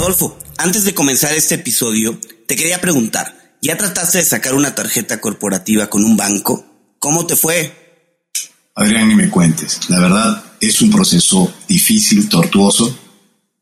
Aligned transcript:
Adolfo, 0.00 0.34
antes 0.56 0.84
de 0.84 0.94
comenzar 0.94 1.34
este 1.34 1.56
episodio, 1.56 2.18
te 2.46 2.56
quería 2.56 2.80
preguntar, 2.80 3.58
¿ya 3.60 3.76
trataste 3.76 4.16
de 4.16 4.24
sacar 4.24 4.54
una 4.54 4.74
tarjeta 4.74 5.20
corporativa 5.20 5.88
con 5.88 6.02
un 6.04 6.16
banco? 6.16 6.64
¿Cómo 6.98 7.26
te 7.26 7.36
fue? 7.36 8.08
Adrián, 8.74 9.08
ni 9.08 9.14
me 9.14 9.28
cuentes. 9.28 9.78
La 9.90 10.00
verdad, 10.00 10.42
es 10.58 10.80
un 10.80 10.90
proceso 10.90 11.52
difícil, 11.68 12.30
tortuoso, 12.30 12.98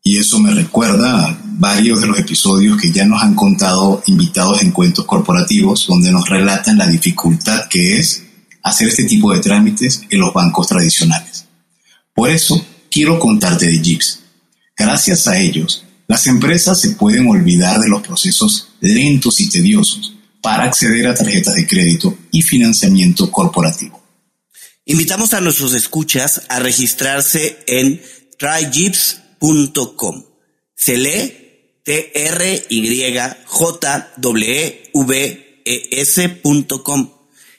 y 0.01 0.17
eso 0.17 0.39
me 0.39 0.51
recuerda 0.51 1.25
a 1.25 1.41
varios 1.43 1.99
de 1.99 2.07
los 2.07 2.17
episodios 2.17 2.79
que 2.79 2.93
ya 2.93 3.03
nos 3.03 3.21
han 3.21 3.35
contado 3.35 4.01
invitados 4.05 4.61
en 4.61 4.71
cuentos 4.71 5.03
corporativos, 5.03 5.87
donde 5.87 6.09
nos 6.09 6.29
relatan 6.29 6.77
la 6.77 6.87
dificultad 6.87 7.67
que 7.69 7.99
es 7.99 8.23
hacer 8.63 8.87
este 8.87 9.03
tipo 9.03 9.33
de 9.33 9.41
trámites 9.41 10.03
en 10.09 10.21
los 10.21 10.33
bancos 10.33 10.67
tradicionales. 10.67 11.47
Por 12.15 12.29
eso, 12.29 12.65
quiero 12.89 13.19
contarte 13.19 13.65
de 13.65 13.81
Jeeps. 13.81 14.21
Gracias 14.77 15.27
a 15.27 15.37
ellos, 15.37 15.83
las 16.09 16.25
empresas 16.25 16.81
se 16.81 16.89
pueden 16.95 17.27
olvidar 17.27 17.79
de 17.79 17.87
los 17.87 18.01
procesos 18.01 18.69
lentos 18.81 19.39
y 19.39 19.47
tediosos 19.47 20.15
para 20.41 20.63
acceder 20.63 21.05
a 21.05 21.13
tarjetas 21.13 21.53
de 21.53 21.67
crédito 21.67 22.17
y 22.31 22.41
financiamiento 22.41 23.31
corporativo. 23.31 24.03
Invitamos 24.85 25.35
a 25.35 25.41
nuestros 25.41 25.75
escuchas 25.75 26.41
a 26.49 26.57
registrarse 26.57 27.59
en 27.67 28.01
tryjeeps.com. 28.39 30.25
Se 30.75 30.97
lee 30.97 31.81
T 31.85 32.11
R 32.27 32.65
Y 32.69 33.15
J 33.45 34.13
W 34.17 34.81
V 34.91 35.61
E 35.63 35.89
S.com 35.91 37.11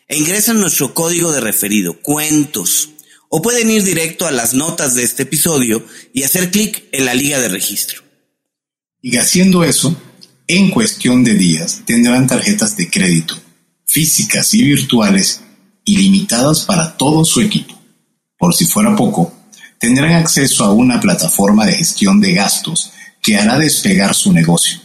e 0.08 0.18
ingresan 0.18 0.58
nuestro 0.58 0.92
código 0.92 1.30
de 1.30 1.40
referido 1.40 2.02
cuentos 2.02 2.88
o 3.28 3.42
pueden 3.42 3.70
ir 3.70 3.84
directo 3.84 4.26
a 4.26 4.32
las 4.32 4.54
notas 4.54 4.96
de 4.96 5.04
este 5.04 5.22
episodio 5.22 5.86
y 6.12 6.24
hacer 6.24 6.50
clic 6.50 6.82
en 6.90 7.04
la 7.04 7.14
liga 7.14 7.38
de 7.38 7.48
registro. 7.48 8.09
Y 9.02 9.16
haciendo 9.16 9.64
eso, 9.64 9.96
en 10.46 10.70
cuestión 10.70 11.24
de 11.24 11.34
días 11.34 11.82
tendrán 11.86 12.26
tarjetas 12.26 12.76
de 12.76 12.90
crédito, 12.90 13.40
físicas 13.86 14.52
y 14.54 14.62
virtuales, 14.62 15.42
ilimitadas 15.84 16.64
para 16.64 16.96
todo 16.96 17.24
su 17.24 17.40
equipo. 17.40 17.80
Por 18.36 18.54
si 18.54 18.66
fuera 18.66 18.94
poco, 18.96 19.32
tendrán 19.78 20.12
acceso 20.12 20.64
a 20.64 20.72
una 20.72 21.00
plataforma 21.00 21.66
de 21.66 21.74
gestión 21.74 22.20
de 22.20 22.34
gastos 22.34 22.92
que 23.22 23.36
hará 23.36 23.58
despegar 23.58 24.14
su 24.14 24.32
negocio, 24.32 24.78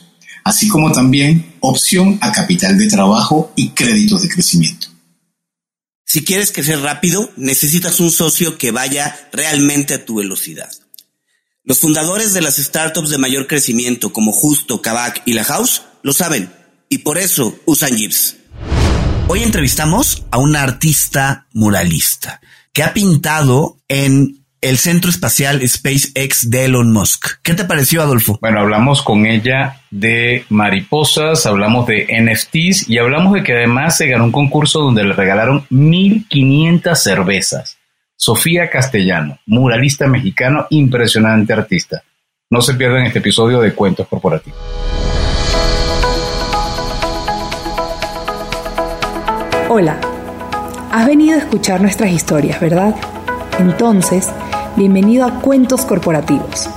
así 0.43 0.67
como 0.67 0.91
también 0.91 1.55
opción 1.59 2.17
a 2.21 2.31
capital 2.31 2.77
de 2.77 2.87
trabajo 2.87 3.51
y 3.55 3.69
créditos 3.69 4.21
de 4.21 4.29
crecimiento. 4.29 4.87
Si 6.05 6.23
quieres 6.23 6.51
crecer 6.51 6.79
rápido, 6.79 7.31
necesitas 7.35 7.99
un 7.99 8.11
socio 8.11 8.57
que 8.57 8.71
vaya 8.71 9.29
realmente 9.33 9.95
a 9.95 10.05
tu 10.05 10.15
velocidad. 10.15 10.69
Los 11.67 11.79
fundadores 11.79 12.35
de 12.35 12.41
las 12.41 12.57
startups 12.57 13.09
de 13.09 13.17
mayor 13.17 13.47
crecimiento 13.47 14.13
como 14.13 14.31
Justo, 14.31 14.83
Kavak 14.83 15.23
y 15.25 15.33
La 15.33 15.43
House 15.43 15.81
lo 16.03 16.13
saben 16.13 16.51
y 16.89 16.99
por 16.99 17.17
eso 17.17 17.55
usan 17.65 17.97
Jeeps. 17.97 18.37
Hoy 19.27 19.41
entrevistamos 19.41 20.27
a 20.29 20.37
una 20.37 20.61
artista 20.61 21.47
muralista 21.53 22.39
que 22.71 22.83
ha 22.83 22.93
pintado 22.93 23.79
en 23.87 24.45
el 24.61 24.77
centro 24.77 25.09
espacial 25.09 25.67
SpaceX 25.67 26.51
de 26.51 26.65
Elon 26.65 26.93
Musk. 26.93 27.39
¿Qué 27.41 27.55
te 27.55 27.65
pareció, 27.65 28.03
Adolfo? 28.03 28.37
Bueno, 28.41 28.59
hablamos 28.59 29.01
con 29.01 29.25
ella 29.25 29.81
de 29.89 30.45
mariposas, 30.49 31.47
hablamos 31.47 31.87
de 31.87 32.05
NFTs 32.11 32.87
y 32.87 32.99
hablamos 32.99 33.33
de 33.33 33.43
que 33.43 33.53
además 33.53 33.97
se 33.97 34.05
ganó 34.05 34.25
un 34.25 34.31
concurso 34.31 34.81
donde 34.81 35.03
le 35.03 35.13
regalaron 35.13 35.65
1500 35.71 37.01
cervezas. 37.01 37.74
Sofía 38.17 38.69
Castellano, 38.69 39.39
muralista 39.45 40.07
mexicano, 40.07 40.67
impresionante 40.69 41.51
artista. 41.51 42.01
No 42.49 42.61
se 42.61 42.73
pierdan 42.73 43.05
este 43.05 43.19
episodio 43.19 43.59
de 43.59 43.73
Cuentos 43.73 44.07
Corporativos. 44.07 44.57
Hola, 49.67 49.99
has 50.91 51.05
venido 51.05 51.35
a 51.35 51.39
escuchar 51.39 51.81
nuestras 51.81 52.11
historias, 52.11 52.61
¿verdad? 52.61 52.95
Entonces, 53.59 54.31
bienvenido 54.77 55.25
a 55.25 55.41
Cuentos 55.41 55.83
Corporativos, 55.83 56.69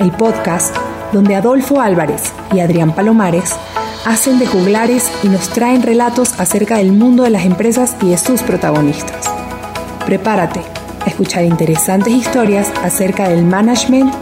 el 0.00 0.10
podcast 0.12 0.74
donde 1.12 1.36
Adolfo 1.36 1.82
Álvarez 1.82 2.32
y 2.54 2.60
Adrián 2.60 2.94
Palomares 2.94 3.54
hacen 4.06 4.38
de 4.38 4.46
juglares 4.46 5.12
y 5.22 5.28
nos 5.28 5.50
traen 5.50 5.82
relatos 5.82 6.40
acerca 6.40 6.78
del 6.78 6.92
mundo 6.92 7.24
de 7.24 7.30
las 7.30 7.44
empresas 7.44 7.94
y 8.00 8.08
de 8.08 8.16
sus 8.16 8.42
protagonistas. 8.42 9.30
Prepárate 10.06 10.77
escuchar 11.08 11.44
interesantes 11.44 12.12
historias 12.12 12.68
acerca 12.82 13.28
del 13.28 13.44
management, 13.44 14.12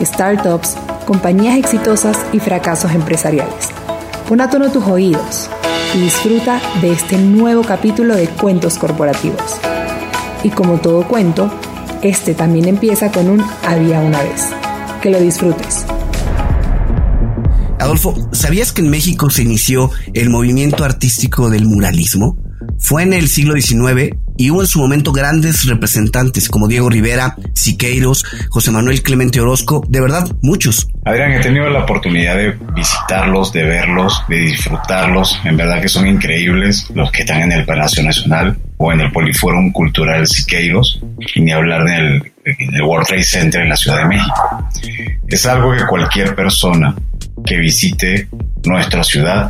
startups, 0.00 0.76
compañías 1.06 1.56
exitosas 1.58 2.18
y 2.32 2.40
fracasos 2.40 2.92
empresariales. 2.92 3.68
Pon 4.28 4.40
a 4.40 4.50
tono 4.50 4.70
tus 4.70 4.84
oídos 4.84 5.48
y 5.94 6.00
disfruta 6.00 6.60
de 6.80 6.92
este 6.92 7.16
nuevo 7.18 7.62
capítulo 7.62 8.16
de 8.16 8.28
Cuentos 8.28 8.76
Corporativos. 8.78 9.60
Y 10.42 10.50
como 10.50 10.78
todo 10.78 11.06
cuento, 11.06 11.50
este 12.02 12.34
también 12.34 12.66
empieza 12.66 13.10
con 13.10 13.28
un 13.28 13.44
había 13.64 14.00
una 14.00 14.22
vez. 14.22 14.48
Que 15.02 15.10
lo 15.10 15.20
disfrutes. 15.20 15.86
Adolfo, 17.78 18.14
¿sabías 18.32 18.72
que 18.72 18.82
en 18.82 18.90
México 18.90 19.30
se 19.30 19.42
inició 19.42 19.90
el 20.14 20.30
movimiento 20.30 20.84
artístico 20.84 21.50
del 21.50 21.66
muralismo? 21.66 22.36
Fue 22.78 23.02
en 23.02 23.12
el 23.12 23.28
siglo 23.28 23.54
XIX 23.54 24.16
y 24.36 24.50
hubo 24.50 24.62
en 24.62 24.66
su 24.66 24.80
momento 24.80 25.12
grandes 25.12 25.64
representantes 25.66 26.48
como 26.48 26.68
Diego 26.68 26.88
Rivera, 26.88 27.36
Siqueiros, 27.54 28.24
José 28.50 28.70
Manuel 28.70 29.02
Clemente 29.02 29.40
Orozco, 29.40 29.84
de 29.88 30.00
verdad, 30.00 30.28
muchos. 30.42 30.88
Adrián, 31.04 31.32
he 31.32 31.40
tenido 31.40 31.68
la 31.70 31.84
oportunidad 31.84 32.36
de 32.36 32.56
visitarlos, 32.74 33.52
de 33.52 33.62
verlos, 33.62 34.22
de 34.28 34.36
disfrutarlos. 34.38 35.40
En 35.44 35.56
verdad 35.56 35.80
que 35.80 35.88
son 35.88 36.06
increíbles 36.06 36.88
los 36.94 37.10
que 37.12 37.22
están 37.22 37.42
en 37.42 37.52
el 37.52 37.64
Palacio 37.64 38.02
Nacional 38.02 38.56
o 38.78 38.92
en 38.92 39.00
el 39.00 39.12
Poliforum 39.12 39.72
Cultural 39.72 40.26
Siqueiros, 40.26 41.00
y 41.34 41.40
ni 41.40 41.52
hablar 41.52 41.84
del, 41.84 42.32
del 42.44 42.82
World 42.82 43.06
Trade 43.06 43.22
Center 43.22 43.62
en 43.62 43.70
la 43.70 43.76
Ciudad 43.76 43.98
de 43.98 44.08
México. 44.08 44.68
Es 45.28 45.46
algo 45.46 45.72
que 45.72 45.86
cualquier 45.86 46.34
persona 46.34 46.94
que 47.46 47.56
visite 47.56 48.28
nuestra 48.64 49.02
ciudad 49.02 49.46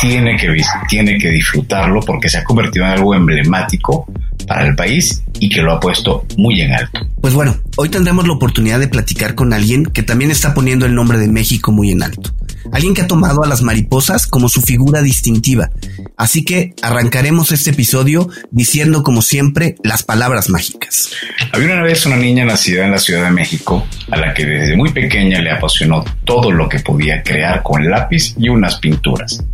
tiene 0.00 0.36
que, 0.36 0.56
tiene 0.88 1.18
que 1.18 1.28
disfrutarlo 1.30 2.00
porque 2.00 2.28
se 2.28 2.38
ha 2.38 2.44
convertido 2.44 2.86
en 2.86 2.92
algo 2.92 3.14
emblemático 3.14 4.06
para 4.46 4.66
el 4.66 4.74
país 4.74 5.22
y 5.38 5.48
que 5.48 5.62
lo 5.62 5.72
ha 5.72 5.80
puesto 5.80 6.24
muy 6.36 6.60
en 6.60 6.72
alto. 6.72 7.00
Pues 7.20 7.34
bueno, 7.34 7.56
hoy 7.76 7.88
tendremos 7.88 8.26
la 8.26 8.34
oportunidad 8.34 8.78
de 8.80 8.88
platicar 8.88 9.34
con 9.34 9.52
alguien 9.52 9.84
que 9.84 10.02
también 10.02 10.30
está 10.30 10.54
poniendo 10.54 10.86
el 10.86 10.94
nombre 10.94 11.18
de 11.18 11.28
México 11.28 11.72
muy 11.72 11.90
en 11.90 12.02
alto. 12.02 12.30
Alguien 12.72 12.94
que 12.94 13.02
ha 13.02 13.06
tomado 13.06 13.42
a 13.42 13.48
las 13.48 13.62
mariposas 13.62 14.26
como 14.26 14.48
su 14.48 14.62
figura 14.62 15.02
distintiva. 15.02 15.70
Así 16.16 16.44
que 16.44 16.74
arrancaremos 16.82 17.52
este 17.52 17.70
episodio 17.70 18.28
diciendo 18.50 19.02
como 19.02 19.22
siempre 19.22 19.76
las 19.82 20.02
palabras 20.02 20.50
mágicas. 20.50 21.10
Había 21.52 21.72
una 21.72 21.82
vez 21.82 22.04
una 22.06 22.16
niña 22.16 22.44
nacida 22.44 22.84
en 22.84 22.90
la 22.90 22.98
Ciudad 22.98 23.24
de 23.24 23.30
México 23.30 23.86
a 24.10 24.16
la 24.16 24.34
que 24.34 24.44
desde 24.44 24.76
muy 24.76 24.90
pequeña 24.90 25.40
le 25.40 25.50
apasionó 25.50 26.04
todo 26.24 26.50
lo 26.50 26.68
que 26.68 26.80
podía 26.80 27.22
crear 27.22 27.62
con 27.62 27.88
lápiz 27.88 28.34
y 28.38 28.48
unas 28.48 28.76
pinturas. 28.78 29.44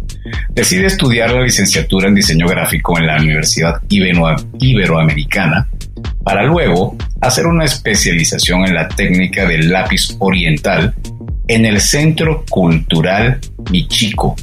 Decide 0.51 0.87
estudiar 0.87 1.31
la 1.31 1.43
licenciatura 1.43 2.09
en 2.09 2.15
diseño 2.15 2.47
gráfico 2.49 2.99
en 2.99 3.07
la 3.07 3.17
Universidad 3.17 3.81
Iberoamericana 3.89 5.69
para 6.25 6.43
luego 6.43 6.97
hacer 7.21 7.47
una 7.47 7.65
especialización 7.65 8.65
en 8.67 8.75
la 8.75 8.89
técnica 8.89 9.47
del 9.47 9.71
lápiz 9.71 10.17
oriental 10.19 10.95
en 11.49 11.65
el 11.65 11.81
Centro 11.81 12.45
Cultural 12.49 13.41
Michico 13.71 14.37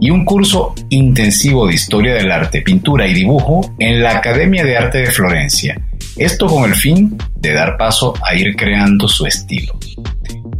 y 0.00 0.10
un 0.10 0.24
curso 0.24 0.74
intensivo 0.90 1.66
de 1.66 1.74
historia 1.74 2.14
del 2.14 2.30
arte, 2.30 2.62
pintura 2.62 3.06
y 3.06 3.14
dibujo 3.14 3.74
en 3.78 4.02
la 4.02 4.16
Academia 4.16 4.64
de 4.64 4.76
Arte 4.76 4.98
de 4.98 5.10
Florencia. 5.10 5.80
Esto 6.16 6.46
con 6.46 6.64
el 6.64 6.74
fin 6.74 7.16
de 7.36 7.52
dar 7.52 7.76
paso 7.76 8.14
a 8.26 8.34
ir 8.34 8.56
creando 8.56 9.08
su 9.08 9.26
estilo. 9.26 9.78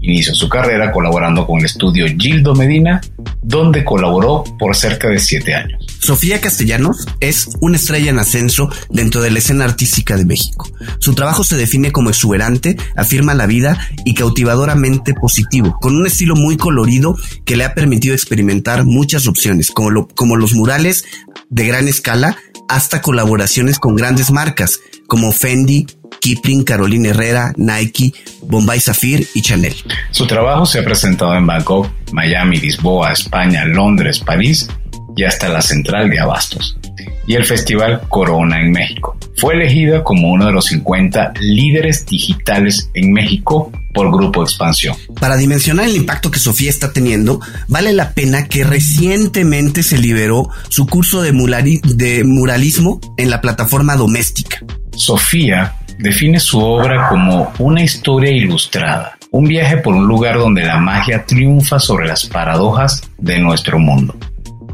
Inició 0.02 0.34
su 0.34 0.48
carrera 0.48 0.90
colaborando 0.90 1.46
con 1.46 1.60
el 1.60 1.66
estudio 1.66 2.06
Gildo 2.18 2.54
Medina, 2.54 3.00
donde 3.40 3.84
colaboró 3.84 4.44
por 4.58 4.74
cerca 4.74 5.08
de 5.08 5.18
siete 5.18 5.54
años. 5.54 5.86
Sofía 6.00 6.40
Castellanos 6.40 7.06
es 7.20 7.48
una 7.60 7.76
estrella 7.76 8.10
en 8.10 8.18
ascenso 8.18 8.68
dentro 8.90 9.22
de 9.22 9.30
la 9.30 9.38
escena 9.38 9.64
artística 9.64 10.16
de 10.16 10.24
México. 10.24 10.68
Su 10.98 11.14
trabajo 11.14 11.44
se 11.44 11.56
define 11.56 11.92
como 11.92 12.10
exuberante, 12.10 12.76
afirma 12.96 13.34
la 13.34 13.46
vida 13.46 13.78
y 14.04 14.14
cautivadoramente 14.14 15.14
positivo, 15.14 15.78
con 15.80 15.96
un 15.96 16.06
estilo 16.06 16.34
muy 16.34 16.56
colorido 16.56 17.16
que 17.44 17.56
le 17.56 17.64
ha 17.64 17.74
permitido 17.74 18.14
experimentar 18.14 18.84
muchas 18.84 19.28
opciones, 19.28 19.70
como, 19.70 20.08
como 20.08 20.36
los 20.36 20.54
murales 20.54 21.04
de 21.48 21.66
gran 21.66 21.86
escala 21.86 22.36
hasta 22.68 23.02
colaboraciones 23.02 23.78
con 23.78 23.94
grandes 23.94 24.30
marcas 24.30 24.80
como 25.06 25.30
Fendi, 25.30 25.86
Kipling, 26.22 26.62
Carolina 26.62 27.08
Herrera, 27.08 27.52
Nike, 27.56 28.14
Bombay 28.42 28.78
Safir 28.78 29.26
y 29.34 29.42
Chanel. 29.42 29.74
Su 30.12 30.26
trabajo 30.26 30.64
se 30.64 30.78
ha 30.78 30.84
presentado 30.84 31.34
en 31.34 31.46
Bangkok, 31.46 31.88
Miami, 32.12 32.58
Lisboa, 32.58 33.12
España, 33.12 33.64
Londres, 33.64 34.20
París 34.20 34.68
y 35.16 35.24
hasta 35.24 35.48
la 35.48 35.60
central 35.60 36.08
de 36.08 36.20
Abastos. 36.20 36.78
Y 37.26 37.34
el 37.34 37.44
festival 37.44 38.02
Corona 38.08 38.60
en 38.60 38.70
México. 38.70 39.16
Fue 39.36 39.54
elegida 39.54 40.04
como 40.04 40.30
uno 40.30 40.46
de 40.46 40.52
los 40.52 40.66
50 40.66 41.32
líderes 41.40 42.06
digitales 42.06 42.90
en 42.94 43.12
México 43.12 43.72
por 43.92 44.12
Grupo 44.12 44.42
Expansión. 44.42 44.96
Para 45.20 45.36
dimensionar 45.36 45.86
el 45.86 45.96
impacto 45.96 46.30
que 46.30 46.38
Sofía 46.38 46.70
está 46.70 46.92
teniendo, 46.92 47.40
vale 47.66 47.92
la 47.92 48.12
pena 48.12 48.46
que 48.46 48.62
recientemente 48.62 49.82
se 49.82 49.98
liberó 49.98 50.48
su 50.68 50.86
curso 50.86 51.20
de, 51.22 51.32
de 51.32 52.24
muralismo 52.24 53.00
en 53.16 53.30
la 53.30 53.40
plataforma 53.40 53.96
doméstica. 53.96 54.58
Sofía 54.94 55.76
define 56.02 56.40
su 56.40 56.60
obra 56.60 57.08
como 57.08 57.52
una 57.60 57.82
historia 57.82 58.30
ilustrada, 58.30 59.16
un 59.30 59.44
viaje 59.44 59.76
por 59.76 59.94
un 59.94 60.06
lugar 60.06 60.36
donde 60.36 60.64
la 60.64 60.78
magia 60.78 61.24
triunfa 61.24 61.78
sobre 61.78 62.08
las 62.08 62.26
paradojas 62.26 63.02
de 63.18 63.38
nuestro 63.38 63.78
mundo, 63.78 64.16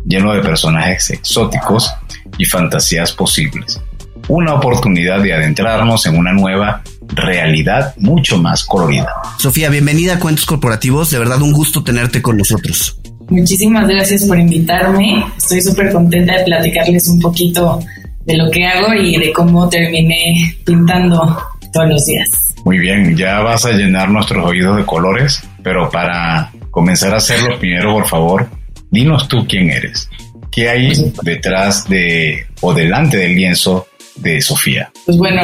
lleno 0.06 0.32
de 0.32 0.40
personajes 0.40 1.10
exóticos 1.10 1.92
y 2.38 2.46
fantasías 2.46 3.12
posibles. 3.12 3.80
Una 4.28 4.54
oportunidad 4.54 5.20
de 5.22 5.34
adentrarnos 5.34 6.06
en 6.06 6.16
una 6.16 6.32
nueva 6.32 6.82
realidad 7.08 7.94
mucho 7.98 8.38
más 8.38 8.64
colorida. 8.64 9.08
Sofía, 9.38 9.68
bienvenida 9.68 10.14
a 10.14 10.18
Cuentos 10.18 10.46
Corporativos. 10.46 11.10
De 11.10 11.18
verdad, 11.18 11.40
un 11.40 11.52
gusto 11.52 11.84
tenerte 11.84 12.20
con 12.20 12.36
nosotros. 12.36 12.98
Muchísimas 13.28 13.86
gracias 13.86 14.24
por 14.24 14.38
invitarme. 14.38 15.26
Estoy 15.36 15.60
súper 15.60 15.92
contenta 15.92 16.38
de 16.38 16.44
platicarles 16.44 17.08
un 17.08 17.20
poquito 17.20 17.80
de 18.28 18.36
lo 18.36 18.50
que 18.50 18.66
hago 18.66 18.92
y 18.92 19.16
de 19.16 19.32
cómo 19.32 19.70
terminé 19.70 20.54
pintando 20.62 21.42
todos 21.72 21.88
los 21.88 22.04
días. 22.04 22.54
Muy 22.62 22.78
bien, 22.78 23.16
ya 23.16 23.40
vas 23.40 23.64
a 23.64 23.72
llenar 23.72 24.10
nuestros 24.10 24.44
oídos 24.44 24.76
de 24.76 24.84
colores, 24.84 25.42
pero 25.62 25.88
para 25.90 26.52
comenzar 26.70 27.14
a 27.14 27.16
hacerlo, 27.16 27.58
primero, 27.58 27.94
por 27.94 28.06
favor, 28.06 28.50
dinos 28.90 29.26
tú 29.28 29.46
quién 29.48 29.70
eres. 29.70 30.10
¿Qué 30.50 30.68
hay 30.68 30.92
detrás 31.22 31.88
de 31.88 32.46
o 32.60 32.74
delante 32.74 33.16
del 33.16 33.34
lienzo 33.34 33.88
de 34.16 34.42
Sofía? 34.42 34.90
Pues 35.06 35.16
bueno, 35.16 35.40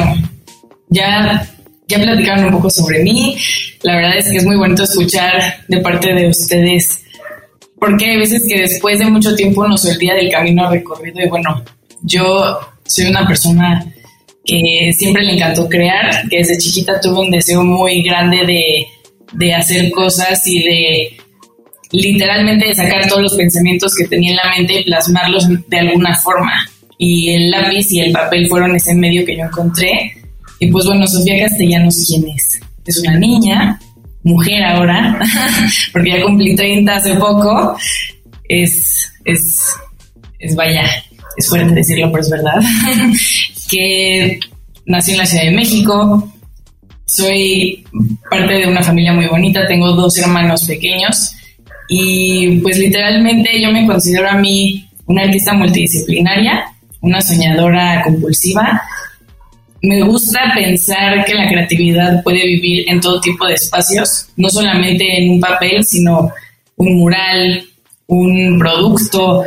ya 0.89 1.47
ya 1.87 1.97
platicaron 1.97 2.45
un 2.45 2.51
poco 2.51 2.69
sobre 2.69 2.99
mí. 3.01 3.35
La 3.81 3.95
verdad 3.95 4.17
es 4.19 4.29
que 4.29 4.37
es 4.37 4.45
muy 4.45 4.57
bonito 4.57 4.83
escuchar 4.83 5.65
de 5.67 5.79
parte 5.79 6.13
de 6.13 6.29
ustedes, 6.29 7.03
porque 7.79 8.11
hay 8.11 8.17
veces 8.17 8.43
que 8.47 8.61
después 8.61 8.99
de 8.99 9.05
mucho 9.05 9.33
tiempo 9.35 9.67
nos 9.67 9.85
olvida 9.85 10.13
del 10.13 10.29
camino 10.29 10.69
recorrido. 10.69 11.23
Y 11.23 11.29
bueno, 11.29 11.63
yo 12.03 12.59
soy 12.85 13.05
una 13.05 13.27
persona 13.27 13.85
que 14.43 14.91
siempre 14.93 15.23
le 15.23 15.33
encantó 15.33 15.67
crear, 15.67 16.27
que 16.29 16.37
desde 16.37 16.57
chiquita 16.57 16.99
tuve 16.99 17.21
un 17.21 17.31
deseo 17.31 17.63
muy 17.63 18.03
grande 18.03 18.45
de, 18.45 18.87
de 19.33 19.53
hacer 19.53 19.89
cosas 19.91 20.45
y 20.45 20.63
de 20.63 21.17
literalmente 21.91 22.67
de 22.67 22.75
sacar 22.75 23.07
todos 23.07 23.21
los 23.23 23.35
pensamientos 23.35 23.93
que 23.95 24.07
tenía 24.07 24.31
en 24.31 24.37
la 24.37 24.55
mente 24.55 24.79
y 24.79 24.83
plasmarlos 24.83 25.47
de 25.67 25.79
alguna 25.79 26.15
forma. 26.15 26.53
Y 26.97 27.31
el 27.31 27.51
lápiz 27.51 27.91
y 27.91 28.01
el 28.01 28.11
papel 28.11 28.47
fueron 28.47 28.75
ese 28.75 28.93
medio 28.93 29.25
que 29.25 29.37
yo 29.37 29.43
encontré 29.43 30.15
y 30.59 30.71
pues 30.71 30.85
bueno, 30.85 31.05
Sofía 31.07 31.47
Castellanos, 31.47 32.05
¿quién 32.07 32.27
es? 32.29 32.59
Es 32.85 32.99
una 32.99 33.17
niña, 33.17 33.79
mujer 34.23 34.63
ahora, 34.63 35.19
porque 35.93 36.11
ya 36.11 36.23
cumplí 36.23 36.55
30 36.55 36.95
hace 36.95 37.15
poco. 37.15 37.77
Es, 38.47 39.11
es, 39.25 39.73
es 40.39 40.55
vaya, 40.55 40.83
es 41.37 41.47
fuerte 41.47 41.73
decirlo, 41.73 42.11
pero 42.11 42.21
es 42.21 42.29
verdad. 42.29 42.61
que 43.69 44.39
nací 44.85 45.11
en 45.11 45.17
la 45.17 45.25
Ciudad 45.25 45.45
de 45.45 45.51
México. 45.51 46.31
Soy 47.05 47.85
parte 48.29 48.53
de 48.53 48.67
una 48.67 48.81
familia 48.81 49.13
muy 49.13 49.27
bonita, 49.27 49.67
tengo 49.67 49.91
dos 49.93 50.17
hermanos 50.17 50.65
pequeños 50.65 51.33
y 51.87 52.59
pues 52.61 52.79
literalmente 52.79 53.61
yo 53.61 53.71
me 53.71 53.85
considero 53.85 54.27
a 54.27 54.35
mí 54.35 54.89
una 55.05 55.23
artista 55.23 55.53
multidisciplinaria, 55.53 56.65
una 57.01 57.21
soñadora 57.21 58.01
compulsiva 58.03 58.81
me 59.85 60.01
gusta 60.01 60.51
pensar 60.55 61.23
que 61.25 61.35
la 61.35 61.47
creatividad 61.47 62.23
puede 62.23 62.45
vivir 62.45 62.85
en 62.87 62.99
todo 62.99 63.21
tipo 63.21 63.45
de 63.45 63.53
espacios, 63.53 64.27
no 64.35 64.49
solamente 64.49 65.05
en 65.21 65.31
un 65.31 65.39
papel, 65.39 65.83
sino 65.83 66.31
un 66.77 66.97
mural, 66.97 67.63
un 68.07 68.57
producto, 68.57 69.43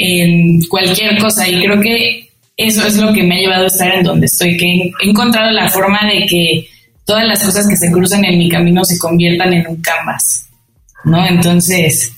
en 0.00 0.64
cualquier 0.66 1.18
cosa. 1.18 1.46
Y 1.48 1.62
creo 1.62 1.80
que 1.80 2.30
eso 2.56 2.86
es 2.86 2.96
lo 2.96 3.12
que 3.12 3.22
me 3.22 3.36
ha 3.36 3.40
llevado 3.40 3.64
a 3.64 3.68
estar 3.68 3.94
en 3.94 4.02
donde 4.02 4.26
estoy, 4.26 4.56
que 4.56 4.66
he 4.66 5.08
encontrado 5.08 5.50
la 5.50 5.68
forma 5.68 6.00
de 6.06 6.26
que 6.26 6.68
todas 7.04 7.26
las 7.26 7.42
cosas 7.42 7.66
que 7.66 7.76
se 7.76 7.90
cruzan 7.90 8.24
en 8.24 8.38
mi 8.38 8.48
camino 8.48 8.84
se 8.84 8.98
conviertan 8.98 9.52
en 9.52 9.66
un 9.66 9.80
canvas, 9.82 10.46
¿no? 11.04 11.26
Entonces, 11.26 12.12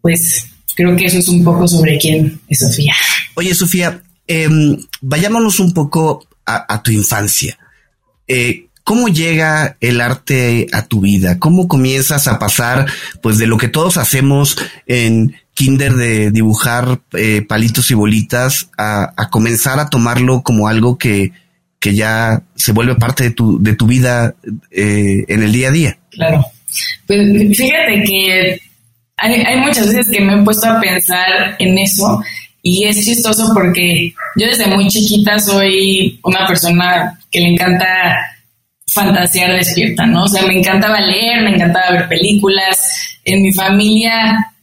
pues 0.00 0.46
creo 0.74 0.96
que 0.96 1.06
eso 1.06 1.18
es 1.18 1.28
un 1.28 1.44
poco 1.44 1.68
sobre 1.68 1.98
quién 1.98 2.40
es 2.48 2.60
Sofía. 2.60 2.94
Oye, 3.34 3.54
Sofía, 3.54 4.00
em, 4.26 4.76
vayámonos 5.00 5.60
un 5.60 5.72
poco 5.72 6.26
a, 6.46 6.82
tu 6.82 6.90
infancia. 6.90 7.58
Eh, 8.26 8.68
¿Cómo 8.84 9.08
llega 9.08 9.76
el 9.80 10.00
arte 10.00 10.66
a 10.72 10.86
tu 10.86 11.02
vida? 11.02 11.38
¿Cómo 11.38 11.68
comienzas 11.68 12.26
a 12.26 12.38
pasar, 12.38 12.86
pues, 13.20 13.36
de 13.36 13.46
lo 13.46 13.58
que 13.58 13.68
todos 13.68 13.98
hacemos 13.98 14.56
en 14.86 15.34
kinder 15.58 15.94
de 15.94 16.30
dibujar 16.30 17.00
eh, 17.14 17.42
palitos 17.42 17.90
y 17.90 17.94
bolitas 17.94 18.70
a, 18.78 19.28
comenzar 19.28 19.80
a 19.80 19.90
tomarlo 19.90 20.42
como 20.44 20.68
algo 20.68 20.96
que, 20.96 21.32
que, 21.80 21.96
ya 21.96 22.42
se 22.54 22.70
vuelve 22.70 22.94
parte 22.94 23.24
de 23.24 23.30
tu, 23.32 23.60
de 23.60 23.74
tu 23.74 23.88
vida 23.88 24.36
eh, 24.70 25.24
en 25.26 25.42
el 25.42 25.50
día 25.50 25.68
a 25.68 25.72
día? 25.72 25.98
Claro. 26.12 26.46
Pues 27.08 27.18
fíjate 27.56 28.04
que 28.06 28.60
hay, 29.16 29.32
hay 29.32 29.56
muchas 29.56 29.88
veces 29.88 30.08
que 30.12 30.20
me 30.20 30.34
he 30.34 30.44
puesto 30.44 30.68
a 30.68 30.80
pensar 30.80 31.56
en 31.58 31.76
eso 31.76 32.22
y 32.62 32.84
es 32.84 33.04
chistoso 33.04 33.50
porque 33.52 34.14
yo 34.36 34.46
desde 34.46 34.68
muy 34.68 34.86
chiquita 34.86 35.40
soy 35.40 36.20
una 36.22 36.46
persona 36.46 37.18
que 37.32 37.40
le 37.40 37.48
encanta 37.48 38.14
fantasear 38.86 39.54
despierta, 39.54 40.06
¿no? 40.06 40.22
O 40.22 40.28
sea, 40.28 40.46
me 40.46 40.56
encantaba 40.56 41.00
leer, 41.00 41.42
me 41.42 41.56
encantaba 41.56 41.90
ver 41.90 42.08
películas. 42.08 42.78
En 43.24 43.42
mi 43.42 43.52
familia 43.52 44.54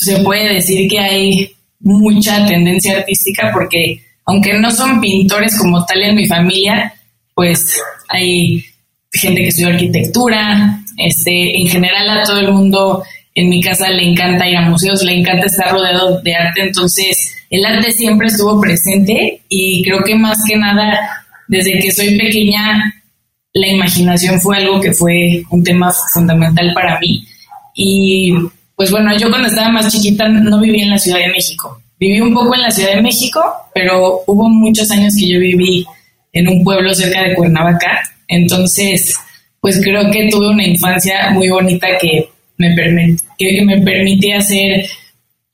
se 0.00 0.16
puede 0.20 0.54
decir 0.54 0.88
que 0.88 0.98
hay 0.98 1.52
mucha 1.80 2.46
tendencia 2.46 2.96
artística 2.96 3.50
porque 3.52 4.02
aunque 4.24 4.54
no 4.54 4.70
son 4.70 5.00
pintores 5.00 5.58
como 5.58 5.84
tal 5.84 6.02
en 6.02 6.14
mi 6.14 6.26
familia, 6.26 6.94
pues 7.34 7.78
hay 8.08 8.64
gente 9.12 9.42
que 9.42 9.48
estudia 9.48 9.74
arquitectura, 9.74 10.80
este, 10.96 11.58
en 11.58 11.68
general 11.68 12.08
a 12.10 12.22
todo 12.22 12.40
el 12.40 12.52
mundo 12.52 13.02
en 13.34 13.50
mi 13.50 13.62
casa 13.62 13.90
le 13.90 14.10
encanta 14.10 14.48
ir 14.48 14.56
a 14.56 14.68
museos, 14.70 15.02
le 15.02 15.18
encanta 15.18 15.46
estar 15.46 15.70
rodeado 15.70 16.20
de 16.22 16.34
arte, 16.34 16.62
entonces 16.62 17.36
el 17.50 17.64
arte 17.64 17.92
siempre 17.92 18.28
estuvo 18.28 18.60
presente 18.60 19.42
y 19.48 19.82
creo 19.82 20.02
que 20.02 20.14
más 20.14 20.38
que 20.48 20.56
nada, 20.56 20.98
desde 21.46 21.78
que 21.78 21.92
soy 21.92 22.16
pequeña, 22.16 22.94
la 23.52 23.68
imaginación 23.68 24.40
fue 24.40 24.58
algo 24.58 24.80
que 24.80 24.92
fue 24.92 25.42
un 25.50 25.62
tema 25.62 25.92
fundamental 26.12 26.72
para 26.74 26.98
mí. 27.00 27.24
Y 27.74 28.32
pues 28.80 28.90
bueno, 28.90 29.14
yo 29.18 29.28
cuando 29.28 29.46
estaba 29.46 29.68
más 29.68 29.92
chiquita 29.92 30.26
no 30.26 30.58
viví 30.58 30.80
en 30.80 30.88
la 30.88 30.98
Ciudad 30.98 31.18
de 31.18 31.28
México. 31.28 31.82
Viví 31.98 32.18
un 32.18 32.32
poco 32.32 32.54
en 32.54 32.62
la 32.62 32.70
Ciudad 32.70 32.94
de 32.94 33.02
México, 33.02 33.38
pero 33.74 34.22
hubo 34.26 34.48
muchos 34.48 34.90
años 34.90 35.14
que 35.14 35.28
yo 35.28 35.38
viví 35.38 35.84
en 36.32 36.48
un 36.48 36.64
pueblo 36.64 36.94
cerca 36.94 37.22
de 37.22 37.34
Cuernavaca. 37.34 38.00
Entonces, 38.26 39.14
pues 39.60 39.82
creo 39.84 40.10
que 40.10 40.30
tuve 40.30 40.48
una 40.48 40.66
infancia 40.66 41.28
muy 41.32 41.50
bonita 41.50 41.88
que 42.00 42.26
me, 42.56 42.74
que 43.36 43.62
me 43.66 44.34
hacer 44.34 44.86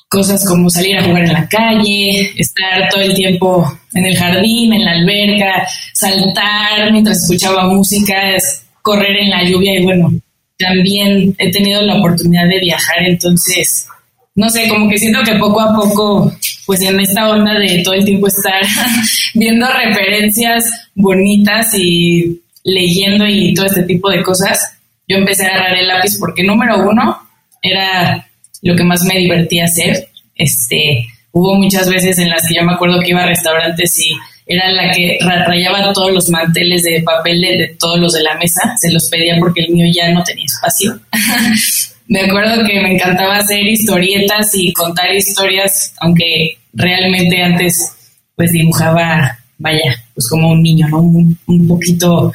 cosas 0.08 0.46
como 0.46 0.70
salir 0.70 0.96
a 0.96 1.02
jugar 1.02 1.24
en 1.24 1.32
la 1.32 1.48
calle, 1.48 2.30
estar 2.36 2.88
todo 2.90 3.02
el 3.02 3.12
tiempo 3.12 3.76
en 3.92 4.06
el 4.06 4.16
jardín, 4.16 4.72
en 4.72 4.84
la 4.84 4.92
alberca, 4.92 5.66
saltar 5.94 6.92
mientras 6.92 7.24
escuchaba 7.24 7.66
música, 7.66 8.36
correr 8.82 9.16
en 9.16 9.30
la 9.30 9.42
lluvia 9.42 9.80
y 9.80 9.82
bueno, 9.82 10.12
también 10.58 11.34
he 11.38 11.50
tenido 11.50 11.82
la 11.82 11.96
oportunidad 11.96 12.48
de 12.48 12.60
viajar, 12.60 13.02
entonces, 13.04 13.86
no 14.34 14.48
sé, 14.50 14.68
como 14.68 14.88
que 14.88 14.98
siento 14.98 15.22
que 15.22 15.34
poco 15.34 15.60
a 15.60 15.74
poco, 15.74 16.32
pues 16.66 16.82
en 16.82 16.98
esta 17.00 17.28
onda 17.28 17.58
de 17.58 17.82
todo 17.82 17.94
el 17.94 18.04
tiempo 18.04 18.26
estar 18.26 18.62
viendo 19.34 19.66
referencias 19.66 20.64
bonitas 20.94 21.74
y 21.74 22.40
leyendo 22.64 23.26
y 23.26 23.54
todo 23.54 23.66
este 23.66 23.82
tipo 23.84 24.10
de 24.10 24.22
cosas, 24.22 24.78
yo 25.08 25.16
empecé 25.18 25.46
a 25.46 25.50
agarrar 25.50 25.78
el 25.78 25.88
lápiz 25.88 26.18
porque 26.18 26.42
número 26.42 26.88
uno 26.88 27.16
era 27.62 28.26
lo 28.62 28.74
que 28.74 28.84
más 28.84 29.04
me 29.04 29.18
divertía 29.18 29.64
hacer. 29.64 30.08
Este, 30.34 31.06
hubo 31.32 31.54
muchas 31.54 31.88
veces 31.88 32.18
en 32.18 32.30
las 32.30 32.46
que 32.46 32.54
yo 32.56 32.64
me 32.64 32.72
acuerdo 32.72 33.00
que 33.00 33.10
iba 33.10 33.22
a 33.22 33.26
restaurantes 33.26 33.98
y 34.00 34.12
era 34.46 34.70
la 34.70 34.92
que 34.92 35.18
rayaba 35.46 35.92
todos 35.92 36.12
los 36.12 36.28
manteles 36.30 36.82
de 36.84 37.02
papel 37.02 37.40
de, 37.40 37.76
todos 37.78 37.98
los 37.98 38.12
de 38.12 38.22
la 38.22 38.36
mesa, 38.36 38.74
se 38.80 38.92
los 38.92 39.08
pedía 39.10 39.36
porque 39.38 39.62
el 39.62 39.72
mío 39.72 39.86
ya 39.94 40.10
no 40.12 40.22
tenía 40.22 40.44
espacio. 40.44 40.98
me 42.08 42.20
acuerdo 42.20 42.64
que 42.64 42.80
me 42.80 42.94
encantaba 42.94 43.38
hacer 43.38 43.62
historietas 43.66 44.50
y 44.54 44.72
contar 44.72 45.14
historias, 45.14 45.92
aunque 46.00 46.58
realmente 46.72 47.42
antes 47.42 47.92
pues 48.36 48.52
dibujaba, 48.52 49.38
vaya, 49.58 50.04
pues 50.14 50.28
como 50.28 50.50
un 50.50 50.62
niño, 50.62 50.88
¿no? 50.88 51.00
Un, 51.00 51.38
un 51.46 51.66
poquito 51.66 52.32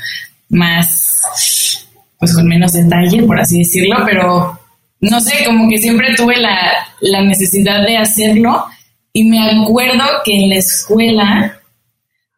más, 0.50 1.86
pues 2.20 2.34
con 2.34 2.48
menos 2.48 2.74
detalle, 2.74 3.24
por 3.24 3.40
así 3.40 3.60
decirlo, 3.60 3.98
pero 4.06 4.60
no 5.02 5.20
sé, 5.20 5.44
como 5.46 5.68
que 5.68 5.80
siempre 5.80 6.14
tuve 6.16 6.38
la, 6.38 7.24
necesidad 7.24 7.84
de 7.86 7.98
hacerlo 7.98 8.66
y 9.14 9.24
me 9.24 9.40
acuerdo 9.40 10.04
que 10.24 10.36
en 10.36 10.50
la 10.50 10.56
escuela 10.58 11.60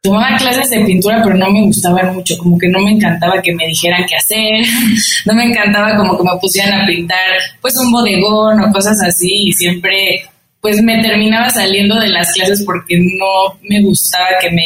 tomaba 0.03 0.35
clases 0.35 0.69
de 0.69 0.83
pintura, 0.83 1.21
pero 1.23 1.35
no 1.35 1.49
me 1.49 1.61
gustaban 1.61 2.13
mucho, 2.13 2.37
como 2.37 2.57
que 2.57 2.67
no 2.67 2.79
me 2.79 2.91
encantaba 2.91 3.41
que 3.41 3.55
me 3.55 3.65
dijeran 3.67 4.05
qué 4.05 4.17
hacer, 4.17 4.65
no 5.25 5.33
me 5.33 5.45
encantaba 5.45 5.95
como 5.95 6.17
que 6.17 6.23
me 6.25 6.39
pusieran 6.41 6.81
a 6.81 6.85
pintar 6.85 7.17
pues 7.61 7.77
un 7.77 7.89
bodegón 7.89 8.59
o 8.59 8.71
cosas 8.73 9.01
así 9.01 9.47
y 9.47 9.53
siempre 9.53 10.25
pues 10.59 10.81
me 10.81 11.01
terminaba 11.01 11.49
saliendo 11.49 11.97
de 11.99 12.09
las 12.09 12.33
clases 12.33 12.63
porque 12.65 12.97
no 12.97 13.57
me 13.63 13.81
gustaba 13.81 14.27
que 14.41 14.51
me, 14.51 14.63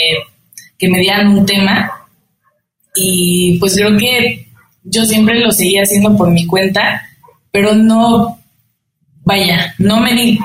que 0.77 0.89
me 0.89 0.99
dieran 0.99 1.27
un 1.27 1.45
tema. 1.45 1.91
Y 2.95 3.57
pues 3.59 3.75
creo 3.75 3.95
que 3.97 4.47
yo 4.83 5.05
siempre 5.05 5.39
lo 5.39 5.51
seguía 5.51 5.83
haciendo 5.83 6.15
por 6.15 6.31
mi 6.31 6.45
cuenta, 6.47 7.01
pero 7.51 7.73
no, 7.73 8.39
vaya, 9.23 9.73
no 9.77 9.99
me 9.99 10.13
di 10.13 10.39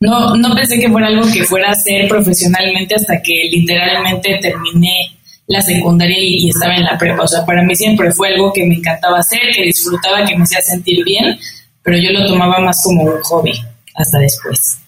no, 0.00 0.36
no 0.36 0.54
pensé 0.54 0.78
que 0.78 0.88
fuera 0.88 1.08
algo 1.08 1.22
que 1.32 1.44
fuera 1.44 1.68
a 1.68 1.72
hacer 1.72 2.08
profesionalmente 2.08 2.94
hasta 2.94 3.20
que 3.20 3.48
literalmente 3.50 4.38
terminé 4.40 5.18
la 5.48 5.62
secundaria 5.62 6.16
y, 6.18 6.50
estaba 6.50 6.74
en 6.76 6.84
la 6.84 6.96
prepa. 6.96 7.22
O 7.22 7.28
sea, 7.28 7.44
para 7.44 7.62
mí 7.62 7.74
siempre 7.74 8.12
fue 8.12 8.28
algo 8.28 8.52
que 8.52 8.64
me 8.64 8.76
encantaba 8.76 9.18
hacer, 9.18 9.40
que 9.54 9.62
disfrutaba, 9.62 10.24
que 10.24 10.36
me 10.36 10.44
hacía 10.44 10.60
sentir 10.60 11.04
bien, 11.04 11.38
pero 11.82 11.98
yo 11.98 12.12
lo 12.12 12.26
tomaba 12.26 12.60
más 12.60 12.82
como 12.84 13.02
un 13.02 13.20
hobby 13.22 13.52
hasta 13.94 14.18
después. 14.18 14.78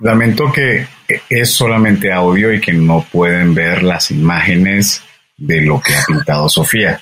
Lamento 0.00 0.52
que 0.52 0.86
es 1.28 1.50
solamente 1.50 2.12
audio 2.12 2.52
y 2.54 2.60
que 2.60 2.72
no 2.72 3.04
pueden 3.10 3.54
ver 3.54 3.82
las 3.82 4.12
imágenes 4.12 5.02
de 5.36 5.60
lo 5.60 5.80
que 5.80 5.94
ha 5.94 6.04
pintado 6.06 6.48
Sofía, 6.48 7.00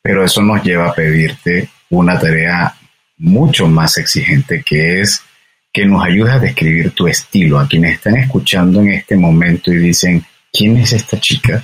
pero 0.00 0.24
eso 0.24 0.40
nos 0.40 0.62
lleva 0.62 0.88
a 0.88 0.94
pedirte 0.94 1.68
una 1.90 2.18
tarea 2.18 2.74
mucho 3.18 3.66
más 3.66 3.98
exigente 3.98 4.62
que 4.64 5.00
es 5.00 5.22
que 5.72 5.86
nos 5.86 6.04
ayudes 6.04 6.34
a 6.34 6.38
describir 6.38 6.90
tu 6.92 7.06
estilo 7.06 7.58
a 7.58 7.68
quienes 7.68 7.94
están 7.94 8.16
escuchando 8.16 8.80
en 8.80 8.92
este 8.92 9.16
momento 9.16 9.72
y 9.72 9.78
dicen, 9.78 10.24
¿quién 10.52 10.76
es 10.76 10.92
esta 10.92 11.18
chica? 11.20 11.62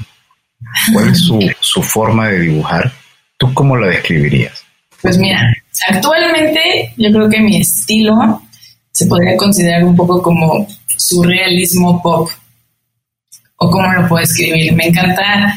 ¿Cuál 0.92 1.08
es 1.10 1.18
su, 1.18 1.40
su 1.60 1.82
forma 1.82 2.28
de 2.28 2.40
dibujar? 2.40 2.92
¿Tú 3.36 3.52
cómo 3.52 3.76
la 3.76 3.88
describirías? 3.88 4.64
Pues 5.02 5.18
mira, 5.18 5.52
actualmente 5.88 6.92
yo 6.96 7.12
creo 7.12 7.28
que 7.28 7.40
mi 7.40 7.60
estilo 7.60 8.42
se 8.92 9.06
podría 9.06 9.36
considerar 9.36 9.84
un 9.84 9.94
poco 9.94 10.22
como 10.22 10.66
surrealismo 10.96 12.02
pop. 12.02 12.30
¿O 13.58 13.70
cómo 13.70 13.92
lo 13.92 14.08
puedo 14.08 14.22
escribir? 14.22 14.72
Me 14.75 14.86
encanta 14.86 15.54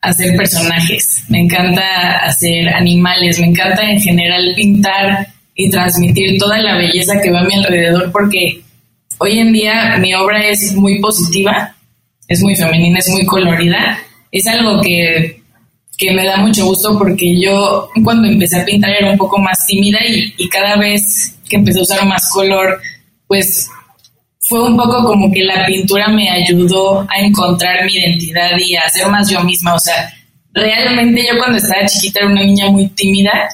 hacer 0.00 0.36
personajes, 0.36 1.24
me 1.28 1.40
encanta 1.40 2.18
hacer 2.24 2.68
animales, 2.68 3.38
me 3.38 3.48
encanta 3.48 3.82
en 3.82 4.00
general 4.00 4.52
pintar 4.56 5.28
y 5.54 5.70
transmitir 5.70 6.38
toda 6.38 6.58
la 6.58 6.76
belleza 6.76 7.20
que 7.20 7.30
va 7.30 7.40
a 7.40 7.44
mi 7.44 7.54
alrededor 7.54 8.10
porque 8.12 8.62
hoy 9.18 9.38
en 9.38 9.52
día 9.52 9.96
mi 9.98 10.14
obra 10.14 10.48
es 10.48 10.74
muy 10.74 11.00
positiva, 11.00 11.74
es 12.26 12.42
muy 12.42 12.54
femenina, 12.56 12.98
es 12.98 13.08
muy 13.10 13.26
colorida. 13.26 13.98
Es 14.32 14.46
algo 14.46 14.80
que, 14.80 15.42
que 15.98 16.12
me 16.12 16.24
da 16.24 16.38
mucho 16.38 16.64
gusto 16.64 16.96
porque 16.98 17.40
yo 17.40 17.90
cuando 18.02 18.28
empecé 18.28 18.60
a 18.60 18.64
pintar 18.64 18.90
era 18.90 19.10
un 19.10 19.18
poco 19.18 19.38
más 19.38 19.66
tímida 19.66 19.98
y, 20.06 20.32
y 20.38 20.48
cada 20.48 20.76
vez 20.76 21.36
que 21.48 21.56
empecé 21.56 21.80
a 21.80 21.82
usar 21.82 22.06
más 22.06 22.30
color, 22.30 22.80
pues 23.26 23.68
fue 24.40 24.64
un 24.64 24.76
poco 24.76 25.04
como 25.04 25.30
que 25.30 25.44
la 25.44 25.66
pintura 25.66 26.08
me 26.08 26.28
ayudó 26.28 27.00
a 27.02 27.20
encontrar 27.20 27.84
mi 27.84 27.94
identidad 27.94 28.50
y 28.58 28.74
a 28.74 28.88
ser 28.88 29.08
más 29.08 29.28
yo 29.28 29.42
misma. 29.42 29.74
O 29.74 29.78
sea, 29.78 30.12
realmente 30.52 31.26
yo 31.30 31.38
cuando 31.38 31.58
estaba 31.58 31.86
chiquita 31.86 32.20
era 32.20 32.28
una 32.28 32.44
niña 32.44 32.70
muy 32.70 32.88
tímida 32.88 33.48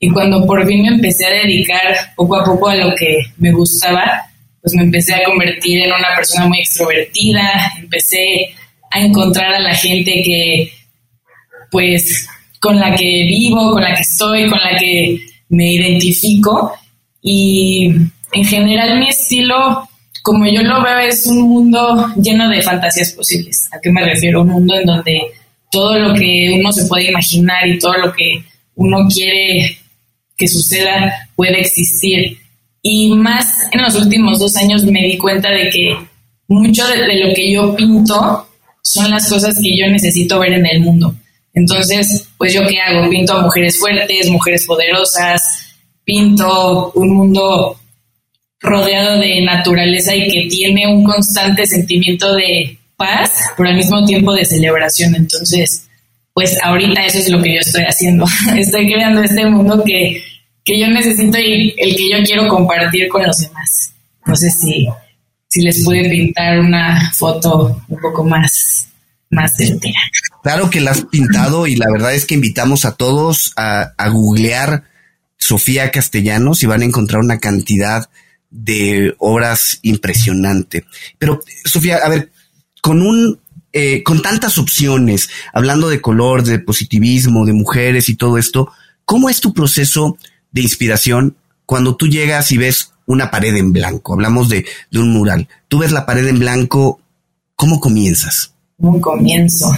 y 0.00 0.10
cuando 0.10 0.46
por 0.46 0.66
fin 0.66 0.82
me 0.82 0.88
empecé 0.88 1.26
a 1.26 1.30
dedicar 1.30 2.12
poco 2.14 2.36
a 2.36 2.44
poco 2.44 2.68
a 2.68 2.76
lo 2.76 2.94
que 2.94 3.18
me 3.38 3.50
gustaba, 3.52 4.22
pues 4.60 4.74
me 4.74 4.82
empecé 4.82 5.14
a 5.14 5.24
convertir 5.24 5.82
en 5.82 5.92
una 5.92 6.14
persona 6.14 6.46
muy 6.46 6.60
extrovertida, 6.60 7.72
empecé 7.78 8.54
a 8.90 9.00
encontrar 9.00 9.54
a 9.54 9.60
la 9.60 9.74
gente 9.74 10.22
que, 10.24 10.72
pues, 11.70 12.28
con 12.60 12.78
la 12.78 12.94
que 12.94 13.24
vivo, 13.28 13.72
con 13.72 13.82
la 13.82 13.94
que 13.94 14.02
estoy, 14.02 14.48
con 14.48 14.58
la 14.58 14.78
que 14.78 15.18
me 15.48 15.72
identifico. 15.72 16.72
Y 17.22 17.90
en 18.32 18.44
general 18.44 18.98
mi 18.98 19.08
estilo, 19.08 19.88
como 20.22 20.46
yo 20.46 20.62
lo 20.62 20.82
veo, 20.82 20.98
es 20.98 21.26
un 21.26 21.40
mundo 21.48 22.12
lleno 22.22 22.48
de 22.48 22.62
fantasías 22.62 23.12
posibles. 23.12 23.68
¿A 23.72 23.80
qué 23.80 23.90
me 23.90 24.04
refiero? 24.04 24.42
Un 24.42 24.48
mundo 24.48 24.76
en 24.76 24.86
donde 24.86 25.22
todo 25.70 25.98
lo 25.98 26.14
que 26.14 26.52
uno 26.58 26.70
se 26.72 26.86
puede 26.86 27.10
imaginar 27.10 27.66
y 27.66 27.78
todo 27.78 27.94
lo 27.94 28.12
que 28.12 28.42
uno 28.76 29.06
quiere 29.08 29.78
que 30.38 30.48
suceda 30.48 31.28
puede 31.36 31.60
existir. 31.60 32.38
Y 32.80 33.14
más 33.16 33.64
en 33.72 33.82
los 33.82 33.96
últimos 33.96 34.38
dos 34.38 34.56
años 34.56 34.84
me 34.84 35.02
di 35.02 35.18
cuenta 35.18 35.50
de 35.50 35.68
que 35.68 35.98
mucho 36.46 36.86
de, 36.86 37.18
lo 37.18 37.34
que 37.34 37.52
yo 37.52 37.74
pinto 37.76 38.48
son 38.82 39.10
las 39.10 39.28
cosas 39.28 39.56
que 39.62 39.76
yo 39.76 39.90
necesito 39.90 40.38
ver 40.38 40.54
en 40.54 40.64
el 40.64 40.80
mundo. 40.80 41.14
Entonces, 41.52 42.28
pues 42.38 42.54
yo 42.54 42.66
qué 42.66 42.80
hago? 42.80 43.10
Pinto 43.10 43.34
a 43.34 43.42
mujeres 43.42 43.78
fuertes, 43.78 44.30
mujeres 44.30 44.64
poderosas, 44.64 45.42
pinto 46.04 46.92
un 46.94 47.14
mundo 47.14 47.76
rodeado 48.60 49.18
de 49.18 49.42
naturaleza 49.42 50.14
y 50.14 50.28
que 50.28 50.48
tiene 50.48 50.86
un 50.86 51.04
constante 51.04 51.66
sentimiento 51.66 52.32
de 52.34 52.78
paz, 52.96 53.32
pero 53.56 53.68
al 53.68 53.76
mismo 53.76 54.04
tiempo 54.06 54.32
de 54.32 54.44
celebración. 54.44 55.14
Entonces, 55.16 55.88
pues 56.32 56.56
ahorita 56.62 57.04
eso 57.04 57.18
es 57.18 57.28
lo 57.28 57.42
que 57.42 57.54
yo 57.54 57.60
estoy 57.60 57.82
haciendo. 57.82 58.24
Estoy 58.56 58.92
creando 58.92 59.22
este 59.22 59.44
mundo 59.46 59.82
que, 59.84 60.22
yo 60.76 60.88
necesito 60.88 61.38
y 61.38 61.74
el 61.76 61.96
que 61.96 62.10
yo 62.10 62.16
quiero 62.24 62.48
compartir 62.48 63.08
con 63.08 63.24
los 63.24 63.38
demás. 63.38 63.92
No 64.26 64.34
sé 64.34 64.50
si, 64.50 64.88
si 65.46 65.62
les 65.62 65.84
puede 65.84 66.10
pintar 66.10 66.58
una 66.58 67.12
foto 67.12 67.80
un 67.86 68.00
poco 68.00 68.24
más, 68.24 68.88
más 69.30 69.56
certera. 69.56 70.00
Claro 70.42 70.68
que 70.68 70.80
la 70.80 70.90
has 70.90 71.04
pintado 71.04 71.66
y 71.66 71.76
la 71.76 71.86
verdad 71.92 72.14
es 72.14 72.26
que 72.26 72.34
invitamos 72.34 72.84
a 72.84 72.96
todos 72.96 73.52
a, 73.56 73.92
a 73.96 74.08
googlear 74.08 74.84
Sofía 75.38 75.90
Castellanos 75.90 76.62
y 76.62 76.66
van 76.66 76.82
a 76.82 76.86
encontrar 76.86 77.22
una 77.22 77.38
cantidad 77.38 78.10
de 78.50 79.14
obras 79.18 79.78
impresionante. 79.82 80.84
Pero, 81.18 81.40
Sofía, 81.64 81.98
a 81.98 82.08
ver, 82.08 82.30
con 82.82 83.02
un 83.02 83.38
eh, 83.72 84.02
con 84.02 84.22
tantas 84.22 84.56
opciones, 84.56 85.28
hablando 85.52 85.90
de 85.90 86.00
color, 86.00 86.42
de 86.42 86.58
positivismo, 86.58 87.44
de 87.44 87.52
mujeres 87.52 88.08
y 88.08 88.16
todo 88.16 88.38
esto, 88.38 88.72
¿cómo 89.04 89.28
es 89.28 89.42
tu 89.42 89.52
proceso 89.52 90.16
de 90.52 90.62
inspiración 90.62 91.36
cuando 91.66 91.96
tú 91.96 92.06
llegas 92.06 92.50
y 92.52 92.58
ves 92.58 92.92
una 93.06 93.30
pared 93.30 93.54
en 93.56 93.72
blanco? 93.72 94.14
Hablamos 94.14 94.48
de, 94.48 94.64
un 94.94 95.12
mural. 95.12 95.48
Tú 95.68 95.78
ves 95.78 95.92
la 95.92 96.06
pared 96.06 96.26
en 96.26 96.38
blanco, 96.38 97.00
¿cómo 97.54 97.80
comienzas? 97.80 98.54
¿Cómo 98.80 99.00
comienzo? 99.00 99.70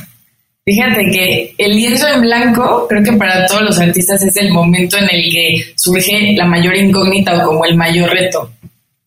Fíjate 0.64 1.04
que 1.10 1.54
el 1.58 1.74
lienzo 1.74 2.06
en 2.06 2.20
blanco 2.20 2.86
creo 2.88 3.02
que 3.02 3.12
para 3.14 3.46
todos 3.46 3.62
los 3.62 3.78
artistas 3.78 4.22
es 4.22 4.36
el 4.36 4.52
momento 4.52 4.98
en 4.98 5.08
el 5.10 5.32
que 5.32 5.72
surge 5.74 6.34
la 6.36 6.44
mayor 6.44 6.76
incógnita 6.76 7.36
o 7.42 7.46
como 7.46 7.64
el 7.64 7.76
mayor 7.76 8.10
reto. 8.10 8.52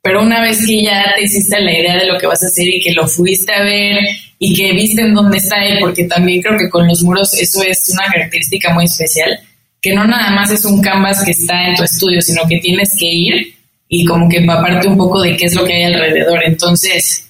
Pero 0.02 0.22
una 0.22 0.42
vez 0.42 0.66
que 0.68 0.84
ya 0.84 1.14
te 1.16 1.24
hiciste 1.24 1.62
la 1.62 1.72
idea 1.72 1.96
de 1.96 2.08
lo 2.08 2.20
que 2.20 2.28
vas 2.28 2.44
a 2.44 2.48
hacer 2.48 2.68
y 2.68 2.82
que 2.82 2.92
lo 2.92 3.08
fuiste 3.08 3.54
a 3.54 3.64
ver 3.64 4.04
y 4.38 4.54
que 4.54 4.74
viste 4.74 5.02
en 5.02 5.14
dónde 5.14 5.38
está 5.38 5.64
él, 5.64 5.78
porque 5.80 6.04
también 6.04 6.42
creo 6.42 6.58
que 6.58 6.70
con 6.70 6.86
los 6.86 7.02
muros 7.04 7.34
eso 7.36 7.64
es 7.64 7.90
una 7.94 8.12
característica 8.12 8.74
muy 8.74 8.84
especial, 8.84 9.40
que 9.84 9.94
no 9.94 10.06
nada 10.06 10.32
más 10.32 10.50
es 10.50 10.66
un 10.66 10.82
canvas 10.82 11.24
que 11.24 11.32
está 11.32 11.68
en 11.68 11.76
tu 11.76 11.84
estudio, 11.84 12.22
sino 12.22 12.48
que 12.48 12.58
tienes 12.60 12.96
que 12.98 13.06
ir 13.06 13.54
y 13.88 14.06
como 14.06 14.28
que 14.28 14.38
empaparte 14.38 14.88
un 14.88 14.98
poco 14.98 15.22
de 15.22 15.38
qué 15.38 15.46
es 15.46 15.54
lo 15.54 15.66
que 15.66 15.74
hay 15.74 15.84
alrededor. 15.84 16.42
Entonces, 16.44 17.28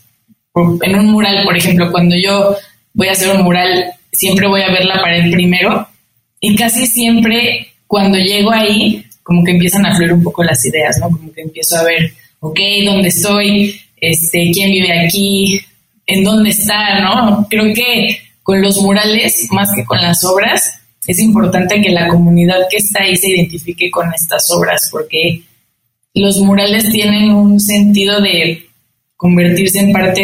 en 0.55 0.95
un 0.95 1.07
mural, 1.07 1.43
por 1.43 1.57
ejemplo, 1.57 1.91
cuando 1.91 2.15
yo 2.15 2.55
voy 2.93 3.07
a 3.07 3.13
hacer 3.13 3.35
un 3.35 3.41
mural, 3.41 3.91
siempre 4.11 4.47
voy 4.47 4.61
a 4.61 4.71
ver 4.71 4.85
la 4.85 5.01
pared 5.01 5.31
primero 5.31 5.85
y 6.39 6.55
casi 6.55 6.85
siempre 6.85 7.73
cuando 7.87 8.17
llego 8.19 8.51
ahí, 8.51 9.03
como 9.23 9.43
que 9.43 9.51
empiezan 9.51 9.85
a 9.85 9.95
fluir 9.95 10.13
un 10.13 10.23
poco 10.23 10.43
las 10.43 10.63
ideas, 10.65 10.99
¿no? 10.99 11.09
Como 11.09 11.33
que 11.33 11.41
empiezo 11.41 11.75
a 11.75 11.83
ver, 11.83 12.13
ok, 12.39 12.59
¿dónde 12.85 13.09
estoy? 13.09 13.81
Este, 13.97 14.51
¿Quién 14.53 14.71
vive 14.71 15.05
aquí? 15.05 15.59
en 16.05 16.23
dónde 16.23 16.49
está, 16.49 16.99
¿no? 16.99 17.47
Creo 17.49 17.73
que 17.73 18.19
con 18.41 18.61
los 18.61 18.81
murales, 18.81 19.47
más 19.51 19.69
que 19.75 19.85
con 19.85 20.01
las 20.01 20.23
obras, 20.23 20.81
es 21.07 21.19
importante 21.19 21.81
que 21.81 21.89
la 21.89 22.07
comunidad 22.07 22.67
que 22.69 22.77
está 22.77 23.03
ahí 23.03 23.15
se 23.15 23.29
identifique 23.29 23.91
con 23.91 24.13
estas 24.13 24.49
obras, 24.51 24.87
porque 24.91 25.41
los 26.13 26.39
murales 26.39 26.89
tienen 26.91 27.31
un 27.31 27.59
sentido 27.59 28.21
de 28.21 28.67
convertirse 29.23 29.79
en 29.79 29.93
parte 29.93 30.21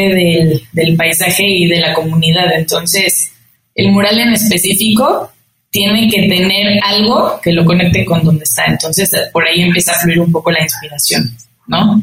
del, 0.73 0.97
paisaje 0.97 1.47
y 1.47 1.67
de 1.67 1.79
la 1.79 1.93
comunidad. 1.93 2.53
Entonces, 2.53 3.31
el 3.73 3.91
mural 3.91 4.19
en 4.19 4.33
específico 4.33 5.31
tiene 5.71 6.09
que 6.09 6.27
tener 6.27 6.79
algo 6.83 7.39
que 7.41 7.53
lo 7.53 7.63
conecte 7.65 8.03
con 8.05 8.23
donde 8.23 8.43
está. 8.43 8.65
Entonces, 8.65 9.09
por 9.31 9.47
ahí 9.47 9.61
empieza 9.61 9.93
a 9.93 9.99
fluir 9.99 10.19
un 10.19 10.31
poco 10.31 10.51
la 10.51 10.61
inspiración, 10.61 11.33
¿no? 11.67 11.99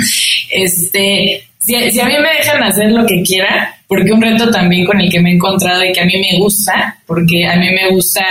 este, 0.50 1.44
si, 1.58 1.74
a 2.00 2.04
mí 2.04 2.14
me 2.20 2.34
dejan 2.38 2.62
hacer 2.62 2.90
lo 2.92 3.06
que 3.06 3.22
quiera, 3.22 3.79
porque 3.90 4.12
un 4.12 4.22
reto 4.22 4.48
también 4.50 4.86
con 4.86 5.00
el 5.00 5.10
que 5.10 5.18
me 5.18 5.32
he 5.32 5.34
encontrado 5.34 5.84
y 5.84 5.92
que 5.92 6.00
a 6.00 6.04
mí 6.04 6.14
me 6.16 6.38
gusta, 6.38 6.96
porque 7.06 7.44
a 7.44 7.56
mí 7.56 7.66
me 7.70 7.90
gusta 7.90 8.22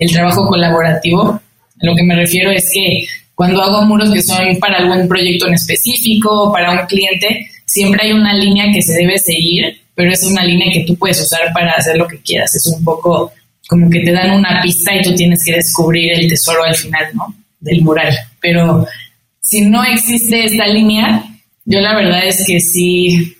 el 0.00 0.10
trabajo 0.10 0.44
colaborativo, 0.48 1.30
a 1.30 1.86
lo 1.86 1.94
que 1.94 2.02
me 2.02 2.16
refiero 2.16 2.50
es 2.50 2.68
que 2.74 3.06
cuando 3.34 3.62
hago 3.62 3.82
muros 3.86 4.12
que 4.12 4.22
son 4.22 4.58
para 4.58 4.78
algún 4.78 5.06
proyecto 5.06 5.46
en 5.46 5.54
específico 5.54 6.52
para 6.52 6.72
un 6.72 6.86
cliente, 6.86 7.46
siempre 7.64 8.06
hay 8.06 8.12
una 8.12 8.34
línea 8.34 8.72
que 8.72 8.82
se 8.82 8.94
debe 8.94 9.16
seguir 9.18 9.84
pero 9.94 10.12
es 10.12 10.24
una 10.24 10.44
línea 10.44 10.72
que 10.72 10.84
tú 10.84 10.96
puedes 10.96 11.20
usar 11.20 11.52
para 11.52 11.72
hacer 11.72 11.96
lo 11.96 12.06
que 12.06 12.18
quieras. 12.18 12.54
Es 12.54 12.66
un 12.66 12.82
poco 12.82 13.32
como 13.68 13.88
que 13.88 14.00
te 14.00 14.12
dan 14.12 14.32
una 14.32 14.60
pista 14.62 14.94
y 14.94 15.02
tú 15.02 15.14
tienes 15.14 15.44
que 15.44 15.52
descubrir 15.52 16.12
el 16.12 16.28
tesoro 16.28 16.64
al 16.64 16.74
final, 16.74 17.04
¿no? 17.14 17.34
Del 17.60 17.82
mural. 17.82 18.14
Pero 18.40 18.86
si 19.40 19.62
no 19.62 19.84
existe 19.84 20.44
esta 20.44 20.66
línea, 20.66 21.24
yo 21.64 21.80
la 21.80 21.94
verdad 21.94 22.26
es 22.26 22.44
que 22.46 22.60
sí 22.60 23.36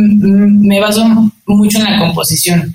me 0.00 0.80
baso 0.80 1.06
mucho 1.46 1.78
en 1.78 1.84
la 1.84 1.98
composición. 1.98 2.74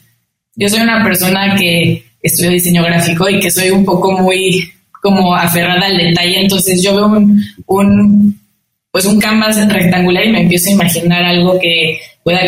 Yo 0.56 0.70
soy 0.70 0.82
una 0.82 1.04
persona 1.04 1.56
que 1.56 2.04
estudio 2.22 2.52
diseño 2.52 2.84
gráfico 2.84 3.30
y 3.30 3.40
que 3.40 3.52
soy 3.52 3.70
un 3.72 3.86
poco 3.86 4.12
muy 4.14 4.72
como 5.02 5.34
aferrada 5.34 5.86
al 5.86 5.98
detalle, 5.98 6.42
entonces 6.42 6.84
yo 6.84 6.96
veo 6.96 7.08
un, 7.08 7.42
un 7.68 8.40
pues 8.92 9.06
un 9.06 9.20
canvas 9.20 9.56
rectangular 9.72 10.26
y 10.26 10.32
me 10.32 10.42
empiezo 10.42 10.70
a 10.70 10.74
imaginar 10.74 11.24
algo 11.24 11.60
que 11.60 12.00
pueda 12.24 12.40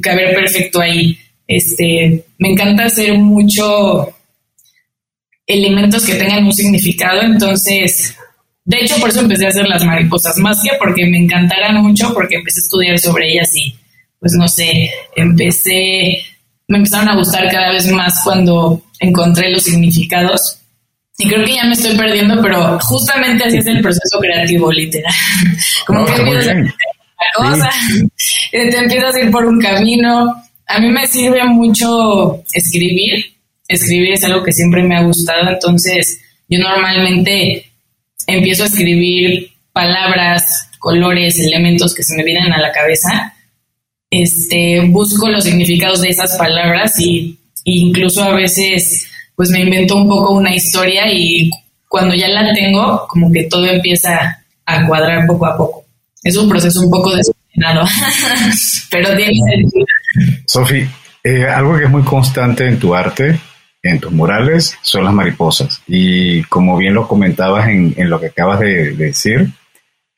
caber 0.00 0.34
perfecto 0.34 0.80
ahí. 0.80 1.16
Este, 1.46 2.24
me 2.38 2.50
encanta 2.50 2.86
hacer 2.86 3.18
mucho 3.18 4.08
elementos 5.46 6.06
que 6.06 6.14
tengan 6.14 6.44
un 6.44 6.52
significado, 6.52 7.22
entonces, 7.22 8.16
de 8.64 8.78
hecho, 8.78 8.96
por 8.98 9.10
eso 9.10 9.20
empecé 9.20 9.46
a 9.46 9.50
hacer 9.50 9.66
las 9.66 9.84
mariposas, 9.84 10.38
más 10.38 10.62
que 10.62 10.70
porque 10.78 11.04
me 11.06 11.18
encantaran 11.18 11.82
mucho, 11.82 12.14
porque 12.14 12.36
empecé 12.36 12.60
a 12.60 12.62
estudiar 12.62 12.98
sobre 12.98 13.32
ellas 13.32 13.54
y, 13.54 13.74
pues 14.22 14.34
no 14.34 14.46
sé, 14.46 14.88
empecé, 15.16 16.16
me 16.68 16.78
empezaron 16.78 17.08
a 17.08 17.16
gustar 17.16 17.50
cada 17.50 17.72
vez 17.72 17.88
más 17.88 18.20
cuando 18.22 18.80
encontré 19.00 19.50
los 19.50 19.64
significados. 19.64 20.58
Y 21.18 21.26
creo 21.26 21.44
que 21.44 21.56
ya 21.56 21.64
me 21.64 21.72
estoy 21.72 21.96
perdiendo, 21.96 22.40
pero 22.40 22.78
justamente 22.78 23.44
así 23.44 23.56
es 23.56 23.66
el 23.66 23.82
proceso 23.82 24.20
creativo, 24.20 24.70
literal. 24.70 25.12
Como 25.86 26.04
que 26.04 26.14
empiezas 26.14 26.48
a 26.48 26.52
una 26.52 26.74
cosa, 27.36 27.70
te 28.52 28.78
empiezas 28.78 29.14
a 29.16 29.20
ir 29.20 29.30
por 29.32 29.44
un 29.44 29.60
camino. 29.60 30.32
A 30.68 30.78
mí 30.78 30.88
me 30.88 31.04
sirve 31.08 31.42
mucho 31.44 32.44
escribir. 32.52 33.26
Escribir 33.66 34.12
es 34.12 34.22
algo 34.22 34.44
que 34.44 34.52
siempre 34.52 34.84
me 34.84 34.96
ha 34.96 35.02
gustado, 35.02 35.50
entonces 35.50 36.20
yo 36.48 36.60
normalmente 36.60 37.66
empiezo 38.28 38.62
a 38.62 38.66
escribir 38.66 39.50
palabras, 39.72 40.68
colores, 40.78 41.40
elementos 41.40 41.92
que 41.92 42.04
se 42.04 42.14
me 42.14 42.22
vienen 42.22 42.52
a 42.52 42.60
la 42.60 42.70
cabeza. 42.70 43.34
Este, 44.12 44.80
busco 44.88 45.28
los 45.28 45.44
significados 45.44 46.02
de 46.02 46.10
esas 46.10 46.36
palabras 46.36 47.00
y 47.00 47.38
incluso 47.64 48.22
a 48.22 48.34
veces 48.34 49.08
pues 49.34 49.50
me 49.50 49.60
invento 49.60 49.96
un 49.96 50.08
poco 50.08 50.34
una 50.34 50.54
historia 50.54 51.10
y 51.10 51.50
cuando 51.88 52.14
ya 52.14 52.28
la 52.28 52.54
tengo, 52.54 53.06
como 53.08 53.30
que 53.32 53.44
todo 53.44 53.66
empieza 53.66 54.44
a 54.64 54.86
cuadrar 54.86 55.26
poco 55.26 55.46
a 55.46 55.56
poco. 55.56 55.84
Es 56.22 56.36
un 56.36 56.48
proceso 56.48 56.80
un 56.80 56.90
poco 56.90 57.14
desordenado, 57.14 57.86
pero 58.90 59.16
tiene 59.16 59.34
sentido. 59.34 59.86
Sofi, 60.46 60.86
eh, 61.24 61.44
algo 61.46 61.76
que 61.76 61.84
es 61.84 61.90
muy 61.90 62.02
constante 62.02 62.66
en 62.66 62.78
tu 62.78 62.94
arte, 62.94 63.38
en 63.82 63.98
tus 63.98 64.12
murales, 64.12 64.78
son 64.82 65.04
las 65.04 65.12
mariposas. 65.12 65.82
Y 65.88 66.42
como 66.44 66.76
bien 66.76 66.94
lo 66.94 67.08
comentabas 67.08 67.68
en, 67.68 67.94
lo 68.08 68.20
que 68.20 68.26
acabas 68.26 68.60
de, 68.60 68.92
de 68.92 69.06
decir, 69.06 69.48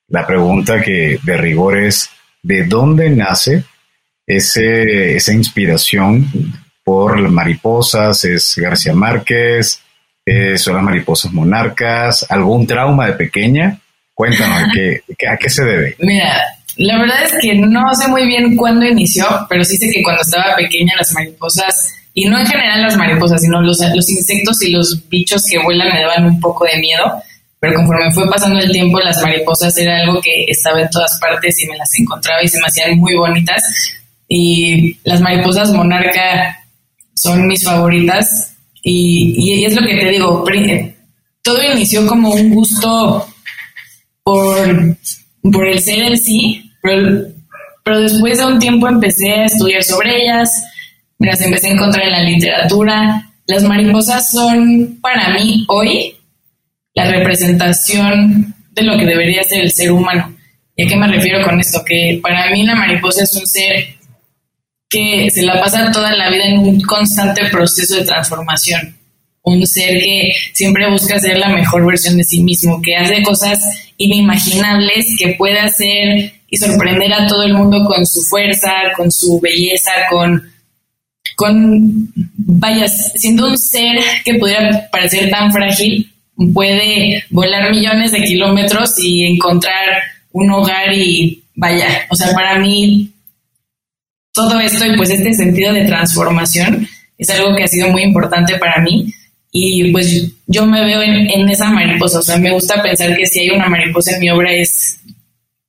la 0.08 0.26
pregunta 0.26 0.82
que 0.82 1.18
de 1.22 1.36
rigor 1.36 1.78
es, 1.78 2.10
¿de 2.42 2.64
dónde 2.64 3.08
nace 3.10 3.64
ese, 4.26 5.16
esa 5.16 5.32
inspiración 5.32 6.26
por 6.82 7.18
las 7.18 7.32
mariposas, 7.32 8.24
es 8.24 8.54
García 8.56 8.94
Márquez, 8.94 9.80
son 10.56 10.74
las 10.74 10.82
mariposas 10.82 11.32
monarcas, 11.32 12.26
algún 12.28 12.66
trauma 12.66 13.06
de 13.06 13.12
pequeña. 13.14 13.80
Cuéntanos, 14.14 14.62
¿a 14.62 14.68
qué, 14.72 15.02
¿a 15.28 15.36
qué 15.36 15.50
se 15.50 15.64
debe? 15.64 15.96
Mira, 15.98 16.40
la 16.76 16.98
verdad 16.98 17.24
es 17.24 17.34
que 17.40 17.54
no 17.54 17.94
sé 17.94 18.08
muy 18.08 18.26
bien 18.26 18.56
cuándo 18.56 18.86
inició, 18.86 19.26
pero 19.48 19.64
sí 19.64 19.76
sé 19.76 19.90
que 19.90 20.02
cuando 20.02 20.22
estaba 20.22 20.56
pequeña 20.56 20.94
las 20.96 21.12
mariposas, 21.12 21.94
y 22.12 22.26
no 22.26 22.38
en 22.38 22.46
general 22.46 22.82
las 22.82 22.96
mariposas, 22.96 23.42
sino 23.42 23.60
los 23.60 23.80
insectos 23.80 24.62
y 24.62 24.70
los 24.70 25.08
bichos 25.08 25.44
que 25.44 25.58
vuelan 25.58 25.88
me 25.92 26.02
daban 26.02 26.26
un 26.26 26.40
poco 26.40 26.64
de 26.64 26.78
miedo, 26.78 27.22
pero 27.58 27.74
conforme 27.76 28.12
fue 28.12 28.28
pasando 28.30 28.60
el 28.60 28.70
tiempo, 28.70 29.00
las 29.00 29.20
mariposas 29.22 29.76
era 29.78 29.98
algo 29.98 30.20
que 30.20 30.44
estaba 30.48 30.80
en 30.80 30.90
todas 30.90 31.18
partes 31.18 31.58
y 31.60 31.66
me 31.66 31.76
las 31.76 31.88
encontraba 31.98 32.42
y 32.42 32.48
se 32.48 32.58
me 32.60 32.66
hacían 32.66 32.98
muy 32.98 33.16
bonitas. 33.16 33.62
Y 34.28 34.98
las 35.04 35.20
mariposas 35.20 35.72
monarca 35.72 36.64
son 37.14 37.46
mis 37.46 37.64
favoritas 37.64 38.54
y, 38.82 39.64
es 39.64 39.74
lo 39.74 39.86
que 39.86 39.96
te 39.96 40.10
digo, 40.10 40.44
todo 41.42 41.62
inició 41.72 42.06
como 42.06 42.30
un 42.30 42.50
gusto 42.50 43.26
por, 44.22 44.96
por 45.52 45.66
el 45.66 45.80
ser 45.80 46.00
en 46.00 46.18
sí, 46.18 46.70
pero, 46.82 47.28
pero 47.82 48.00
después 48.00 48.38
de 48.38 48.44
un 48.44 48.58
tiempo 48.58 48.88
empecé 48.88 49.30
a 49.30 49.44
estudiar 49.46 49.82
sobre 49.82 50.22
ellas, 50.22 50.62
me 51.18 51.28
las 51.28 51.40
empecé 51.40 51.68
a 51.68 51.72
encontrar 51.72 52.04
en 52.04 52.12
la 52.12 52.22
literatura. 52.22 53.30
Las 53.46 53.62
mariposas 53.62 54.30
son 54.30 54.98
para 55.00 55.30
mí 55.30 55.64
hoy 55.68 56.16
la 56.94 57.10
representación 57.10 58.54
de 58.72 58.82
lo 58.82 58.98
que 58.98 59.06
debería 59.06 59.42
ser 59.44 59.60
el 59.60 59.72
ser 59.72 59.92
humano. 59.92 60.34
¿Y 60.76 60.84
a 60.84 60.88
qué 60.88 60.96
me 60.96 61.08
refiero 61.08 61.42
con 61.44 61.60
esto? 61.60 61.82
Que 61.86 62.18
para 62.22 62.50
mí 62.50 62.64
la 62.64 62.74
mariposa 62.74 63.22
es 63.22 63.34
un 63.34 63.46
ser 63.46 63.96
que 64.94 65.28
se 65.30 65.42
la 65.42 65.60
pasa 65.60 65.90
toda 65.90 66.14
la 66.14 66.30
vida 66.30 66.44
en 66.44 66.58
un 66.58 66.80
constante 66.82 67.42
proceso 67.50 67.96
de 67.96 68.04
transformación. 68.04 68.96
Un 69.42 69.66
ser 69.66 69.98
que 69.98 70.30
siempre 70.52 70.88
busca 70.88 71.18
ser 71.18 71.36
la 71.36 71.48
mejor 71.48 71.84
versión 71.84 72.16
de 72.16 72.24
sí 72.24 72.42
mismo, 72.42 72.80
que 72.80 72.96
hace 72.96 73.22
cosas 73.22 73.58
inimaginables, 73.96 75.06
que 75.18 75.34
puede 75.36 75.58
hacer 75.58 76.32
y 76.48 76.56
sorprender 76.56 77.12
a 77.12 77.26
todo 77.26 77.42
el 77.42 77.54
mundo 77.54 77.84
con 77.84 78.06
su 78.06 78.22
fuerza, 78.22 78.72
con 78.96 79.10
su 79.10 79.40
belleza, 79.40 79.90
con, 80.08 80.42
con, 81.34 82.12
vaya, 82.36 82.86
siendo 82.88 83.48
un 83.48 83.58
ser 83.58 83.98
que 84.24 84.34
pudiera 84.34 84.88
parecer 84.90 85.28
tan 85.28 85.52
frágil, 85.52 86.10
puede 86.52 87.24
volar 87.30 87.70
millones 87.70 88.12
de 88.12 88.22
kilómetros 88.22 88.94
y 89.02 89.26
encontrar 89.26 90.02
un 90.32 90.50
hogar 90.52 90.92
y 90.94 91.42
vaya, 91.54 92.06
o 92.10 92.16
sea, 92.16 92.32
para 92.32 92.58
mí 92.58 93.13
todo 94.34 94.58
esto 94.60 94.84
y 94.84 94.96
pues 94.96 95.10
este 95.10 95.32
sentido 95.32 95.72
de 95.72 95.86
transformación 95.86 96.86
es 97.16 97.30
algo 97.30 97.54
que 97.56 97.62
ha 97.62 97.68
sido 97.68 97.88
muy 97.88 98.02
importante 98.02 98.58
para 98.58 98.82
mí. 98.82 99.14
Y 99.52 99.92
pues 99.92 100.32
yo 100.48 100.66
me 100.66 100.84
veo 100.84 101.00
en, 101.00 101.48
esa 101.48 101.70
mariposa, 101.70 102.18
o 102.18 102.22
sea, 102.22 102.36
me 102.38 102.50
gusta 102.50 102.82
pensar 102.82 103.16
que 103.16 103.24
si 103.26 103.40
hay 103.40 103.50
una 103.50 103.68
mariposa 103.68 104.12
en 104.12 104.20
mi 104.20 104.30
obra 104.30 104.52
es 104.52 104.98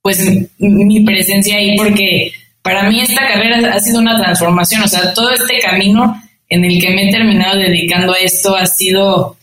pues 0.02 0.20
mi 0.58 1.04
presencia 1.04 1.56
ahí 1.56 1.76
porque 1.76 2.32
para 2.62 2.88
mí 2.88 3.00
esta 3.00 3.26
carrera 3.26 3.72
ha 3.72 3.80
sido 3.80 4.00
una 4.00 4.20
transformación, 4.20 4.82
o 4.82 4.88
sea, 4.88 5.14
todo 5.14 5.30
este 5.30 5.60
camino 5.60 6.20
en 6.48 6.64
el 6.64 6.80
que 6.80 6.90
me 6.90 7.08
he 7.08 7.12
terminado 7.12 7.58
dedicando 7.58 8.12
a 8.12 8.18
esto 8.18 8.56
ha 8.56 8.66
sido 8.66 9.36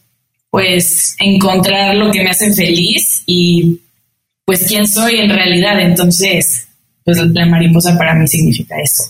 pues 0.49 1.15
encontrar 1.19 1.95
lo 1.95 2.11
que 2.11 2.21
me 2.21 2.29
hace 2.29 2.53
feliz 2.53 3.23
y 3.25 3.79
pues 4.45 4.65
quién 4.67 4.87
soy 4.87 5.19
en 5.19 5.29
realidad, 5.29 5.79
entonces 5.79 6.67
pues 7.03 7.17
la 7.17 7.45
mariposa 7.45 7.97
para 7.97 8.13
mí 8.13 8.27
significa 8.27 8.75
eso. 8.81 9.03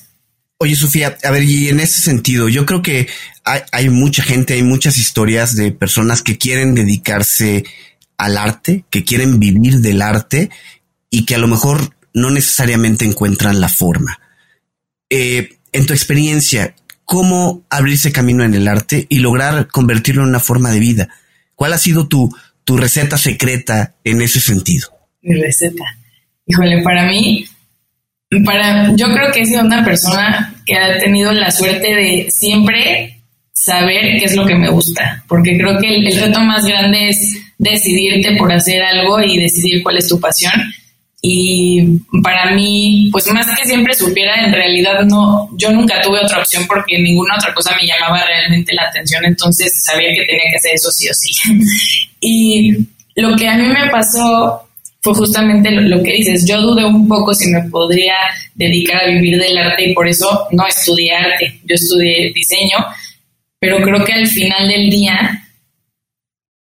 Oye, 0.58 0.76
Sofía, 0.76 1.18
a 1.24 1.32
ver, 1.32 1.44
y 1.44 1.68
en 1.68 1.80
ese 1.80 2.00
sentido, 2.00 2.48
yo 2.48 2.66
creo 2.66 2.82
que 2.82 3.08
hay, 3.44 3.90
mucha 3.90 4.24
gente, 4.24 4.54
hay 4.54 4.64
muchas 4.64 4.98
historias 4.98 5.56
de 5.56 5.72
personas 5.72 6.22
que 6.22 6.38
quieren 6.38 6.74
dedicarse 6.74 7.66
al 8.18 8.38
arte, 8.38 8.86
que 8.90 9.04
quieren 9.04 9.40
vivir 9.40 9.80
del 9.80 10.02
arte 10.02 10.50
y 11.10 11.26
que 11.26 11.36
a 11.36 11.40
lo 11.40 11.48
mejor 11.48 11.94
no 12.14 12.30
necesariamente 12.32 13.04
encuentran 13.04 13.60
la 13.60 13.68
forma. 13.68 14.20
Eh, 15.10 15.58
en 15.74 15.86
tu 15.86 15.92
experiencia, 15.94 16.76
¿cómo 17.04 17.66
abrirse 17.70 18.14
camino 18.14 18.46
en 18.46 18.54
el 18.54 18.70
arte 18.70 19.06
y 19.10 19.20
lograr 19.20 19.68
convertirlo 19.68 20.24
en 20.24 20.30
una 20.30 20.40
forma 20.40 20.72
de 20.72 20.80
vida? 20.80 21.10
¿Cuál 21.56 21.74
ha 21.74 21.78
sido 21.78 22.08
tu, 22.08 22.34
tu 22.64 22.78
receta 22.78 23.18
secreta 23.18 23.96
en 24.06 24.22
ese 24.22 24.40
sentido? 24.40 24.88
Mi 25.22 25.42
receta. 25.42 25.84
Híjole, 26.46 26.82
para 26.84 27.06
mí 27.06 27.46
para, 28.42 28.96
yo 28.96 29.08
creo 29.14 29.32
que 29.32 29.42
he 29.42 29.46
sido 29.46 29.62
una 29.62 29.84
persona 29.84 30.56
que 30.66 30.76
ha 30.76 31.00
tenido 31.00 31.32
la 31.32 31.52
suerte 31.52 31.94
de 31.94 32.28
siempre 32.30 33.20
saber 33.52 34.20
qué 34.20 34.26
es 34.26 34.36
lo 34.36 34.46
que 34.46 34.56
me 34.56 34.70
gusta, 34.70 35.24
porque 35.28 35.58
creo 35.58 35.80
que 35.80 35.96
el, 35.96 36.20
reto 36.20 36.40
más 36.42 36.66
grande 36.66 37.10
es 37.10 37.18
decidirte 37.58 38.36
por 38.36 38.52
hacer 38.52 38.82
algo 38.82 39.22
y 39.22 39.40
decidir 39.40 39.84
cuál 39.84 39.98
es 39.98 40.08
tu 40.08 40.20
pasión. 40.20 40.54
Y 41.26 41.82
para 42.22 42.52
mí, 42.52 43.08
pues 43.10 43.26
más 43.28 43.48
que 43.58 43.66
siempre 43.66 43.94
supiera, 43.94 44.44
en 44.44 44.52
realidad 44.52 45.06
no, 45.06 45.50
yo 45.58 45.72
nunca 45.72 46.02
tuve 46.02 46.20
otra 46.20 46.40
opción 46.40 46.66
porque 46.68 47.00
ninguna 47.00 47.36
otra 47.38 47.54
cosa 47.54 47.74
me 47.80 47.88
llamaba 47.88 48.26
realmente 48.26 48.74
la 48.74 48.90
atención, 48.90 49.24
entonces 49.24 49.84
sabía 49.86 50.10
que 50.10 50.26
tenía 50.26 50.44
que 50.52 50.58
hacer 50.58 50.72
eso 50.74 50.92
sí 50.92 51.08
o 51.08 51.14
sí. 51.14 51.32
y 52.20 52.78
lo 53.16 53.36
que 53.38 53.48
a 53.48 53.56
mí 53.56 53.68
me 53.68 53.90
pasó 53.90 54.68
fue 55.04 55.14
justamente 55.14 55.70
lo, 55.70 56.02
que 56.02 56.14
dices. 56.14 56.46
Yo 56.48 56.62
dudé 56.62 56.86
un 56.86 57.08
poco 57.10 57.34
si 57.34 57.50
me 57.50 57.62
podría 57.64 58.16
dedicar 58.56 59.04
a 59.04 59.08
vivir 59.08 59.38
del 59.38 59.58
arte 59.58 59.90
y 59.90 59.94
por 59.94 60.08
eso 60.08 60.48
no 60.52 60.66
estudié 60.66 61.14
arte. 61.14 61.60
Yo 61.66 61.76
estudié 61.76 62.32
diseño, 62.34 62.78
pero 63.60 63.82
creo 63.82 64.04
que 64.06 64.14
al 64.14 64.28
final 64.28 64.68
del 64.70 64.90
día 64.90 65.44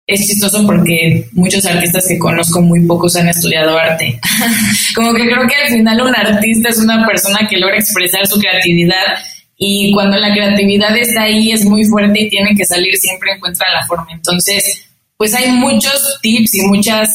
es 0.05 0.25
chistoso 0.25 0.65
porque 0.67 1.25
muchos 1.31 1.65
artistas 1.65 2.05
que 2.07 2.19
conozco, 2.19 2.61
muy 2.61 2.85
pocos 2.85 3.15
han 3.15 3.27
estudiado 3.27 3.75
arte. 3.75 4.19
Como 4.95 5.15
que 5.15 5.23
creo 5.23 5.47
que 5.47 5.55
al 5.55 5.69
final 5.69 6.01
un 6.01 6.15
artista 6.15 6.69
es 6.69 6.77
una 6.77 7.07
persona 7.07 7.39
que 7.49 7.57
logra 7.57 7.77
expresar 7.77 8.25
su 8.27 8.39
creatividad 8.39 9.17
y 9.57 9.91
cuando 9.93 10.15
la 10.17 10.31
creatividad 10.31 10.95
está 10.95 11.23
ahí 11.23 11.51
es 11.51 11.65
muy 11.65 11.83
fuerte 11.85 12.21
y 12.21 12.29
tiene 12.29 12.55
que 12.55 12.65
salir 12.65 12.95
siempre 12.97 13.31
encuentra 13.31 13.65
la 13.73 13.83
forma. 13.87 14.09
Entonces, 14.11 14.87
pues 15.17 15.33
hay 15.33 15.51
muchos 15.53 16.19
tips 16.21 16.53
y 16.53 16.61
muchas 16.67 17.09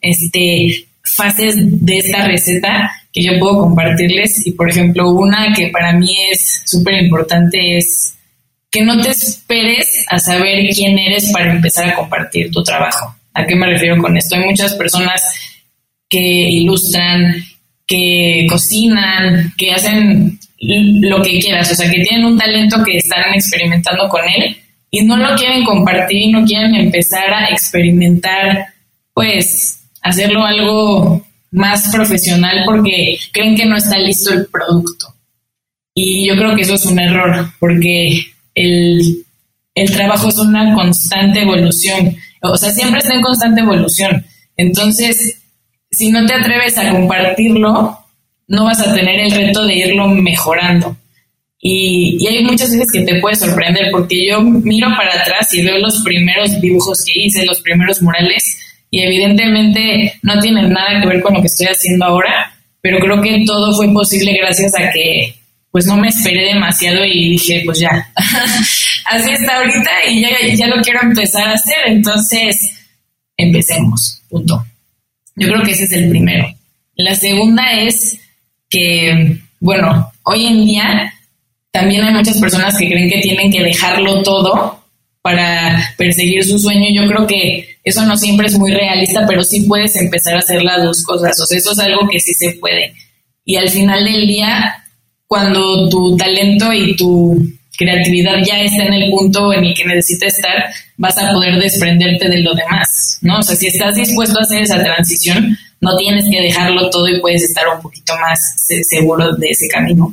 este, 0.00 0.86
fases 1.02 1.56
de 1.58 1.98
esta 1.98 2.26
receta 2.26 2.90
que 3.12 3.22
yo 3.22 3.38
puedo 3.38 3.58
compartirles 3.58 4.46
y 4.46 4.52
por 4.52 4.68
ejemplo 4.70 5.10
una 5.10 5.52
que 5.54 5.68
para 5.68 5.92
mí 5.92 6.12
es 6.30 6.62
súper 6.66 7.02
importante 7.02 7.78
es 7.78 8.14
que 8.70 8.82
no 8.82 9.00
te 9.00 9.10
esperes 9.10 10.04
a 10.08 10.18
saber 10.18 10.68
quién 10.74 10.98
eres 10.98 11.30
para 11.32 11.52
empezar 11.52 11.88
a 11.88 11.94
compartir 11.94 12.50
tu 12.50 12.62
trabajo. 12.62 13.14
¿A 13.32 13.46
qué 13.46 13.54
me 13.54 13.66
refiero 13.66 13.96
con 14.02 14.16
esto? 14.16 14.36
Hay 14.36 14.44
muchas 14.44 14.74
personas 14.74 15.22
que 16.08 16.18
ilustran, 16.18 17.34
que 17.86 18.46
cocinan, 18.48 19.54
que 19.56 19.72
hacen 19.72 20.38
lo 20.60 21.22
que 21.22 21.38
quieras, 21.38 21.70
o 21.70 21.74
sea, 21.74 21.90
que 21.90 22.02
tienen 22.02 22.26
un 22.26 22.36
talento 22.36 22.82
que 22.84 22.98
están 22.98 23.32
experimentando 23.32 24.08
con 24.08 24.20
él 24.24 24.56
y 24.90 25.02
no 25.02 25.16
lo 25.16 25.36
quieren 25.36 25.64
compartir 25.64 26.18
y 26.18 26.32
no 26.32 26.44
quieren 26.44 26.74
empezar 26.74 27.32
a 27.32 27.48
experimentar, 27.50 28.66
pues, 29.14 29.77
hacerlo 30.02 30.44
algo 30.44 31.26
más 31.50 31.90
profesional 31.90 32.62
porque 32.64 33.18
creen 33.32 33.56
que 33.56 33.66
no 33.66 33.76
está 33.76 33.98
listo 33.98 34.32
el 34.32 34.46
producto. 34.46 35.14
Y 35.94 36.28
yo 36.28 36.36
creo 36.36 36.54
que 36.54 36.62
eso 36.62 36.74
es 36.74 36.86
un 36.86 37.00
error, 37.00 37.50
porque 37.58 38.20
el, 38.54 39.24
trabajo 39.92 40.28
es 40.28 40.38
una 40.38 40.74
constante 40.74 41.42
evolución, 41.42 42.16
o 42.42 42.56
sea, 42.56 42.70
siempre 42.70 43.00
está 43.00 43.14
en 43.14 43.22
constante 43.22 43.62
evolución. 43.62 44.24
Entonces, 44.56 45.40
si 45.90 46.10
no 46.10 46.24
te 46.26 46.34
atreves 46.34 46.78
a 46.78 46.90
compartirlo, 46.90 47.98
no 48.46 48.64
vas 48.64 48.80
a 48.80 48.94
tener 48.94 49.20
el 49.20 49.32
reto 49.32 49.66
de 49.66 49.74
irlo 49.74 50.08
mejorando. 50.08 50.96
Y, 51.60 52.18
y, 52.20 52.26
hay 52.28 52.44
muchas 52.44 52.70
veces 52.70 52.86
que 52.92 53.00
te 53.00 53.20
puede 53.20 53.34
sorprender 53.34 53.90
porque 53.90 54.28
yo 54.28 54.40
miro 54.40 54.88
para 54.96 55.20
atrás 55.20 55.52
y 55.52 55.64
veo 55.64 55.78
los 55.78 56.02
primeros 56.04 56.60
dibujos 56.60 57.04
que 57.04 57.12
hice, 57.24 57.44
los 57.44 57.60
primeros 57.60 58.00
murales, 58.00 58.67
y 58.90 59.00
evidentemente 59.00 60.14
no 60.22 60.38
tienen 60.38 60.70
nada 60.70 61.00
que 61.00 61.08
ver 61.08 61.22
con 61.22 61.34
lo 61.34 61.40
que 61.40 61.46
estoy 61.46 61.66
haciendo 61.66 62.04
ahora, 62.04 62.54
pero 62.80 62.98
creo 62.98 63.20
que 63.20 63.44
todo 63.46 63.76
fue 63.76 63.92
posible 63.92 64.36
gracias 64.40 64.74
a 64.74 64.90
que 64.92 65.34
pues 65.70 65.86
no 65.86 65.96
me 65.96 66.08
esperé 66.08 66.54
demasiado 66.54 67.04
y 67.04 67.30
dije, 67.30 67.62
pues 67.64 67.78
ya, 67.80 67.90
así 69.04 69.30
está 69.30 69.58
ahorita 69.58 69.90
y 70.08 70.22
ya, 70.22 70.28
ya 70.54 70.66
lo 70.66 70.82
quiero 70.82 71.00
empezar 71.02 71.48
a 71.48 71.52
hacer, 71.52 71.76
entonces 71.86 72.56
empecemos, 73.36 74.22
punto. 74.28 74.64
Yo 75.36 75.48
creo 75.48 75.62
que 75.62 75.72
ese 75.72 75.84
es 75.84 75.92
el 75.92 76.08
primero. 76.08 76.52
La 76.96 77.14
segunda 77.14 77.72
es 77.72 78.18
que, 78.68 79.38
bueno, 79.60 80.10
hoy 80.24 80.46
en 80.46 80.64
día 80.64 81.14
también 81.70 82.02
hay 82.02 82.12
muchas 82.12 82.38
personas 82.38 82.76
que 82.76 82.88
creen 82.88 83.08
que 83.08 83.20
tienen 83.20 83.52
que 83.52 83.62
dejarlo 83.62 84.22
todo 84.22 84.82
para 85.22 85.94
perseguir 85.96 86.44
su 86.44 86.58
sueño. 86.58 86.88
Yo 86.92 87.06
creo 87.06 87.26
que 87.26 87.77
eso 87.88 88.04
no 88.04 88.16
siempre 88.16 88.46
es 88.46 88.58
muy 88.58 88.72
realista, 88.72 89.24
pero 89.26 89.42
sí 89.42 89.62
puedes 89.62 89.96
empezar 89.96 90.34
a 90.34 90.38
hacer 90.38 90.62
las 90.62 90.82
dos 90.82 91.02
cosas. 91.02 91.38
O 91.40 91.46
sea, 91.46 91.58
eso 91.58 91.72
es 91.72 91.78
algo 91.78 92.08
que 92.08 92.20
sí 92.20 92.34
se 92.34 92.52
puede. 92.52 92.94
Y 93.44 93.56
al 93.56 93.68
final 93.68 94.04
del 94.04 94.26
día, 94.26 94.84
cuando 95.26 95.88
tu 95.88 96.16
talento 96.16 96.72
y 96.72 96.96
tu 96.96 97.36
creatividad 97.76 98.38
ya 98.44 98.60
está 98.60 98.84
en 98.84 98.94
el 98.94 99.10
punto 99.10 99.52
en 99.52 99.64
el 99.64 99.74
que 99.74 99.84
necesita 99.84 100.26
estar, 100.26 100.64
vas 100.96 101.16
a 101.16 101.32
poder 101.32 101.58
desprenderte 101.60 102.28
de 102.28 102.38
lo 102.38 102.54
demás, 102.54 103.18
¿no? 103.22 103.38
O 103.38 103.42
sea, 103.42 103.54
si 103.54 103.68
estás 103.68 103.94
dispuesto 103.94 104.38
a 104.38 104.42
hacer 104.42 104.62
esa 104.62 104.82
transición, 104.82 105.56
no 105.80 105.96
tienes 105.96 106.24
que 106.30 106.42
dejarlo 106.42 106.90
todo 106.90 107.08
y 107.08 107.20
puedes 107.20 107.44
estar 107.44 107.64
un 107.74 107.80
poquito 107.80 108.14
más 108.18 108.38
seguro 108.88 109.34
de 109.36 109.48
ese 109.48 109.68
camino. 109.68 110.12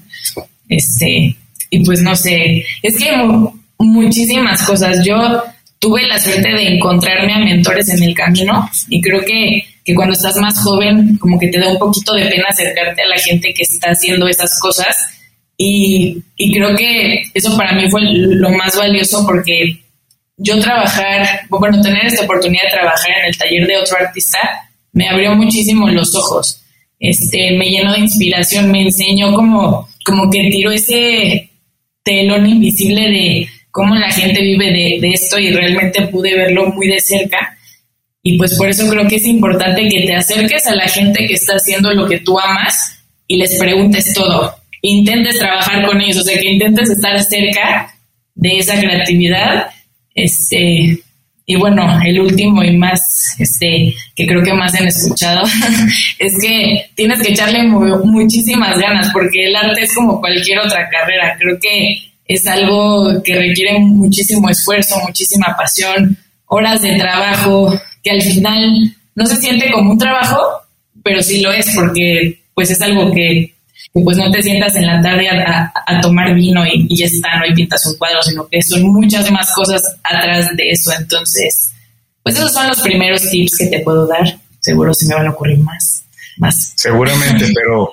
Este, 0.70 1.36
y 1.72 1.84
pues 1.84 2.02
no 2.02 2.16
sé, 2.16 2.64
es 2.84 2.98
que 2.98 3.12
muchísimas 3.80 4.64
cosas. 4.64 5.04
Yo 5.06 5.44
tuve 5.86 6.08
la 6.08 6.18
suerte 6.18 6.50
de 6.50 6.68
encontrarme 6.68 7.32
a 7.32 7.38
mentores 7.38 7.88
en 7.90 8.02
el 8.02 8.16
camino 8.16 8.68
y 8.90 9.00
creo 9.00 9.24
que, 9.24 9.64
que, 9.84 9.94
cuando 9.94 10.14
estás 10.14 10.36
más 10.38 10.60
joven 10.64 11.16
como 11.20 11.38
que 11.38 11.50
te 11.50 11.60
da 11.60 11.70
un 11.70 11.78
poquito 11.78 12.16
de 12.16 12.26
pena 12.26 12.46
acercarte 12.50 13.04
a 13.04 13.08
la 13.08 13.20
gente 13.20 13.54
que 13.54 13.62
está 13.62 13.92
haciendo 13.92 14.28
esas 14.28 14.60
cosas. 14.60 14.98
Y, 15.58 16.24
y 16.36 16.54
creo 16.56 16.76
que 16.76 17.26
eso 17.36 17.56
para 17.56 17.74
mí 17.74 17.88
fue 17.92 18.02
lo 18.02 18.50
más 18.50 18.76
valioso 18.76 19.24
porque 19.28 19.80
yo 20.38 20.60
trabajar, 20.60 21.42
bueno, 21.50 21.80
tener 21.84 22.08
esta 22.08 22.24
oportunidad 22.24 22.64
de 22.64 22.78
trabajar 22.78 23.12
en 23.20 23.26
el 23.28 23.38
taller 23.38 23.68
de 23.68 23.78
otro 23.78 23.98
artista 23.98 24.40
me 24.92 25.08
abrió 25.08 25.36
muchísimo 25.36 25.88
los 25.88 26.16
ojos, 26.16 26.64
este, 27.00 27.56
me 27.58 27.70
llenó 27.70 27.94
de 27.94 28.00
inspiración, 28.00 28.72
me 28.72 28.82
enseñó 28.82 29.36
como, 29.36 29.88
como 30.04 30.32
que 30.32 30.50
tiró 30.50 30.72
ese 30.72 31.52
telón 32.04 32.50
invisible 32.50 33.02
de 33.02 33.50
cómo 33.76 33.94
la 33.94 34.10
gente 34.10 34.42
vive 34.42 34.72
de, 35.02 35.10
esto 35.10 35.38
y 35.38 35.52
realmente 35.52 36.08
pude 36.08 36.34
verlo 36.34 36.68
muy 36.68 36.88
de 36.88 37.02
cerca. 37.02 37.58
Y 38.24 38.38
pues 38.38 38.56
por 38.56 38.70
eso 38.70 38.90
creo 38.90 39.06
que 39.06 39.18
es 39.18 39.26
importante 39.26 39.90
que 39.90 40.06
te 40.08 40.16
acerques 40.16 40.66
a 40.66 40.76
la 40.76 40.88
gente 40.88 41.28
que 41.28 41.34
está 41.34 41.56
haciendo 41.56 41.92
lo 41.92 42.08
que 42.08 42.22
tú 42.22 42.40
amas 42.40 43.04
y 43.28 43.36
les 43.36 43.60
preguntes 43.60 44.14
todo. 44.14 44.56
Intentes 44.82 45.40
trabajar 45.40 45.86
con 45.86 46.00
ellos, 46.00 46.20
o 46.20 46.24
sea, 46.24 46.40
que 46.40 46.52
intentes 46.52 46.90
estar 46.90 47.22
cerca 47.22 47.94
de 48.34 48.60
esa 48.60 48.80
creatividad. 48.80 49.68
Este, 50.14 50.98
y 51.46 51.56
bueno, 51.58 52.00
el 52.06 52.22
último 52.22 52.64
y 52.64 52.78
más, 52.78 53.36
este, 53.40 53.94
que 54.16 54.26
creo 54.26 54.42
que 54.42 54.54
más 54.54 54.74
han 54.74 54.88
escuchado, 54.88 55.46
es 56.20 56.34
que 56.40 56.86
tienes 56.96 57.22
que 57.22 57.34
echarle 57.34 57.64
muchísimas 57.64 58.80
ganas, 58.80 59.10
porque 59.12 59.48
el 59.48 59.56
arte 59.58 59.82
es 59.82 59.94
como 59.94 60.22
cualquier 60.22 60.60
otra 60.60 60.90
carrera. 60.90 61.36
Creo 61.38 61.60
que 61.60 62.15
es 62.28 62.48
algo 62.48 63.22
que 63.24 63.36
requiere 63.36 63.80
muchísimo 63.80 64.50
esfuerzo, 64.50 65.00
muchísima 65.02 65.56
pasión, 65.58 66.18
horas 66.48 66.82
de 66.82 66.98
trabajo, 66.98 67.74
que 68.04 68.12
al 68.12 68.22
final 68.22 68.96
no 69.16 69.26
se 69.26 69.38
siente 69.38 69.72
como 69.72 69.92
un 69.92 69.98
trabajo, 69.98 70.40
pero 71.04 71.22
sí 71.22 71.42
lo 71.42 71.52
es 71.52 71.74
porque 71.76 72.42
pues 72.54 72.72
es 72.72 72.82
algo 72.82 73.12
que, 73.12 73.54
pues 73.94 74.18
no 74.18 74.32
te 74.32 74.42
sientas 74.42 74.76
en 74.76 74.88
la 74.88 75.02
tarde 75.02 75.28
a, 75.30 76.02
tomar 76.02 76.34
vino 76.34 76.66
y, 76.66 76.88
y, 76.90 76.98
ya 76.98 77.06
está, 77.06 77.38
no 77.38 77.46
y 77.46 77.54
pintas 77.54 77.86
un 77.86 77.98
cuadro, 77.98 78.22
sino 78.24 78.48
que 78.48 78.62
son 78.62 78.82
muchas 78.84 79.30
más 79.32 79.52
cosas 79.54 79.82
atrás 80.04 80.48
de 80.56 80.70
eso. 80.70 80.92
Entonces, 80.98 81.72
pues 82.24 82.36
esos 82.36 82.52
son 82.52 82.68
los 82.68 82.82
primeros 82.82 83.30
tips 83.30 83.58
que 83.58 83.68
te 83.68 83.80
puedo 83.82 84.08
dar. 84.08 84.40
Seguro 84.60 84.94
se 84.94 85.06
me 85.08 85.16
van 85.16 85.28
a 85.28 85.32
ocurrir 85.32 85.60
más. 85.60 86.04
más. 86.38 86.74
Seguramente, 86.76 87.46
pero 87.56 87.92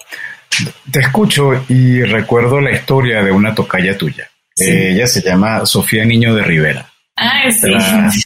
te 0.91 1.01
escucho 1.01 1.53
y 1.69 2.03
recuerdo 2.03 2.61
la 2.61 2.73
historia 2.73 3.23
de 3.23 3.31
una 3.31 3.55
tocaya 3.55 3.97
tuya. 3.97 4.29
Eh, 4.59 4.91
ella 4.93 5.07
se 5.07 5.23
llama 5.23 5.65
Sofía 5.65 6.05
Niño 6.05 6.35
de 6.35 6.43
Rivera. 6.43 6.87
Ah, 7.17 7.51
sí. 7.51 8.25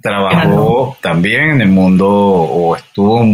trabajó 0.00 0.96
también 1.00 1.50
en 1.50 1.60
el 1.62 1.68
mundo 1.68 2.08
o 2.08 2.76
estuvo 2.76 3.24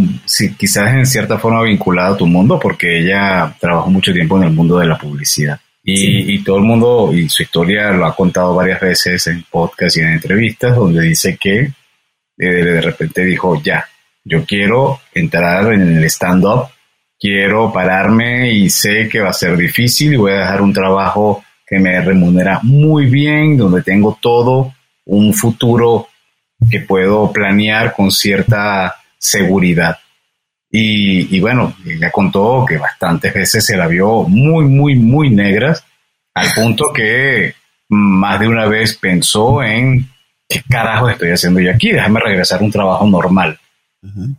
quizás 0.56 0.94
en 0.94 1.06
cierta 1.06 1.38
forma 1.38 1.62
vinculada 1.62 2.14
a 2.14 2.16
tu 2.16 2.26
mundo 2.26 2.58
porque 2.58 3.00
ella 3.00 3.54
trabajó 3.60 3.90
mucho 3.90 4.12
tiempo 4.12 4.36
en 4.38 4.44
el 4.44 4.52
mundo 4.52 4.78
de 4.78 4.86
la 4.86 4.98
publicidad. 4.98 5.60
Y, 5.84 6.44
todo 6.44 6.58
el 6.58 6.62
mundo, 6.62 7.10
y 7.12 7.28
su 7.28 7.42
historia 7.42 7.90
lo 7.90 8.06
ha 8.06 8.14
contado 8.14 8.54
varias 8.54 8.80
veces 8.80 9.26
en 9.26 9.44
podcast 9.50 9.96
y 9.96 10.00
en 10.00 10.10
entrevistas, 10.10 10.76
donde 10.76 11.02
dice 11.02 11.36
que 11.36 11.58
eh, 11.58 11.74
de 12.38 12.80
repente 12.80 13.24
dijo, 13.24 13.60
ya, 13.60 13.84
yo 14.24 14.44
quiero 14.44 15.00
entrar 15.12 15.72
en 15.72 15.96
el 15.98 16.04
stand-up 16.04 16.68
quiero 17.22 17.72
pararme 17.72 18.52
y 18.52 18.68
sé 18.68 19.08
que 19.08 19.20
va 19.20 19.30
a 19.30 19.32
ser 19.32 19.56
difícil 19.56 20.12
y 20.12 20.16
voy 20.16 20.32
a 20.32 20.40
dejar 20.40 20.60
un 20.60 20.72
trabajo 20.72 21.44
que 21.64 21.78
me 21.78 22.00
remunera 22.00 22.58
muy 22.64 23.06
bien, 23.06 23.56
donde 23.56 23.80
tengo 23.82 24.18
todo 24.20 24.74
un 25.04 25.32
futuro 25.32 26.08
que 26.68 26.80
puedo 26.80 27.32
planear 27.32 27.94
con 27.94 28.10
cierta 28.10 28.96
seguridad. 29.16 29.98
Y, 30.74 31.38
bueno, 31.38 31.76
ella 31.86 32.10
contó 32.10 32.64
que 32.66 32.78
bastantes 32.78 33.32
veces 33.32 33.64
se 33.64 33.76
la 33.76 33.86
vio 33.86 34.22
muy, 34.22 34.64
muy, 34.64 34.96
muy 34.96 35.30
negras, 35.30 35.84
al 36.34 36.48
punto 36.54 36.92
que 36.94 37.54
más 37.90 38.40
de 38.40 38.48
una 38.48 38.66
vez 38.66 38.96
pensó 38.96 39.62
en 39.62 40.08
qué 40.48 40.62
carajo 40.68 41.10
estoy 41.10 41.30
haciendo 41.30 41.60
yo 41.60 41.70
aquí, 41.70 41.92
déjame 41.92 42.20
regresar 42.20 42.60
a 42.60 42.64
un 42.64 42.72
trabajo 42.72 43.06
normal. 43.06 43.58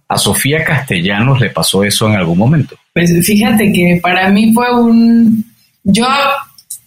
¿A 0.09 0.17
Sofía 0.17 0.63
Castellanos 0.63 1.39
le 1.39 1.49
pasó 1.49 1.83
eso 1.83 2.07
en 2.07 2.15
algún 2.15 2.37
momento? 2.37 2.75
Pues 2.93 3.11
fíjate 3.25 3.71
que 3.71 3.99
para 4.01 4.29
mí 4.29 4.53
fue 4.53 4.73
un... 4.73 5.45
Yo 5.83 6.05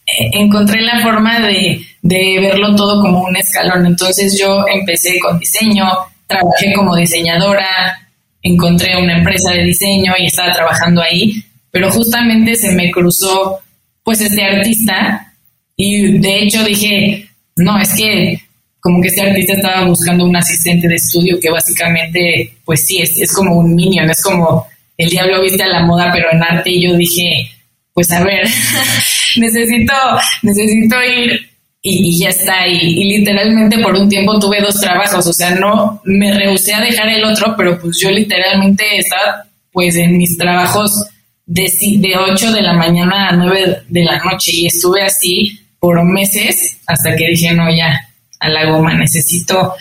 eh, 0.06 0.30
encontré 0.32 0.82
la 0.82 1.00
forma 1.00 1.40
de, 1.40 1.80
verlo 2.02 2.76
todo 2.76 3.00
como 3.00 3.22
un 3.22 3.36
escalón. 3.36 3.86
Entonces 3.86 4.38
yo 4.38 4.64
empecé 4.72 5.18
con 5.18 5.38
diseño, 5.38 5.86
trabajé 6.26 6.72
como 6.74 6.94
diseñadora, 6.96 7.98
encontré 8.42 8.96
una 8.96 9.18
empresa 9.18 9.52
de 9.52 9.64
diseño 9.64 10.12
y 10.18 10.26
estaba 10.26 10.52
trabajando 10.52 11.02
ahí, 11.02 11.42
pero 11.70 11.90
justamente 11.90 12.54
se 12.54 12.72
me 12.72 12.90
cruzó 12.90 13.60
pues 14.04 14.20
este 14.20 14.44
artista 14.44 15.34
y 15.76 16.18
de 16.18 16.42
hecho 16.42 16.62
dije, 16.62 17.28
no, 17.56 17.78
es 17.80 17.94
que 17.94 18.40
como 18.86 19.02
que 19.02 19.08
este 19.08 19.20
artista 19.20 19.54
estaba 19.54 19.84
buscando 19.84 20.24
un 20.24 20.36
asistente 20.36 20.86
de 20.86 20.94
estudio 20.94 21.40
que 21.40 21.50
básicamente, 21.50 22.52
pues 22.64 22.86
sí, 22.86 23.02
es, 23.02 23.18
es 23.18 23.32
como 23.34 23.56
un 23.58 23.74
minion, 23.74 24.08
es 24.08 24.22
como 24.22 24.64
el 24.96 25.10
diablo 25.10 25.42
viste 25.42 25.60
a 25.64 25.66
la 25.66 25.84
moda, 25.84 26.12
pero 26.12 26.28
en 26.30 26.40
arte, 26.40 26.70
y 26.70 26.86
yo 26.86 26.96
dije, 26.96 27.50
pues 27.92 28.12
a 28.12 28.22
ver, 28.22 28.46
necesito, 29.38 29.92
necesito 30.42 30.96
ir 31.02 31.50
y, 31.82 32.16
ya 32.16 32.28
está. 32.28 32.64
Y, 32.68 33.18
literalmente 33.18 33.76
por 33.80 33.92
un 33.92 34.08
tiempo 34.08 34.38
tuve 34.38 34.60
dos 34.60 34.80
trabajos, 34.80 35.26
o 35.26 35.32
sea, 35.32 35.50
no 35.50 36.00
me 36.04 36.32
rehusé 36.32 36.72
a 36.72 36.80
dejar 36.80 37.08
el 37.08 37.24
otro, 37.24 37.56
pero 37.58 37.80
pues 37.80 37.98
yo 38.00 38.12
literalmente 38.12 38.84
estaba 38.98 39.46
pues 39.72 39.96
en 39.96 40.16
mis 40.16 40.38
trabajos 40.38 40.92
de, 41.44 41.64
de 41.98 42.16
8 42.16 42.52
de 42.52 42.62
la 42.62 42.72
mañana 42.72 43.30
a 43.30 43.32
9 43.36 43.78
de 43.88 44.04
la 44.04 44.18
noche 44.18 44.52
y 44.52 44.66
estuve 44.66 45.02
así 45.02 45.58
por 45.80 46.04
meses 46.04 46.78
hasta 46.86 47.16
que 47.16 47.30
dije, 47.30 47.52
no, 47.52 47.68
ya, 47.68 48.05
a 48.40 48.48
la 48.48 48.66
goma, 48.66 48.94
necesito 48.94 49.74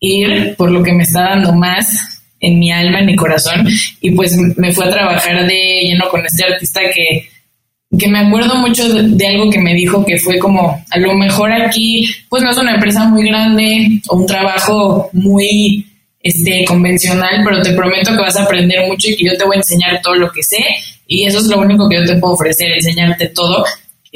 ir 0.00 0.54
por 0.56 0.70
lo 0.70 0.82
que 0.82 0.92
me 0.92 1.02
está 1.02 1.22
dando 1.22 1.52
más 1.52 2.16
en 2.40 2.58
mi 2.58 2.70
alma, 2.70 3.00
en 3.00 3.06
mi 3.06 3.16
corazón, 3.16 3.66
y 4.00 4.10
pues 4.10 4.36
me 4.56 4.72
fue 4.72 4.86
a 4.86 4.90
trabajar 4.90 5.46
de 5.46 5.80
lleno 5.84 6.08
con 6.10 6.24
este 6.24 6.44
artista 6.44 6.80
que, 6.94 7.28
que 7.98 8.08
me 8.08 8.20
acuerdo 8.20 8.56
mucho 8.56 8.88
de, 8.88 9.26
algo 9.26 9.50
que 9.50 9.58
me 9.58 9.74
dijo 9.74 10.04
que 10.04 10.18
fue 10.18 10.38
como, 10.38 10.84
a 10.90 10.98
lo 10.98 11.14
mejor 11.14 11.52
aquí, 11.52 12.06
pues 12.28 12.42
no 12.42 12.50
es 12.50 12.58
una 12.58 12.74
empresa 12.74 13.04
muy 13.04 13.26
grande 13.28 14.00
o 14.08 14.16
un 14.16 14.26
trabajo 14.26 15.08
muy 15.12 15.86
este, 16.20 16.64
convencional, 16.66 17.42
pero 17.44 17.62
te 17.62 17.72
prometo 17.72 18.12
que 18.12 18.22
vas 18.22 18.36
a 18.36 18.44
aprender 18.44 18.86
mucho 18.86 19.08
y 19.10 19.16
que 19.16 19.24
yo 19.24 19.36
te 19.36 19.44
voy 19.44 19.56
a 19.56 19.60
enseñar 19.60 20.00
todo 20.02 20.16
lo 20.16 20.30
que 20.30 20.42
sé, 20.42 20.62
y 21.06 21.24
eso 21.24 21.38
es 21.38 21.46
lo 21.46 21.60
único 21.60 21.88
que 21.88 21.96
yo 21.96 22.04
te 22.04 22.18
puedo 22.18 22.34
ofrecer, 22.34 22.70
enseñarte 22.72 23.28
todo. 23.28 23.64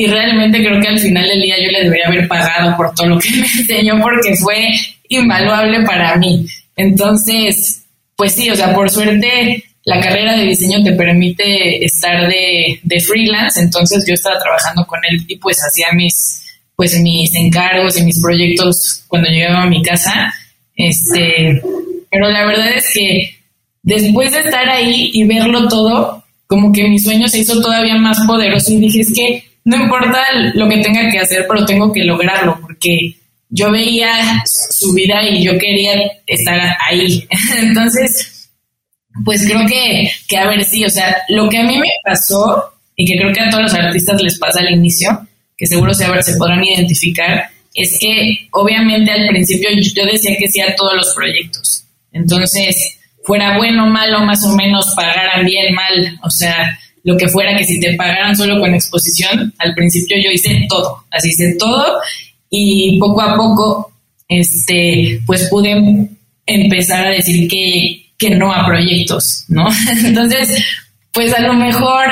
Y 0.01 0.07
realmente 0.07 0.65
creo 0.65 0.81
que 0.81 0.89
al 0.89 0.99
final 0.99 1.29
del 1.29 1.43
día 1.43 1.57
yo 1.63 1.71
le 1.73 1.83
debería 1.83 2.07
haber 2.07 2.27
pagado 2.27 2.75
por 2.75 2.95
todo 2.95 3.07
lo 3.07 3.19
que 3.19 3.29
me 3.33 3.47
enseñó 3.47 4.01
porque 4.01 4.35
fue 4.35 4.71
invaluable 5.11 5.83
para 5.83 6.17
mí. 6.17 6.47
Entonces, 6.75 7.83
pues 8.17 8.33
sí, 8.33 8.49
o 8.49 8.57
sea, 8.57 8.75
por 8.75 8.89
suerte 8.89 9.63
la 9.85 10.01
carrera 10.01 10.39
de 10.39 10.47
diseño 10.47 10.83
te 10.83 10.93
permite 10.93 11.85
estar 11.85 12.27
de, 12.29 12.81
de, 12.83 13.01
freelance, 13.01 13.61
entonces 13.61 14.03
yo 14.09 14.15
estaba 14.15 14.41
trabajando 14.41 14.87
con 14.87 15.01
él 15.07 15.23
y 15.29 15.37
pues 15.37 15.59
hacía 15.59 15.89
mis, 15.93 16.47
pues 16.75 16.99
mis 17.01 17.35
encargos 17.35 17.99
y 17.99 18.05
mis 18.05 18.23
proyectos 18.23 19.05
cuando 19.07 19.29
llegaba 19.29 19.65
a 19.65 19.69
mi 19.69 19.83
casa, 19.83 20.33
este, 20.77 21.61
pero 22.11 22.31
la 22.31 22.47
verdad 22.47 22.73
es 22.75 22.91
que 22.95 23.37
después 23.83 24.33
de 24.33 24.41
estar 24.41 24.67
ahí 24.67 25.11
y 25.13 25.25
verlo 25.25 25.69
todo, 25.69 26.25
como 26.47 26.73
que 26.73 26.89
mi 26.89 26.99
sueño 26.99 27.29
se 27.29 27.41
hizo 27.41 27.61
todavía 27.61 27.97
más 27.97 28.19
poderoso 28.27 28.73
y 28.73 28.79
dije, 28.79 29.01
es 29.01 29.13
que 29.13 29.50
no 29.71 29.85
importa 29.85 30.19
lo 30.55 30.69
que 30.69 30.79
tenga 30.79 31.09
que 31.13 31.21
hacer, 31.21 31.47
pero 31.49 31.65
tengo 31.65 31.93
que 31.93 32.03
lograrlo, 32.03 32.59
porque 32.61 33.15
yo 33.49 33.71
veía 33.71 34.43
su 34.45 34.93
vida 34.93 35.23
y 35.23 35.45
yo 35.45 35.57
quería 35.59 35.93
estar 36.27 36.77
ahí. 36.89 37.25
Entonces, 37.57 38.51
pues 39.25 39.47
creo 39.47 39.65
que, 39.69 40.11
que, 40.29 40.37
a 40.37 40.49
ver, 40.49 40.65
sí, 40.65 40.85
o 40.85 40.91
sea, 40.91 41.17
lo 41.29 41.49
que 41.49 41.59
a 41.59 41.63
mí 41.63 41.79
me 41.79 41.89
pasó 42.05 42.65
y 42.97 43.05
que 43.05 43.17
creo 43.17 43.33
que 43.33 43.41
a 43.43 43.49
todos 43.49 43.63
los 43.63 43.75
artistas 43.75 44.21
les 44.21 44.39
pasa 44.41 44.59
al 44.59 44.73
inicio, 44.73 45.25
que 45.57 45.69
seguro 45.69 45.95
se, 45.95 46.05
se 46.25 46.37
podrán 46.37 46.65
identificar, 46.65 47.49
es 47.73 47.97
que 48.01 48.49
obviamente 48.51 49.13
al 49.13 49.29
principio 49.29 49.71
yo 49.95 50.05
decía 50.05 50.37
que 50.37 50.49
sí 50.49 50.61
a 50.61 50.75
todos 50.75 50.95
los 50.97 51.15
proyectos. 51.15 51.85
Entonces, 52.11 52.99
fuera 53.23 53.57
bueno, 53.57 53.87
malo, 53.87 54.25
más 54.25 54.45
o 54.45 54.57
menos, 54.57 54.93
pagaran 54.97 55.45
bien, 55.47 55.73
mal, 55.73 56.19
o 56.25 56.31
sea, 56.31 56.77
lo 57.05 57.17
que 57.17 57.29
fuera, 57.29 57.57
que 57.57 57.65
si 57.65 57.81
te 57.81 57.95
pagaran 57.95 58.37
solo 58.37 58.61
con 58.61 58.75
exposición, 58.75 59.53
al 59.59 59.75
principio 59.75 60.17
yo 60.23 60.31
hice 60.31 60.67
todo, 60.69 61.05
así 61.11 61.29
hice 61.29 61.57
todo 61.59 62.01
y 62.51 62.99
poco 62.99 63.21
a 63.23 63.37
poco, 63.37 63.93
este, 64.29 65.21
pues 65.27 65.49
pude 65.49 66.09
empezar 66.47 67.07
a 67.07 67.11
decir 67.11 67.49
que, 67.49 68.07
que 68.19 68.31
no 68.31 68.53
a 68.53 68.67
proyectos, 68.67 69.45
¿no? 69.49 69.69
Entonces, 70.05 70.63
pues 71.13 71.33
a 71.33 71.41
lo 71.41 71.55
mejor 71.55 72.11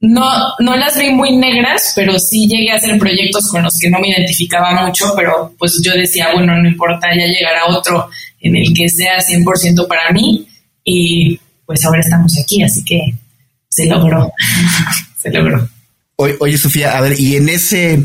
no, 0.00 0.30
no 0.60 0.76
las 0.76 0.98
vi 0.98 1.10
muy 1.10 1.36
negras, 1.36 1.92
pero 1.94 2.18
sí 2.18 2.46
llegué 2.48 2.70
a 2.70 2.76
hacer 2.76 2.98
proyectos 2.98 3.48
con 3.48 3.62
los 3.62 3.78
que 3.78 3.90
no 3.90 3.98
me 3.98 4.08
identificaba 4.08 4.86
mucho, 4.86 5.12
pero 5.16 5.54
pues 5.58 5.80
yo 5.84 5.92
decía, 5.92 6.32
bueno, 6.32 6.56
no 6.56 6.68
importa, 6.68 7.08
ya 7.16 7.26
llegará 7.26 7.66
otro 7.66 8.08
en 8.40 8.56
el 8.56 8.72
que 8.72 8.88
sea 8.88 9.18
100% 9.18 9.88
para 9.88 10.10
mí 10.12 10.46
y 10.84 11.38
pues 11.66 11.84
ahora 11.84 12.00
estamos 12.00 12.32
aquí, 12.38 12.62
así 12.62 12.84
que 12.84 13.14
se 13.68 13.86
logró, 13.86 14.32
se 15.22 15.30
logró. 15.30 15.68
Oye, 16.16 16.58
Sofía, 16.58 16.98
a 16.98 17.00
ver, 17.00 17.18
y 17.18 17.36
en 17.36 17.48
ese 17.48 18.04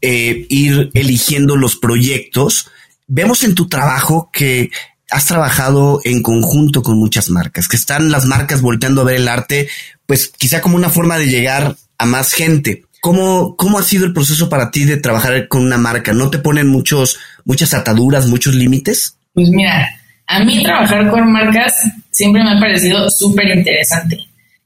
eh, 0.00 0.46
ir 0.48 0.90
eligiendo 0.94 1.56
los 1.56 1.76
proyectos, 1.76 2.68
vemos 3.06 3.44
en 3.44 3.54
tu 3.54 3.68
trabajo 3.68 4.30
que 4.32 4.70
has 5.12 5.26
trabajado 5.26 6.00
en 6.04 6.22
conjunto 6.22 6.82
con 6.82 6.98
muchas 6.98 7.30
marcas, 7.30 7.68
que 7.68 7.76
están 7.76 8.10
las 8.10 8.24
marcas 8.24 8.62
volteando 8.62 9.02
a 9.02 9.04
ver 9.04 9.16
el 9.16 9.28
arte, 9.28 9.68
pues 10.06 10.28
quizá 10.28 10.60
como 10.60 10.74
una 10.74 10.88
forma 10.88 11.18
de 11.18 11.26
llegar 11.26 11.76
a 11.98 12.06
más 12.06 12.32
gente. 12.32 12.84
¿Cómo, 13.00 13.56
¿Cómo 13.56 13.78
ha 13.78 13.82
sido 13.82 14.06
el 14.06 14.12
proceso 14.12 14.48
para 14.48 14.70
ti 14.70 14.84
de 14.84 14.96
trabajar 14.96 15.46
con 15.48 15.62
una 15.62 15.76
marca? 15.76 16.12
¿No 16.12 16.30
te 16.30 16.38
ponen 16.38 16.68
muchos, 16.68 17.18
muchas 17.44 17.74
ataduras, 17.74 18.26
muchos 18.26 18.54
límites? 18.54 19.16
Pues 19.34 19.50
mira, 19.50 19.88
a 20.26 20.42
mí 20.44 20.62
trabajar 20.62 21.10
con 21.10 21.30
marcas 21.30 21.74
siempre 22.10 22.42
me 22.42 22.52
ha 22.52 22.60
parecido 22.60 23.10
súper 23.10 23.56
interesante. 23.56 24.18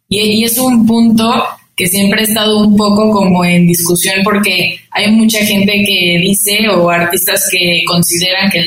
Y, 0.09 0.45
es 0.45 0.59
un 0.59 0.87
punto 0.87 1.45
que 1.77 1.87
siempre 1.87 2.21
ha 2.21 2.25
estado 2.25 2.61
un 2.61 2.77
poco 2.77 3.11
como 3.11 3.45
en 3.45 3.67
discusión 3.67 4.21
porque 4.25 4.79
hay 4.91 5.11
mucha 5.11 5.45
gente 5.45 5.73
que 5.73 6.19
dice 6.23 6.69
o 6.69 6.89
artistas 6.89 7.49
que 7.51 7.83
consideran 7.87 8.51
que 8.51 8.61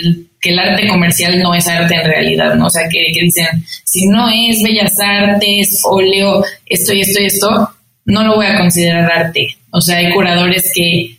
el, 0.50 0.60
arte 0.60 0.88
comercial 0.88 1.40
no 1.42 1.54
es 1.54 1.68
arte 1.68 1.96
en 1.96 2.06
realidad, 2.06 2.56
¿no? 2.56 2.68
O 2.68 2.70
sea, 2.70 2.88
que, 2.88 3.12
que 3.14 3.22
dicen, 3.22 3.48
si 3.84 4.06
no 4.08 4.30
es 4.30 4.62
bellas 4.62 4.98
artes, 5.00 5.82
óleo, 5.84 6.44
esto 6.66 6.94
y 6.94 7.02
esto 7.02 7.22
y 7.22 7.26
esto, 7.26 7.70
no 8.06 8.24
lo 8.24 8.36
voy 8.36 8.46
a 8.46 8.58
considerar 8.58 9.12
arte. 9.12 9.58
O 9.72 9.82
sea, 9.82 9.98
hay 9.98 10.12
curadores 10.12 10.72
que, 10.74 11.18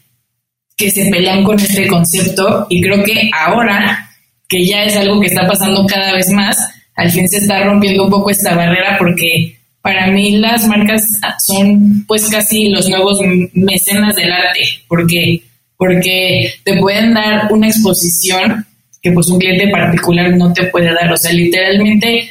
que 0.77 0.91
se 0.91 1.11
pelean 1.11 1.45
con 1.45 1.59
este 1.59 1.87
concepto 1.87 2.67
y 2.71 2.81
creo 2.81 3.03
que 3.05 3.31
ahora 3.33 4.11
que 4.49 4.67
ya 4.67 4.85
es 4.85 4.97
algo 4.97 5.21
que 5.21 5.29
está 5.29 5.47
pasando 5.47 5.87
cada 5.87 6.15
vez 6.15 6.31
más, 6.31 6.57
al 6.97 7.11
fin 7.11 7.29
se 7.29 7.39
está 7.39 7.63
rompiendo 7.63 8.05
un 8.05 8.11
poco 8.11 8.31
esta 8.31 8.55
barrera 8.55 8.97
porque 8.99 9.60
para 9.83 10.09
mí 10.09 10.39
las 10.39 10.67
marcas 10.67 11.19
son 11.39 12.05
pues 12.07 12.29
casi 12.29 12.69
los 12.69 12.89
nuevos 12.89 13.19
mecenas 13.55 14.15
del 14.17 14.33
arte, 14.33 14.61
porque 14.89 15.43
porque 15.77 16.53
te 16.63 16.77
pueden 16.77 17.15
dar 17.15 17.51
una 17.51 17.69
exposición 17.69 18.67
que 19.01 19.13
pues 19.13 19.29
un 19.29 19.39
cliente 19.39 19.69
particular 19.69 20.37
no 20.37 20.53
te 20.53 20.65
puede 20.65 20.93
dar, 20.93 21.11
o 21.11 21.17
sea, 21.17 21.33
literalmente 21.33 22.31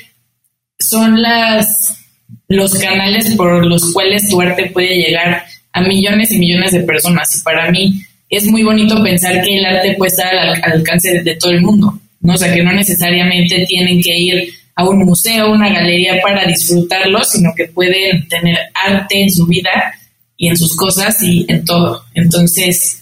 son 0.78 1.22
las 1.22 1.96
los 2.48 2.76
canales 2.76 3.36
por 3.36 3.66
los 3.66 3.92
cuales 3.94 4.30
tu 4.30 4.40
arte 4.42 4.68
puede 4.68 4.96
llegar 4.96 5.44
a 5.72 5.82
millones 5.82 6.32
y 6.32 6.38
millones 6.38 6.72
de 6.72 6.82
personas 6.82 7.36
y 7.36 7.44
para 7.44 7.72
mí 7.72 8.02
es 8.30 8.46
muy 8.46 8.64
bonito 8.64 9.02
pensar 9.02 9.42
que 9.42 9.58
el 9.58 9.66
arte 9.66 9.96
puede 9.98 10.10
estar 10.10 10.36
al, 10.36 10.62
alcance 10.64 11.22
de 11.24 11.36
todo 11.36 11.52
el 11.52 11.62
mundo. 11.62 12.00
¿no? 12.22 12.34
O 12.34 12.38
sea, 12.38 12.54
que 12.54 12.64
no 12.64 12.72
necesariamente 12.72 13.66
tienen 13.68 14.02
que 14.02 14.18
ir 14.18 14.50
a 14.80 14.88
un 14.88 15.00
museo, 15.00 15.52
una 15.52 15.70
galería 15.70 16.22
para 16.22 16.46
disfrutarlo, 16.46 17.22
sino 17.26 17.52
que 17.54 17.66
pueden 17.66 18.28
tener 18.30 18.58
arte 18.74 19.22
en 19.22 19.30
su 19.30 19.46
vida 19.46 19.94
y 20.38 20.48
en 20.48 20.56
sus 20.56 20.74
cosas 20.76 21.22
y 21.22 21.46
en 21.50 21.66
todo. 21.66 22.06
Entonces, 22.14 23.02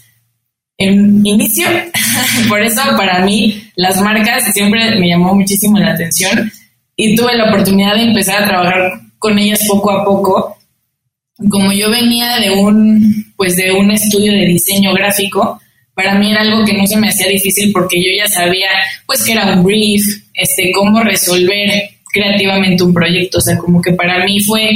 en 0.79 1.23
inicio, 1.25 1.67
por 2.49 2.61
eso 2.63 2.81
para 2.97 3.23
mí 3.23 3.61
las 3.75 4.01
marcas 4.01 4.51
siempre 4.53 4.99
me 4.99 5.07
llamó 5.07 5.35
muchísimo 5.35 5.77
la 5.77 5.93
atención 5.93 6.51
y 6.95 7.15
tuve 7.15 7.37
la 7.37 7.49
oportunidad 7.49 7.95
de 7.95 8.03
empezar 8.03 8.41
a 8.41 8.47
trabajar 8.47 8.99
con 9.19 9.37
ellas 9.37 9.63
poco 9.67 9.91
a 9.91 10.03
poco. 10.03 10.57
Como 11.51 11.71
yo 11.73 11.91
venía 11.91 12.39
de 12.39 12.49
un, 12.49 13.33
pues 13.37 13.55
de 13.55 13.71
un 13.71 13.91
estudio 13.91 14.31
de 14.31 14.47
diseño 14.47 14.95
gráfico, 14.95 15.61
para 15.93 16.15
mí 16.15 16.31
era 16.31 16.41
algo 16.41 16.65
que 16.65 16.73
no 16.73 16.87
se 16.87 16.97
me 16.97 17.09
hacía 17.09 17.27
difícil 17.27 17.71
porque 17.71 17.97
yo 17.97 18.09
ya 18.17 18.27
sabía 18.27 18.69
pues 19.05 19.23
que 19.23 19.33
era 19.33 19.53
un 19.53 19.63
brief, 19.63 20.03
este, 20.37 20.71
cómo 20.71 21.01
resolver 21.03 21.89
creativamente 22.13 22.83
un 22.83 22.93
proyecto, 22.93 23.39
o 23.39 23.41
sea, 23.41 23.57
como 23.57 23.81
que 23.81 23.91
para 23.93 24.23
mí 24.23 24.39
fue 24.39 24.69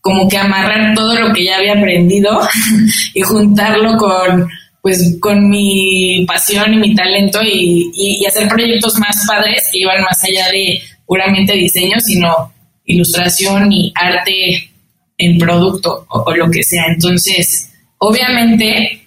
como 0.00 0.28
que 0.28 0.38
amarrar 0.38 0.94
todo 0.94 1.18
lo 1.18 1.34
que 1.34 1.44
ya 1.44 1.56
había 1.56 1.74
aprendido 1.74 2.40
y 3.14 3.20
juntarlo 3.20 3.96
con 3.96 4.48
pues 4.80 5.16
con 5.20 5.50
mi 5.50 6.24
pasión 6.26 6.72
y 6.72 6.76
mi 6.76 6.94
talento 6.94 7.40
y, 7.42 8.24
hacer 8.26 8.48
proyectos 8.48 8.98
más 8.98 9.26
padres 9.26 9.64
que 9.72 9.80
iban 9.80 10.02
más 10.02 10.22
allá 10.22 10.48
de 10.50 10.80
puramente 11.04 11.52
diseño, 11.54 11.98
sino 12.00 12.52
ilustración 12.84 13.72
y 13.72 13.92
arte 13.94 14.70
en 15.18 15.36
producto 15.36 16.06
o 16.08 16.34
lo 16.34 16.50
que 16.50 16.62
sea. 16.62 16.84
Entonces, 16.88 17.70
obviamente 17.98 19.06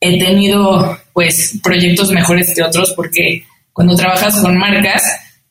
he 0.00 0.18
tenido 0.18 0.98
pues 1.12 1.60
proyectos 1.62 2.10
mejores 2.10 2.52
que 2.54 2.62
otros 2.62 2.92
porque 2.96 3.44
cuando 3.80 3.96
trabajas 3.96 4.38
con 4.42 4.58
marcas, 4.58 5.02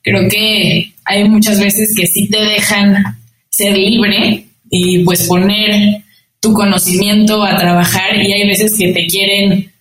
creo 0.03 0.29
que 0.29 0.93
hay 1.03 1.27
muchas 1.27 1.59
veces 1.59 1.95
que 1.95 2.05
sí 2.05 2.29
te 2.29 2.37
dejan 2.37 3.17
ser 3.49 3.75
libre 3.75 4.45
y 4.69 5.03
pues 5.03 5.23
poner 5.23 6.03
tu 6.39 6.53
conocimiento 6.53 7.43
a 7.43 7.57
trabajar 7.57 8.15
y 8.17 8.31
hay 8.31 8.47
veces 8.47 8.77
que 8.77 8.93
te 8.93 9.07
quieren 9.07 9.73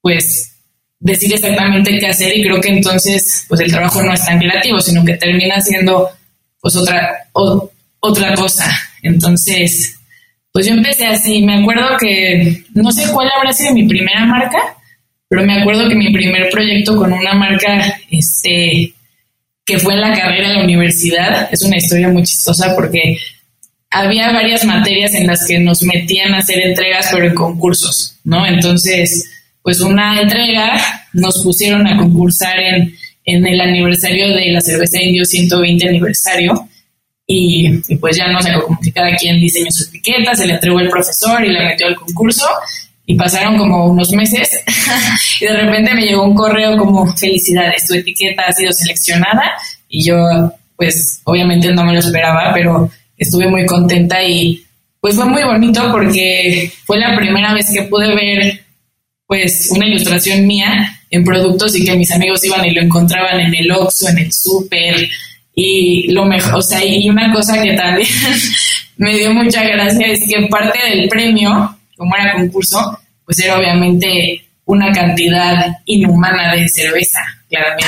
pues 0.00 0.52
decir 0.98 1.32
exactamente 1.32 1.96
qué 2.00 2.08
hacer 2.08 2.36
y 2.36 2.42
creo 2.42 2.60
que 2.60 2.70
entonces 2.70 3.44
pues 3.48 3.60
el 3.60 3.70
trabajo 3.70 4.02
no 4.02 4.12
es 4.12 4.24
tan 4.24 4.40
creativo, 4.40 4.80
sino 4.80 5.04
que 5.04 5.14
termina 5.14 5.60
siendo 5.60 6.10
pues 6.60 6.74
otra, 6.74 7.28
otra 8.00 8.34
cosa. 8.34 8.68
Entonces, 9.02 9.96
pues 10.50 10.66
yo 10.66 10.74
empecé 10.74 11.06
así, 11.06 11.40
me 11.42 11.60
acuerdo 11.60 11.96
que 12.00 12.64
no 12.74 12.90
sé 12.90 13.04
cuál 13.12 13.28
habrá 13.38 13.52
sido 13.52 13.72
mi 13.72 13.86
primera 13.86 14.26
marca, 14.26 14.58
pero 15.32 15.46
me 15.46 15.58
acuerdo 15.58 15.88
que 15.88 15.94
mi 15.94 16.12
primer 16.12 16.50
proyecto 16.50 16.94
con 16.94 17.10
una 17.10 17.32
marca, 17.32 17.98
este, 18.10 18.92
que 19.64 19.78
fue 19.78 19.94
en 19.94 20.02
la 20.02 20.14
carrera 20.14 20.48
en 20.48 20.56
la 20.58 20.64
universidad, 20.64 21.48
es 21.50 21.62
una 21.62 21.78
historia 21.78 22.10
muy 22.10 22.22
chistosa 22.22 22.74
porque 22.74 23.16
había 23.88 24.30
varias 24.30 24.62
materias 24.66 25.14
en 25.14 25.26
las 25.26 25.46
que 25.46 25.58
nos 25.58 25.84
metían 25.84 26.34
a 26.34 26.40
hacer 26.40 26.60
entregas, 26.60 27.08
pero 27.10 27.28
en 27.28 27.34
concursos, 27.34 28.18
¿no? 28.24 28.46
Entonces, 28.46 29.26
pues 29.62 29.80
una 29.80 30.20
entrega 30.20 30.78
nos 31.14 31.42
pusieron 31.42 31.86
a 31.86 31.96
concursar 31.96 32.60
en, 32.60 32.94
en 33.24 33.46
el 33.46 33.58
aniversario 33.58 34.34
de 34.34 34.52
la 34.52 34.60
cerveza 34.60 35.00
indio 35.00 35.24
120 35.24 35.88
aniversario 35.88 36.68
y, 37.26 37.70
pues 37.94 38.18
ya 38.18 38.30
no 38.30 38.42
sé, 38.42 38.52
como 38.52 38.78
que 38.78 38.92
cada 38.92 39.16
quien 39.16 39.40
diseñó 39.40 39.70
su 39.70 39.84
etiqueta, 39.84 40.34
se 40.34 40.46
le 40.46 40.52
entregó 40.52 40.78
el 40.78 40.90
profesor 40.90 41.42
y 41.42 41.54
la 41.54 41.64
metió 41.64 41.86
al 41.86 41.96
concurso 41.96 42.44
y 43.04 43.16
pasaron 43.16 43.58
como 43.58 43.86
unos 43.86 44.12
meses 44.12 44.50
y 45.40 45.44
de 45.44 45.60
repente 45.60 45.94
me 45.94 46.02
llegó 46.02 46.24
un 46.24 46.34
correo 46.34 46.76
como 46.76 47.06
felicidades, 47.16 47.86
tu 47.86 47.94
etiqueta 47.94 48.44
ha 48.48 48.52
sido 48.52 48.72
seleccionada 48.72 49.52
y 49.88 50.04
yo 50.04 50.16
pues 50.76 51.20
obviamente 51.24 51.72
no 51.72 51.84
me 51.84 51.92
lo 51.92 51.98
esperaba, 52.00 52.52
pero 52.54 52.90
estuve 53.16 53.46
muy 53.48 53.66
contenta 53.66 54.22
y 54.22 54.64
pues 55.00 55.16
fue 55.16 55.26
muy 55.26 55.42
bonito 55.42 55.90
porque 55.90 56.72
fue 56.84 56.98
la 56.98 57.16
primera 57.16 57.52
vez 57.54 57.70
que 57.72 57.82
pude 57.82 58.14
ver 58.14 58.60
pues 59.26 59.70
una 59.70 59.86
ilustración 59.86 60.46
mía 60.46 61.00
en 61.10 61.24
productos 61.24 61.76
y 61.76 61.84
que 61.84 61.96
mis 61.96 62.10
amigos 62.12 62.44
iban 62.44 62.64
y 62.64 62.72
lo 62.72 62.82
encontraban 62.82 63.40
en 63.40 63.54
el 63.54 63.70
Oxxo, 63.70 64.08
en 64.08 64.18
el 64.18 64.32
súper 64.32 65.08
y 65.54 66.10
lo 66.12 66.24
mejor, 66.24 66.56
o 66.56 66.62
sea, 66.62 66.84
y 66.84 67.08
una 67.08 67.32
cosa 67.32 67.62
que 67.62 67.74
también 67.74 68.08
me 68.96 69.14
dio 69.16 69.32
mucha 69.34 69.62
gracia 69.64 70.06
es 70.06 70.20
que 70.26 70.46
parte 70.48 70.78
del 70.88 71.08
premio, 71.08 71.76
como 72.02 72.16
era 72.16 72.32
concurso, 72.32 72.98
pues 73.24 73.38
era 73.38 73.56
obviamente 73.56 74.44
una 74.64 74.90
cantidad 74.90 75.68
inhumana 75.84 76.52
de 76.52 76.68
cerveza, 76.68 77.20
claramente. 77.48 77.86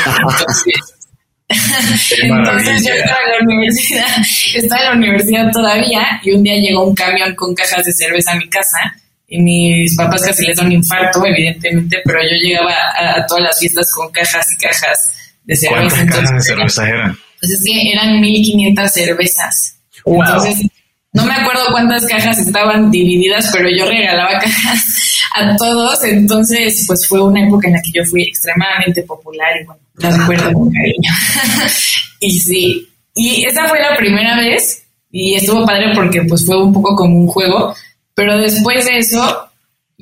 Entonces, 2.22 2.84
yo 2.86 2.92
estaba 2.94 3.18
en 3.24 3.30
la 3.32 3.52
universidad, 3.52 4.06
estaba 4.54 4.82
en 4.82 4.88
la 4.88 4.96
universidad 4.96 5.50
todavía 5.50 6.20
y 6.22 6.30
un 6.30 6.44
día 6.44 6.54
llegó 6.60 6.84
un 6.84 6.94
camión 6.94 7.34
con 7.34 7.56
cajas 7.56 7.84
de 7.84 7.92
cerveza 7.92 8.30
a 8.30 8.36
mi 8.36 8.48
casa 8.48 8.78
y 9.26 9.42
mis 9.42 9.96
papás 9.96 10.22
casi 10.22 10.46
les 10.46 10.56
dan 10.56 10.66
un 10.66 10.72
infarto, 10.74 11.26
evidentemente, 11.26 12.00
pero 12.04 12.20
yo 12.22 12.36
llegaba 12.40 12.72
a, 12.96 13.26
todas 13.26 13.42
las 13.42 13.58
fiestas 13.58 13.90
con 13.92 14.12
cajas 14.12 14.46
y 14.52 14.62
cajas 14.62 15.12
de 15.42 15.56
cerveza. 15.56 15.96
¿Cuántas 15.96 16.16
cajas 16.16 16.34
de 16.34 16.40
cerveza 16.40 16.88
eran? 16.88 17.18
Pues 17.40 17.50
es 17.50 17.64
que 17.64 17.90
eran 17.90 18.20
1500 18.20 18.92
cervezas. 18.92 19.76
Entonces, 20.06 20.68
no 21.14 21.24
me 21.24 21.32
acuerdo 21.32 21.62
cuántas 21.70 22.04
cajas 22.06 22.38
estaban 22.38 22.90
divididas, 22.90 23.50
pero 23.52 23.68
yo 23.70 23.86
regalaba 23.86 24.38
cajas 24.40 24.84
a 25.34 25.56
todos. 25.56 26.04
Entonces, 26.04 26.84
pues 26.86 27.06
fue 27.08 27.22
una 27.22 27.46
época 27.46 27.68
en 27.68 27.74
la 27.74 27.82
que 27.82 27.92
yo 27.92 28.04
fui 28.04 28.24
extremadamente 28.24 29.02
popular 29.04 29.52
y 29.60 29.64
bueno, 29.64 29.80
la 29.96 30.10
recuerdo 30.10 30.52
con 30.52 30.70
cariño. 30.72 31.10
y 32.20 32.38
sí, 32.40 32.88
y 33.14 33.44
esa 33.44 33.68
fue 33.68 33.80
la 33.80 33.96
primera 33.96 34.36
vez 34.36 34.84
y 35.10 35.34
estuvo 35.34 35.64
padre 35.64 35.92
porque 35.94 36.22
pues 36.22 36.44
fue 36.44 36.60
un 36.60 36.72
poco 36.72 36.96
como 36.96 37.16
un 37.16 37.28
juego, 37.28 37.74
pero 38.14 38.36
después 38.36 38.84
de 38.86 38.98
eso, 38.98 39.48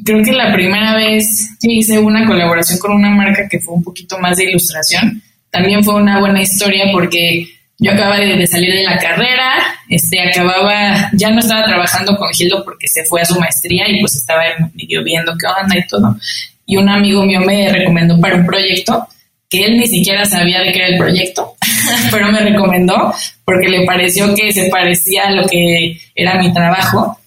creo 0.02 0.24
que 0.24 0.32
la 0.32 0.52
primera 0.54 0.96
vez 0.96 1.50
que 1.60 1.72
hice 1.72 1.98
una 1.98 2.26
colaboración 2.26 2.78
con 2.78 2.92
una 2.92 3.10
marca 3.10 3.46
que 3.50 3.60
fue 3.60 3.74
un 3.74 3.82
poquito 3.82 4.18
más 4.18 4.38
de 4.38 4.44
ilustración, 4.44 5.22
también 5.50 5.84
fue 5.84 5.96
una 5.96 6.18
buena 6.18 6.40
historia 6.40 6.86
porque 6.90 7.46
yo 7.78 7.92
acababa 7.92 8.16
de, 8.16 8.46
salir 8.46 8.72
de 8.72 8.84
la 8.84 8.96
carrera, 8.96 9.71
este, 9.92 10.22
acababa, 10.22 11.10
ya 11.12 11.28
no 11.30 11.40
estaba 11.40 11.66
trabajando 11.66 12.16
con 12.16 12.32
Gildo 12.32 12.64
porque 12.64 12.88
se 12.88 13.04
fue 13.04 13.20
a 13.20 13.26
su 13.26 13.38
maestría 13.38 13.86
y 13.90 14.00
pues 14.00 14.16
estaba 14.16 14.42
medio 14.74 15.04
viendo 15.04 15.36
qué 15.38 15.46
onda 15.46 15.76
y 15.76 15.86
todo. 15.86 16.16
Y 16.64 16.78
un 16.78 16.88
amigo 16.88 17.22
mío 17.26 17.40
me 17.40 17.70
recomendó 17.70 18.18
para 18.18 18.36
un 18.36 18.46
proyecto 18.46 19.06
que 19.50 19.66
él 19.66 19.76
ni 19.76 19.86
siquiera 19.86 20.24
sabía 20.24 20.60
de 20.60 20.72
qué 20.72 20.78
era 20.78 20.88
el 20.88 20.96
proyecto, 20.96 21.56
pero 22.10 22.32
me 22.32 22.40
recomendó 22.40 23.12
porque 23.44 23.68
le 23.68 23.84
pareció 23.84 24.34
que 24.34 24.50
se 24.50 24.70
parecía 24.70 25.24
a 25.26 25.32
lo 25.32 25.46
que 25.46 25.98
era 26.14 26.40
mi 26.40 26.54
trabajo 26.54 27.18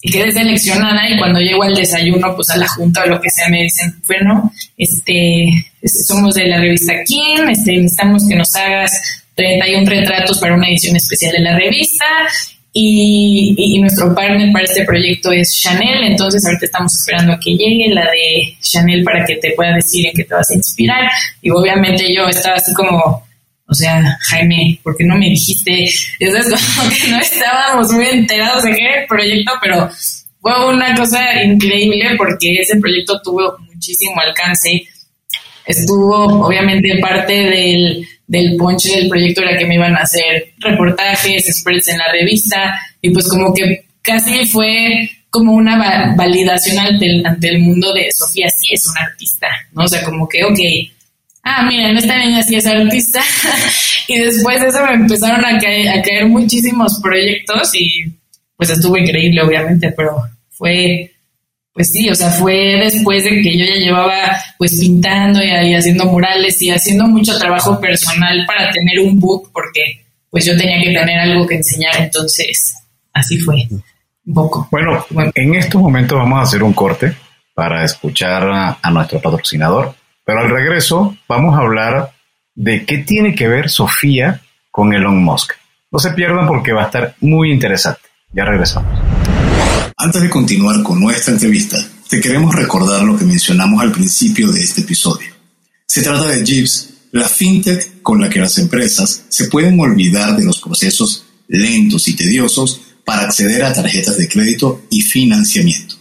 y 0.00 0.12
quedé 0.12 0.30
seleccionada 0.30 1.08
y 1.08 1.18
cuando 1.18 1.40
llego 1.40 1.64
al 1.64 1.74
desayuno, 1.74 2.36
pues 2.36 2.50
a 2.50 2.56
la 2.56 2.68
junta 2.68 3.02
o 3.02 3.08
lo 3.08 3.20
que 3.20 3.30
sea, 3.30 3.48
me 3.48 3.64
dicen, 3.64 4.00
bueno, 4.06 4.52
este, 4.76 5.48
somos 6.06 6.34
de 6.34 6.46
la 6.46 6.58
revista 6.58 6.92
Kim, 7.04 7.48
este, 7.48 7.78
necesitamos 7.78 8.28
que 8.28 8.36
nos 8.36 8.54
hagas 8.54 8.92
31 9.34 9.88
retratos 9.88 10.38
para 10.38 10.54
una 10.54 10.68
edición 10.68 10.96
especial 10.96 11.32
de 11.32 11.40
la 11.40 11.56
revista 11.56 12.04
y, 12.72 13.54
y, 13.56 13.80
nuestro 13.80 14.14
partner 14.14 14.50
para 14.50 14.64
este 14.64 14.84
proyecto 14.84 15.30
es 15.30 15.60
Chanel, 15.60 16.04
entonces 16.04 16.44
ahorita 16.46 16.64
estamos 16.64 16.98
esperando 16.98 17.34
a 17.34 17.38
que 17.38 17.50
llegue 17.50 17.92
la 17.92 18.10
de 18.10 18.56
Chanel 18.60 19.04
para 19.04 19.26
que 19.26 19.36
te 19.36 19.52
pueda 19.52 19.74
decir 19.74 20.06
en 20.06 20.12
qué 20.14 20.24
te 20.24 20.34
vas 20.34 20.50
a 20.50 20.54
inspirar 20.54 21.10
y 21.42 21.50
obviamente 21.50 22.14
yo 22.14 22.26
estaba 22.28 22.56
así 22.56 22.72
como 22.72 23.22
o 23.72 23.74
sea, 23.74 24.18
Jaime, 24.28 24.78
¿por 24.82 24.94
qué 24.96 25.04
no 25.04 25.16
me 25.16 25.30
dijiste? 25.30 25.84
Eso 25.84 26.36
es 26.36 26.46
como 26.76 26.90
que 26.90 27.08
no 27.08 27.18
estábamos 27.18 27.90
muy 27.92 28.06
enterados 28.06 28.64
de 28.64 28.74
qué 28.74 28.84
era 28.84 29.00
el 29.00 29.06
proyecto, 29.06 29.52
pero 29.62 29.88
fue 30.40 30.74
una 30.74 30.94
cosa 30.94 31.42
increíble 31.42 32.14
porque 32.18 32.60
ese 32.60 32.76
proyecto 32.78 33.20
tuvo 33.22 33.56
muchísimo 33.72 34.20
alcance. 34.20 34.86
Estuvo, 35.64 36.44
obviamente, 36.44 36.98
parte 37.00 37.32
del, 37.32 38.06
del 38.32 38.56
ponche 38.56 38.96
del 38.96 39.10
proyecto 39.10 39.42
era 39.42 39.58
que 39.58 39.66
me 39.66 39.74
iban 39.74 39.94
a 39.94 40.00
hacer 40.00 40.54
reportajes, 40.56 41.54
spreads 41.54 41.88
en 41.88 41.98
la 41.98 42.10
revista, 42.10 42.80
y 43.02 43.10
pues 43.10 43.28
como 43.28 43.52
que 43.52 43.84
casi 44.00 44.46
fue 44.46 45.06
como 45.28 45.52
una 45.52 46.14
validación 46.16 46.78
ante 46.78 47.04
el, 47.04 47.26
ante 47.26 47.50
el 47.50 47.58
mundo 47.58 47.92
de 47.92 48.10
Sofía, 48.10 48.48
sí 48.48 48.68
es 48.72 48.86
una 48.86 49.02
artista, 49.02 49.48
¿no? 49.72 49.84
O 49.84 49.88
sea, 49.88 50.02
como 50.02 50.26
que, 50.26 50.42
ok, 50.44 50.58
ah, 51.42 51.66
miren, 51.66 51.94
esta 51.94 52.16
niña 52.16 52.42
sí 52.42 52.56
es 52.56 52.66
artista. 52.66 53.22
y 54.08 54.16
después 54.16 54.62
de 54.62 54.68
eso 54.68 54.82
me 54.82 54.94
empezaron 54.94 55.44
a 55.44 55.58
caer, 55.58 55.90
a 55.90 56.00
caer 56.00 56.24
muchísimos 56.24 57.00
proyectos 57.02 57.70
y 57.74 58.04
pues 58.56 58.70
estuvo 58.70 58.96
increíble, 58.96 59.42
obviamente, 59.42 59.92
pero 59.94 60.22
fue, 60.48 61.11
pues 61.72 61.90
sí, 61.90 62.08
o 62.10 62.14
sea, 62.14 62.30
fue 62.30 62.76
después 62.82 63.24
de 63.24 63.40
que 63.42 63.58
yo 63.58 63.64
ya 63.64 63.76
llevaba 63.76 64.36
pues 64.58 64.78
pintando 64.78 65.42
y, 65.42 65.48
y 65.48 65.74
haciendo 65.74 66.04
murales 66.06 66.60
y 66.60 66.70
haciendo 66.70 67.06
mucho 67.06 67.38
trabajo 67.38 67.80
personal 67.80 68.44
para 68.46 68.70
tener 68.70 69.00
un 69.00 69.18
book, 69.18 69.50
porque 69.52 70.04
pues 70.30 70.44
yo 70.44 70.56
tenía 70.56 70.80
que 70.82 70.98
tener 70.98 71.18
algo 71.18 71.46
que 71.46 71.56
enseñar, 71.56 71.96
entonces 71.98 72.74
así 73.12 73.38
fue 73.38 73.66
un 74.26 74.34
poco. 74.34 74.68
Bueno, 74.70 75.04
en 75.34 75.54
estos 75.54 75.80
momentos 75.80 76.18
vamos 76.18 76.38
a 76.38 76.42
hacer 76.42 76.62
un 76.62 76.72
corte 76.72 77.14
para 77.54 77.84
escuchar 77.84 78.78
a 78.80 78.90
nuestro 78.90 79.20
patrocinador 79.20 79.94
pero 80.24 80.40
al 80.40 80.50
regreso 80.50 81.16
vamos 81.28 81.56
a 81.56 81.62
hablar 81.62 82.12
de 82.54 82.84
qué 82.84 82.98
tiene 82.98 83.34
que 83.34 83.48
ver 83.48 83.70
Sofía 83.70 84.40
con 84.70 84.94
Elon 84.94 85.22
Musk. 85.22 85.52
No 85.90 85.98
se 85.98 86.12
pierdan 86.12 86.46
porque 86.46 86.72
va 86.72 86.82
a 86.82 86.86
estar 86.86 87.14
muy 87.20 87.50
interesante. 87.52 88.02
Ya 88.32 88.44
regresamos. 88.44 89.11
Antes 89.96 90.22
de 90.22 90.30
continuar 90.30 90.82
con 90.82 91.00
nuestra 91.00 91.32
entrevista, 91.32 91.78
te 92.08 92.20
queremos 92.20 92.54
recordar 92.54 93.02
lo 93.04 93.16
que 93.16 93.24
mencionamos 93.24 93.80
al 93.80 93.92
principio 93.92 94.50
de 94.50 94.60
este 94.60 94.82
episodio. 94.82 95.28
Se 95.86 96.02
trata 96.02 96.26
de 96.26 96.44
Jeeves, 96.44 96.90
la 97.12 97.28
fintech 97.28 98.02
con 98.02 98.20
la 98.20 98.28
que 98.28 98.40
las 98.40 98.58
empresas 98.58 99.24
se 99.28 99.46
pueden 99.46 99.78
olvidar 99.78 100.36
de 100.36 100.44
los 100.44 100.60
procesos 100.60 101.24
lentos 101.48 102.08
y 102.08 102.14
tediosos 102.14 102.80
para 103.04 103.22
acceder 103.22 103.62
a 103.64 103.72
tarjetas 103.72 104.16
de 104.16 104.28
crédito 104.28 104.82
y 104.90 105.02
financiamiento. 105.02 105.96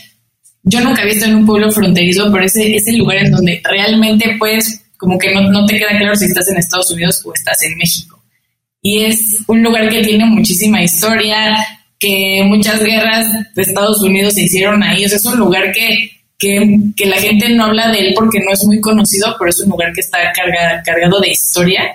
yo 0.63 0.81
nunca 0.81 1.01
he 1.01 1.07
visto 1.07 1.25
en 1.25 1.35
un 1.35 1.45
pueblo 1.45 1.71
fronterizo, 1.71 2.31
pero 2.31 2.45
ese 2.45 2.75
es 2.75 2.87
el 2.87 2.97
lugar 2.97 3.17
en 3.17 3.31
donde 3.31 3.61
realmente 3.63 4.35
puedes, 4.37 4.83
como 4.97 5.17
que 5.17 5.33
no, 5.33 5.49
no 5.49 5.65
te 5.65 5.77
queda 5.77 5.97
claro 5.97 6.15
si 6.15 6.25
estás 6.25 6.47
en 6.49 6.57
Estados 6.57 6.91
Unidos 6.91 7.21
o 7.25 7.33
estás 7.33 7.63
en 7.63 7.77
México. 7.77 8.21
Y 8.81 9.03
es 9.03 9.37
un 9.47 9.63
lugar 9.63 9.89
que 9.89 10.03
tiene 10.03 10.25
muchísima 10.25 10.83
historia, 10.83 11.57
que 11.97 12.41
muchas 12.45 12.83
guerras 12.83 13.27
de 13.55 13.61
Estados 13.61 14.01
Unidos 14.01 14.35
se 14.35 14.43
hicieron 14.43 14.81
ahí. 14.83 15.05
O 15.05 15.09
sea, 15.09 15.17
es 15.17 15.25
un 15.25 15.37
lugar 15.37 15.71
que, 15.73 16.11
que, 16.39 16.77
que 16.95 17.05
la 17.05 17.17
gente 17.17 17.49
no 17.49 17.65
habla 17.65 17.89
de 17.89 17.99
él 17.99 18.13
porque 18.15 18.39
no 18.39 18.51
es 18.51 18.63
muy 18.63 18.79
conocido, 18.79 19.35
pero 19.37 19.49
es 19.49 19.59
un 19.59 19.69
lugar 19.69 19.91
que 19.93 20.01
está 20.01 20.19
cargado 20.33 21.19
de 21.19 21.29
historia. 21.29 21.93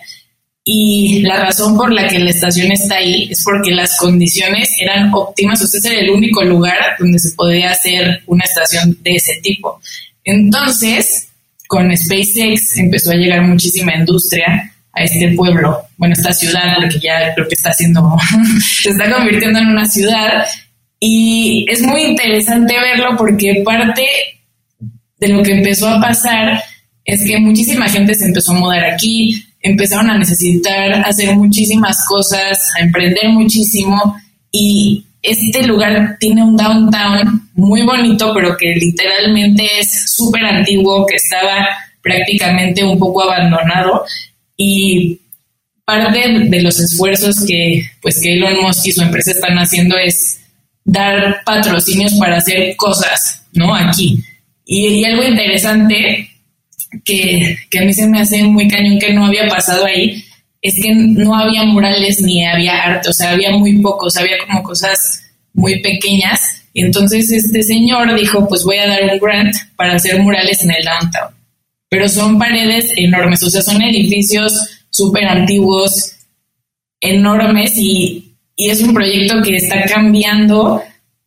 Y 0.67 1.21
la 1.23 1.45
razón 1.45 1.77
por 1.77 1.93
la 1.93 2.07
que 2.07 2.19
la 2.19 2.31
estación 2.31 2.73
está 2.73 2.97
ahí 2.97 3.29
es 3.31 3.43
porque 3.43 3.71
las 3.71 3.97
condiciones 3.99 4.71
eran 4.81 5.13
óptimas. 5.13 5.61
O 5.63 5.67
sea, 5.67 5.93
era 5.93 6.01
el 6.01 6.11
único 6.11 6.43
lugar 6.45 6.77
donde 6.99 7.19
se 7.19 7.33
podía 7.33 7.71
hacer 7.71 8.23
una 8.27 8.45
estación 8.45 8.97
de 9.03 9.17
ese 9.17 9.41
tipo. 9.43 9.81
Entonces, 10.25 11.29
con 11.67 11.95
SpaceX 11.95 12.79
empezó 12.79 13.11
a 13.11 13.17
llegar 13.17 13.43
muchísima 13.43 13.95
industria 13.95 14.73
a 14.93 15.03
este 15.03 15.33
pueblo, 15.35 15.83
bueno, 15.97 16.15
esta 16.15 16.33
ciudad, 16.33 16.77
porque 16.77 17.01
ya 17.01 17.35
creo 17.35 17.49
que 17.49 17.57
está 17.57 17.71
haciendo, 17.71 18.17
se 18.83 18.91
está 18.91 19.11
convirtiendo 19.11 19.59
en 19.59 19.67
una 19.67 19.87
ciudad. 19.87 20.47
Y 21.01 21.67
es 21.69 21.83
muy 21.83 22.03
interesante 22.03 22.75
verlo 22.79 23.17
porque 23.19 23.63
parte 23.65 24.07
de 25.19 25.29
lo 25.29 25.43
que 25.43 25.53
empezó 25.53 25.89
a 25.89 26.01
pasar 26.01 26.63
es 27.05 27.23
que 27.27 27.39
muchísima 27.39 27.89
gente 27.89 28.15
se 28.15 28.27
empezó 28.27 28.53
a 28.53 28.61
mudar 28.61 28.85
aquí, 28.85 29.45
empezaron 29.61 30.11
a 30.11 30.19
necesitar 30.19 30.93
hacer 31.07 31.37
muchísimas 31.37 32.05
cosas, 32.07 32.59
a 32.77 32.83
emprender 32.83 33.29
muchísimo 33.29 34.17
y 34.51 35.05
este 35.23 35.67
lugar 35.67 36.17
tiene 36.21 36.43
un 36.43 36.57
downtown 36.57 37.51
muy 37.55 37.83
bonito, 37.83 38.33
pero 38.35 38.57
que 38.57 38.75
literalmente 38.75 39.65
es 39.81 40.15
súper 40.15 40.45
antiguo, 40.45 41.07
que 41.07 41.17
estaba 41.17 41.69
prácticamente 42.03 42.85
un 42.85 42.99
poco 42.99 43.23
abandonado 43.23 44.05
y 44.57 45.19
parte 45.85 46.21
de 46.29 46.63
los 46.63 46.79
esfuerzos 46.79 47.45
que, 47.47 47.83
pues, 48.03 48.21
que 48.21 48.35
Elon 48.35 48.63
Musk 48.63 48.87
y 48.87 48.93
su 48.93 49.03
empresa 49.03 49.31
están 49.31 49.57
haciendo 49.57 49.97
es 49.97 50.41
dar 50.85 51.43
patrocinios 51.45 52.15
para 52.15 52.37
hacer 52.37 52.77
cosas, 52.77 53.47
¿no? 53.53 53.75
Aquí. 53.75 54.23
Y, 54.67 55.05
algo 55.05 55.25
interesante 55.25 56.31
que, 57.05 57.57
que, 57.71 57.79
a 57.79 57.83
mí 57.83 57.93
se 57.93 58.07
me 58.07 58.21
hace 58.21 58.43
muy 58.45 58.69
cañón 58.69 58.99
que 58.99 59.13
no 59.13 59.27
había 59.27 59.47
pasado 59.49 59.85
ahí 59.85 60.25
es 60.63 60.75
que 60.81 60.95
no 60.95 61.35
había 61.37 61.65
murales 61.65 62.23
ni 62.23 62.47
había 62.47 62.83
arte, 62.83 63.11
o 63.11 63.13
sea, 63.13 63.33
había 63.33 63.51
muy 63.51 63.77
pocos, 63.83 64.17
había 64.17 64.39
como 64.47 64.63
cosas 64.63 65.23
muy 65.53 65.81
pequeñas. 65.83 66.41
Y 66.73 66.83
entonces 66.83 67.31
este 67.31 67.63
señor 67.63 68.19
dijo, 68.19 68.49
pues 68.49 68.65
voy 68.65 68.79
a 68.79 68.87
dar 68.87 69.03
un 69.05 69.19
grant 69.19 69.55
para 69.77 69.95
hacer 69.95 70.19
murales 70.21 70.65
en 70.65 70.71
el 70.71 70.85
downtown 70.85 71.45
pero 71.95 72.09
son 72.09 72.41
paredes 72.41 72.93
enormes, 72.97 73.41
o 73.45 73.51
sea, 73.51 73.63
son 73.63 73.81
edificios 73.81 74.53
súper 74.91 75.27
antiguos, 75.27 76.17
enormes 77.01 77.75
y, 77.77 78.33
es 78.57 78.81
un 78.83 78.95
proyecto 78.95 79.43
que 79.43 79.57
está 79.57 79.85
cambiando 79.85 80.81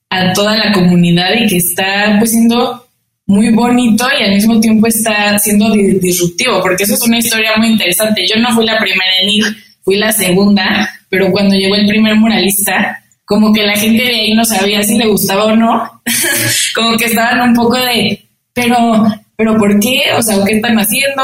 a 0.10 0.34
toda 0.34 0.58
la 0.58 0.72
comunidad 0.74 1.34
y 1.40 1.48
que 1.48 1.58
está 1.58 2.16
pues 2.20 2.32
siendo 2.32 2.87
muy 3.28 3.52
bonito 3.52 4.08
y 4.18 4.24
al 4.24 4.32
mismo 4.36 4.60
tiempo 4.60 4.88
está 4.88 5.38
siendo 5.38 5.70
disruptivo, 5.72 6.62
porque 6.62 6.84
eso 6.84 6.94
es 6.94 7.02
una 7.04 7.20
historia 7.20 7.52
muy 7.58 7.70
interesante. 7.70 8.26
Yo 8.28 8.40
no 8.42 8.56
fui 8.56 8.66
la 8.66 8.80
primera 8.80 9.12
en 9.22 9.30
ir, 9.30 9.44
fui 9.84 9.98
la 9.98 10.12
segunda, 10.12 10.90
pero 11.10 11.32
cuando 11.32 11.56
llegó 11.56 11.76
el 11.76 11.88
primer 11.88 12.16
muralista, 12.16 13.04
como 13.26 13.54
que 13.54 13.64
la 13.64 13.76
gente 13.76 14.02
de 14.04 14.16
ahí 14.16 14.34
no 14.34 14.46
sabía 14.46 14.82
si 14.82 14.98
le 14.98 15.08
gustaba 15.08 15.46
o 15.46 15.56
no, 15.56 16.02
como 16.76 16.98
que 16.98 17.06
estaban 17.06 17.50
un 17.50 17.54
poco 17.54 17.78
de, 17.78 18.26
pero 18.54 19.06
pero 19.38 19.56
¿por 19.56 19.80
qué? 19.80 20.02
O 20.18 20.22
sea, 20.22 20.44
¿qué 20.46 20.56
están 20.56 20.78
haciendo? 20.78 21.24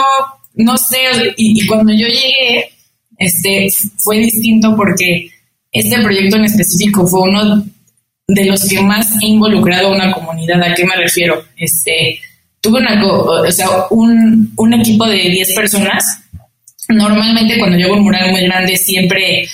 No 0.53 0.77
sé, 0.77 0.97
y, 1.35 1.65
cuando 1.65 1.91
yo 1.91 2.05
llegué, 2.05 2.69
este, 3.17 3.67
fue 3.97 4.19
distinto 4.19 4.75
porque 4.77 5.29
este 5.71 5.99
proyecto 5.99 6.37
en 6.37 6.45
específico 6.45 7.07
fue 7.07 7.21
uno 7.21 7.65
de 8.27 8.45
los 8.45 8.67
que 8.67 8.81
más 8.81 9.07
he 9.21 9.27
involucrado 9.27 9.89
a 9.89 9.95
una 9.95 10.11
comunidad. 10.11 10.61
¿A 10.61 10.73
qué 10.73 10.85
me 10.85 10.95
refiero? 10.95 11.43
Este, 11.57 12.19
tuve 12.61 12.79
una, 12.79 13.05
o 13.05 13.51
sea, 13.51 13.67
un, 13.89 14.53
un 14.55 14.73
equipo 14.73 15.05
de 15.07 15.29
10 15.29 15.53
personas. 15.53 16.05
Normalmente 16.89 17.57
cuando 17.57 17.83
hago 17.83 17.95
un 17.95 18.03
mural 18.03 18.31
muy 18.31 18.41
grande 18.43 18.77
siempre 18.77 19.47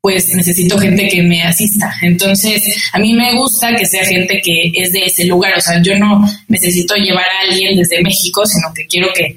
pues 0.00 0.34
necesito 0.34 0.78
gente 0.78 1.08
que 1.08 1.22
me 1.22 1.42
asista. 1.42 1.92
Entonces, 2.02 2.62
a 2.92 2.98
mí 2.98 3.12
me 3.14 3.34
gusta 3.36 3.74
que 3.74 3.86
sea 3.86 4.04
gente 4.04 4.40
que 4.42 4.72
es 4.74 4.92
de 4.92 5.04
ese 5.04 5.24
lugar. 5.24 5.52
O 5.56 5.60
sea, 5.60 5.82
yo 5.82 5.98
no 5.98 6.24
necesito 6.48 6.94
llevar 6.94 7.26
a 7.26 7.50
alguien 7.50 7.76
desde 7.76 8.02
México, 8.02 8.46
sino 8.46 8.72
que 8.74 8.86
quiero 8.86 9.08
que, 9.14 9.36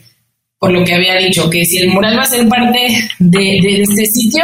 por 0.59 0.71
lo 0.71 0.85
que 0.85 0.93
había 0.93 1.15
dicho, 1.15 1.49
que 1.49 1.65
si 1.65 1.79
el 1.79 1.89
mural 1.89 2.17
va 2.17 2.23
a 2.23 2.27
ser 2.27 2.47
parte 2.47 2.79
de, 3.19 3.81
este 3.81 4.05
sitio, 4.05 4.43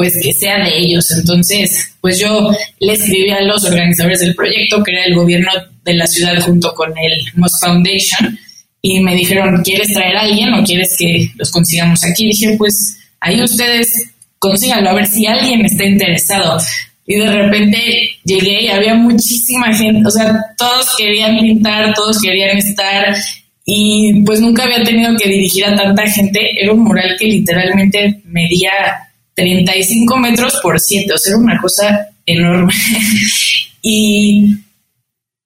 pues 0.00 0.18
que 0.18 0.32
sea 0.32 0.64
de 0.64 0.78
ellos. 0.78 1.10
Entonces, 1.10 1.92
pues 2.00 2.18
yo 2.18 2.50
le 2.78 2.94
escribí 2.94 3.28
a 3.28 3.42
los 3.42 3.62
organizadores 3.66 4.20
del 4.20 4.34
proyecto, 4.34 4.82
que 4.82 4.92
era 4.92 5.04
el 5.04 5.14
gobierno 5.14 5.50
de 5.84 5.92
la 5.92 6.06
ciudad 6.06 6.40
junto 6.40 6.72
con 6.72 6.88
el 6.96 7.20
Moss 7.34 7.60
Foundation, 7.60 8.38
y 8.80 9.00
me 9.00 9.14
dijeron, 9.14 9.60
¿quieres 9.62 9.92
traer 9.92 10.16
a 10.16 10.22
alguien 10.22 10.54
o 10.54 10.64
quieres 10.64 10.96
que 10.98 11.28
los 11.36 11.50
consigamos 11.50 12.02
aquí? 12.02 12.24
Y 12.24 12.28
dije, 12.28 12.54
pues 12.56 12.96
ahí 13.20 13.42
ustedes 13.42 13.92
consíganlo, 14.38 14.88
a 14.88 14.94
ver 14.94 15.06
si 15.06 15.26
alguien 15.26 15.66
está 15.66 15.84
interesado. 15.84 16.58
Y 17.06 17.16
de 17.16 17.30
repente 17.30 17.78
llegué 18.24 18.62
y 18.62 18.68
había 18.68 18.94
muchísima 18.94 19.70
gente, 19.76 20.00
o 20.06 20.10
sea, 20.10 20.34
todos 20.56 20.96
querían 20.96 21.38
pintar, 21.40 21.92
todos 21.92 22.18
querían 22.22 22.56
estar 22.56 23.14
y 23.66 24.22
pues 24.24 24.40
nunca 24.40 24.62
había 24.62 24.82
tenido 24.82 25.14
que 25.18 25.28
dirigir 25.28 25.66
a 25.66 25.76
tanta 25.76 26.06
gente. 26.06 26.40
Era 26.58 26.72
un 26.72 26.84
mural 26.84 27.16
que 27.18 27.26
literalmente 27.26 28.22
medía 28.24 28.70
35 29.34 30.16
metros 30.18 30.58
por 30.62 30.78
7, 30.78 31.12
o 31.12 31.18
sea, 31.18 31.30
era 31.30 31.38
una 31.38 31.60
cosa 31.60 32.08
enorme. 32.26 32.72
y, 33.82 34.56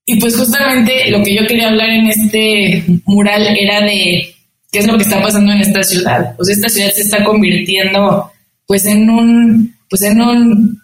y 0.07 0.21
pues 0.21 0.37
justamente 0.37 1.11
lo 1.11 1.23
que 1.23 1.35
yo 1.35 1.47
quería 1.47 1.69
hablar 1.69 1.91
en 1.91 2.09
este 2.09 2.85
mural 3.07 3.57
era 3.59 3.81
de 3.81 4.35
qué 4.71 4.79
es 4.81 4.87
lo 4.87 4.97
que 4.97 5.05
está 5.05 5.23
pasando 5.23 5.53
en 5.53 5.61
esta 5.61 5.83
ciudad. 5.83 6.35
Sea, 6.41 6.55
esta 6.55 6.69
ciudad 6.69 6.91
se 6.91 7.03
está 7.03 7.25
convirtiendo 7.25 8.31
pues 8.67 8.85
en 8.87 9.09
un, 9.09 9.77
pues 9.89 10.03
en 10.03 10.21
un, 10.21 10.83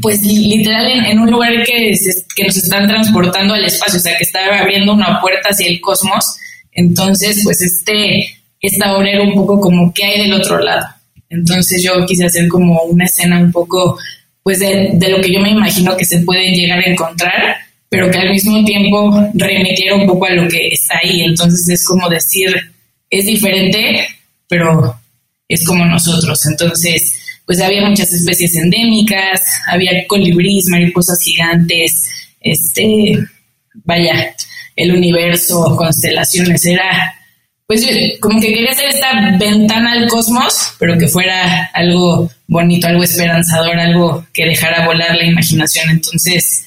pues 0.00 0.22
literal 0.22 1.06
en, 1.06 1.18
un 1.18 1.30
lugar 1.30 1.64
que, 1.64 1.94
que 2.36 2.44
nos 2.44 2.56
están 2.56 2.86
transportando 2.86 3.54
al 3.54 3.64
espacio, 3.64 3.98
o 3.98 4.02
sea, 4.02 4.16
que 4.16 4.24
está 4.24 4.60
abriendo 4.60 4.92
una 4.92 5.20
puerta 5.20 5.50
hacia 5.50 5.68
el 5.68 5.80
cosmos. 5.80 6.36
Entonces, 6.72 7.40
pues 7.44 7.60
este, 7.60 8.28
esta 8.60 8.96
obra 8.96 9.10
era 9.10 9.22
un 9.22 9.34
poco 9.34 9.60
como 9.60 9.92
qué 9.92 10.04
hay 10.04 10.22
del 10.22 10.34
otro 10.34 10.58
lado. 10.58 10.86
Entonces 11.30 11.82
yo 11.82 12.04
quise 12.06 12.24
hacer 12.24 12.48
como 12.48 12.80
una 12.82 13.04
escena 13.04 13.38
un 13.38 13.52
poco, 13.52 13.98
pues 14.42 14.60
de, 14.60 14.96
lo 15.08 15.20
que 15.20 15.32
yo 15.32 15.40
me 15.40 15.50
imagino 15.50 15.96
que 15.96 16.04
se 16.04 16.20
puede 16.20 16.52
llegar 16.52 16.78
a 16.78 16.90
encontrar, 16.90 17.56
pero 17.88 18.10
que 18.10 18.18
al 18.18 18.30
mismo 18.30 18.64
tiempo 18.64 19.14
remitiera 19.34 19.96
un 19.96 20.06
poco 20.06 20.26
a 20.26 20.30
lo 20.30 20.48
que 20.48 20.68
está 20.68 20.98
ahí. 21.02 21.22
Entonces 21.22 21.68
es 21.68 21.84
como 21.84 22.08
decir, 22.08 22.54
es 23.10 23.26
diferente, 23.26 24.06
pero 24.48 24.98
es 25.48 25.64
como 25.64 25.84
nosotros. 25.84 26.44
Entonces, 26.46 27.18
pues 27.46 27.60
había 27.60 27.88
muchas 27.88 28.12
especies 28.12 28.56
endémicas, 28.56 29.42
había 29.66 30.06
colibríes, 30.06 30.66
mariposas 30.68 31.22
gigantes, 31.22 32.08
este, 32.40 33.18
vaya, 33.84 34.34
el 34.76 34.94
universo, 34.94 35.74
constelaciones, 35.76 36.64
era, 36.66 37.14
pues 37.68 37.86
como 38.18 38.40
que 38.40 38.48
quería 38.48 38.70
hacer 38.70 38.88
esta 38.88 39.36
ventana 39.38 39.92
al 39.92 40.08
cosmos, 40.08 40.74
pero 40.78 40.96
que 40.96 41.06
fuera 41.06 41.68
algo 41.74 42.30
bonito, 42.46 42.86
algo 42.86 43.02
esperanzador, 43.02 43.78
algo 43.78 44.26
que 44.32 44.46
dejara 44.46 44.86
volar 44.86 45.14
la 45.14 45.26
imaginación. 45.26 45.90
Entonces, 45.90 46.66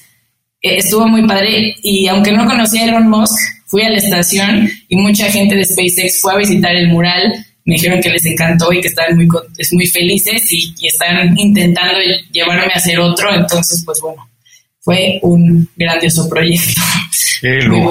eh, 0.62 0.76
estuvo 0.76 1.08
muy 1.08 1.26
padre 1.26 1.74
y 1.82 2.06
aunque 2.06 2.30
no 2.30 2.46
conocía 2.46 2.82
a 2.82 2.84
Elon 2.84 3.10
Musk, 3.10 3.34
fui 3.66 3.82
a 3.82 3.90
la 3.90 3.96
estación 3.96 4.70
y 4.88 4.94
mucha 4.94 5.28
gente 5.28 5.56
de 5.56 5.64
SpaceX 5.64 6.20
fue 6.20 6.34
a 6.34 6.36
visitar 6.36 6.72
el 6.72 6.86
mural. 6.86 7.32
Me 7.64 7.74
dijeron 7.74 8.00
que 8.00 8.10
les 8.10 8.24
encantó 8.24 8.72
y 8.72 8.80
que 8.80 8.86
estaban 8.86 9.16
muy, 9.16 9.26
muy 9.72 9.86
felices 9.88 10.52
y, 10.52 10.72
y 10.78 10.86
están 10.86 11.36
intentando 11.36 11.98
llevarme 12.30 12.72
a 12.72 12.76
hacer 12.76 13.00
otro. 13.00 13.34
Entonces, 13.34 13.82
pues 13.84 14.00
bueno, 14.00 14.28
fue 14.80 15.18
un 15.22 15.68
grandioso 15.74 16.28
proyecto. 16.28 16.80
Qué 17.40 17.60
lujo, 17.62 17.90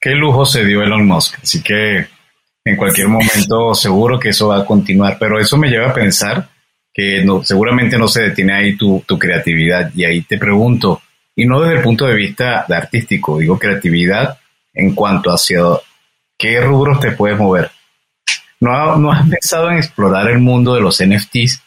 qué 0.00 0.10
lujo 0.10 0.46
se 0.46 0.64
dio 0.64 0.84
Elon 0.84 1.04
Musk. 1.08 1.40
Así 1.42 1.60
que 1.60 2.06
en 2.66 2.76
cualquier 2.76 3.06
momento 3.06 3.74
seguro 3.76 4.18
que 4.18 4.30
eso 4.30 4.48
va 4.48 4.58
a 4.58 4.64
continuar. 4.64 5.16
Pero 5.20 5.38
eso 5.38 5.56
me 5.56 5.68
lleva 5.68 5.90
a 5.90 5.94
pensar 5.94 6.48
que 6.92 7.24
no, 7.24 7.44
seguramente 7.44 7.96
no 7.96 8.08
se 8.08 8.22
detiene 8.22 8.54
ahí 8.54 8.76
tu, 8.76 9.02
creatividad. 9.18 9.92
Y 9.94 10.04
ahí 10.04 10.22
te 10.22 10.36
pregunto, 10.36 11.00
y 11.36 11.46
no 11.46 11.60
desde 11.60 11.76
el 11.76 11.82
punto 11.82 12.06
de 12.06 12.16
vista 12.16 12.64
de 12.68 12.74
artístico, 12.74 13.38
digo 13.38 13.56
creatividad 13.56 14.38
en 14.74 14.96
cuanto 14.96 15.30
hacia 15.30 15.60
qué 16.36 16.60
rubros 16.60 16.98
te 16.98 17.12
puedes 17.12 17.38
mover. 17.38 17.70
¿No, 18.58 18.96
¿No 18.96 19.12
has 19.12 19.28
pensado 19.28 19.70
en 19.70 19.78
explorar 19.78 20.28
el 20.28 20.40
mundo 20.40 20.74
de 20.74 20.80
los 20.80 21.00
NFTs 21.00 21.62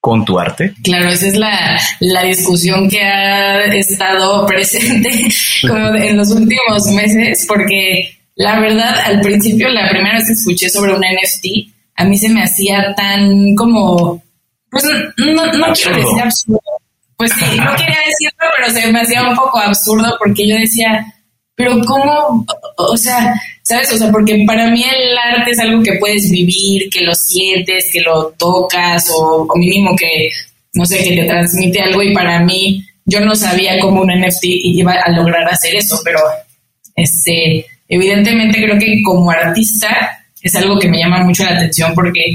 con 0.00 0.24
tu 0.24 0.38
arte? 0.38 0.72
Claro, 0.84 1.08
esa 1.08 1.26
es 1.26 1.36
la, 1.36 1.80
la 1.98 2.22
discusión 2.22 2.88
que 2.88 3.02
ha 3.02 3.64
estado 3.74 4.46
presente 4.46 5.10
en 5.62 6.16
los 6.16 6.30
últimos 6.30 6.86
meses, 6.92 7.44
porque 7.48 8.17
la 8.38 8.60
verdad, 8.60 8.94
al 9.04 9.20
principio, 9.20 9.68
la 9.68 9.90
primera 9.90 10.14
vez 10.14 10.28
que 10.28 10.32
escuché 10.32 10.70
sobre 10.70 10.94
un 10.94 11.00
NFT, 11.00 11.74
a 11.96 12.04
mí 12.04 12.16
se 12.16 12.28
me 12.28 12.44
hacía 12.44 12.94
tan 12.96 13.56
como, 13.56 14.22
pues 14.70 14.84
no, 15.16 15.34
no 15.34 15.72
quiero 15.72 15.96
decir 15.96 16.20
absurdo, 16.22 16.62
pues 17.16 17.32
sí, 17.32 17.56
no 17.56 17.72
quería 17.76 17.98
decirlo, 18.06 18.46
pero 18.56 18.70
se 18.70 18.92
me 18.92 19.00
hacía 19.00 19.28
un 19.28 19.34
poco 19.34 19.58
absurdo 19.58 20.14
porque 20.20 20.48
yo 20.48 20.54
decía, 20.54 21.04
pero 21.56 21.80
¿cómo? 21.84 22.46
O 22.76 22.96
sea, 22.96 23.34
¿sabes? 23.62 23.92
O 23.92 23.98
sea, 23.98 24.12
porque 24.12 24.44
para 24.46 24.70
mí 24.70 24.84
el 24.84 25.18
arte 25.18 25.50
es 25.50 25.58
algo 25.58 25.82
que 25.82 25.98
puedes 25.98 26.30
vivir, 26.30 26.88
que 26.90 27.00
lo 27.00 27.16
sientes, 27.16 27.90
que 27.92 28.02
lo 28.02 28.28
tocas 28.38 29.10
o, 29.18 29.48
mínimo 29.56 29.96
que, 29.96 30.30
no 30.74 30.86
sé, 30.86 31.02
que 31.02 31.16
te 31.16 31.24
transmite 31.24 31.80
algo 31.80 32.04
y 32.04 32.14
para 32.14 32.38
mí 32.38 32.86
yo 33.04 33.18
no 33.18 33.34
sabía 33.34 33.80
cómo 33.80 34.02
un 34.02 34.12
NFT 34.12 34.44
iba 34.44 34.92
a 34.92 35.10
lograr 35.10 35.48
hacer 35.48 35.74
eso, 35.74 36.00
pero 36.04 36.20
este, 36.94 37.66
evidentemente 37.88 38.62
creo 38.62 38.78
que 38.78 39.02
como 39.02 39.30
artista 39.30 40.22
es 40.42 40.54
algo 40.54 40.78
que 40.78 40.88
me 40.88 40.98
llama 40.98 41.24
mucho 41.24 41.44
la 41.44 41.56
atención 41.56 41.92
porque 41.94 42.34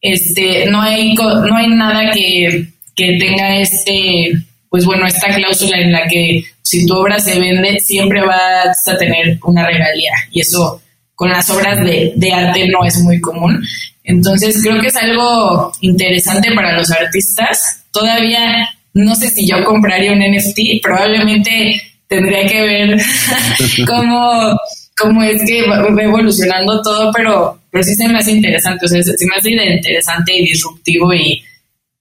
este, 0.00 0.66
no, 0.66 0.80
hay, 0.80 1.14
no 1.14 1.56
hay 1.56 1.68
nada 1.68 2.10
que 2.10 2.68
que 2.94 3.18
tenga 3.18 3.56
este, 3.56 4.32
pues 4.68 4.84
bueno, 4.84 5.06
esta 5.06 5.34
cláusula 5.34 5.78
en 5.78 5.92
la 5.92 6.06
que 6.06 6.42
si 6.62 6.86
tu 6.86 6.94
obra 6.94 7.18
se 7.18 7.38
vende, 7.38 7.80
siempre 7.80 8.20
vas 8.22 8.88
a 8.88 8.96
tener 8.96 9.38
una 9.44 9.66
regalía. 9.66 10.12
Y 10.30 10.40
eso 10.40 10.80
con 11.14 11.30
las 11.30 11.48
obras 11.50 11.78
de, 11.84 12.12
de 12.16 12.32
arte 12.32 12.68
no 12.68 12.84
es 12.84 12.98
muy 13.00 13.20
común. 13.20 13.62
Entonces 14.02 14.60
creo 14.62 14.80
que 14.80 14.88
es 14.88 14.96
algo 14.96 15.72
interesante 15.80 16.52
para 16.54 16.76
los 16.76 16.90
artistas. 16.90 17.84
Todavía 17.90 18.68
no 18.92 19.14
sé 19.16 19.28
si 19.28 19.46
yo 19.46 19.64
compraría 19.64 20.12
un 20.12 20.20
NFT, 20.20 20.80
probablemente 20.82 21.80
tendría 22.06 22.46
que 22.46 22.60
ver 22.60 23.02
cómo, 23.86 24.56
cómo 24.96 25.22
es 25.22 25.42
que 25.46 25.68
va 25.68 26.02
evolucionando 26.02 26.80
todo, 26.82 27.10
pero, 27.14 27.60
pero 27.70 27.84
sí 27.84 27.94
se 27.94 28.08
me 28.08 28.18
hace 28.18 28.32
interesante, 28.32 28.86
o 28.86 28.88
sea, 28.88 29.02
se 29.02 29.26
me 29.26 29.36
hace 29.36 29.50
interesante 29.50 30.36
y 30.36 30.46
disruptivo 30.46 31.12
y, 31.12 31.42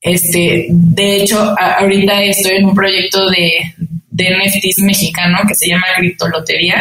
este, 0.04 0.68
de 0.70 1.16
hecho, 1.18 1.56
ahorita 1.58 2.22
estoy 2.24 2.58
en 2.58 2.66
un 2.66 2.76
proyecto 2.76 3.30
de, 3.30 3.74
de 4.12 4.26
NFTs 4.26 4.80
mexicano 4.80 5.40
que 5.48 5.56
se 5.56 5.70
llama 5.70 5.86
Criptolotería, 5.98 6.76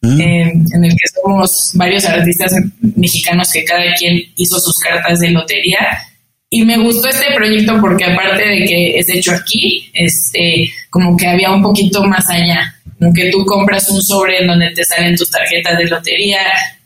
mm. 0.00 0.20
eh, 0.20 0.52
en 0.74 0.84
el 0.84 0.92
que 0.92 1.08
somos 1.12 1.72
varios 1.74 2.04
artistas 2.04 2.54
mexicanos 2.96 3.52
que 3.52 3.64
cada 3.64 3.92
quien 3.98 4.22
hizo 4.36 4.58
sus 4.60 4.76
cartas 4.78 5.18
de 5.18 5.30
lotería. 5.30 5.78
Y 6.48 6.64
me 6.64 6.78
gustó 6.78 7.08
este 7.08 7.34
proyecto 7.34 7.80
porque 7.80 8.04
aparte 8.04 8.48
de 8.48 8.64
que 8.64 8.98
es 8.98 9.08
hecho 9.08 9.32
aquí, 9.32 9.90
este, 9.92 10.70
como 10.90 11.16
que 11.16 11.26
había 11.26 11.50
un 11.50 11.62
poquito 11.62 12.04
más 12.04 12.28
allá, 12.30 12.79
que 13.14 13.30
tú 13.30 13.44
compras 13.44 13.88
un 13.88 14.02
sobre 14.02 14.40
en 14.40 14.46
donde 14.46 14.70
te 14.70 14.84
salen 14.84 15.16
tus 15.16 15.30
tarjetas 15.30 15.78
de 15.78 15.86
lotería, 15.86 16.40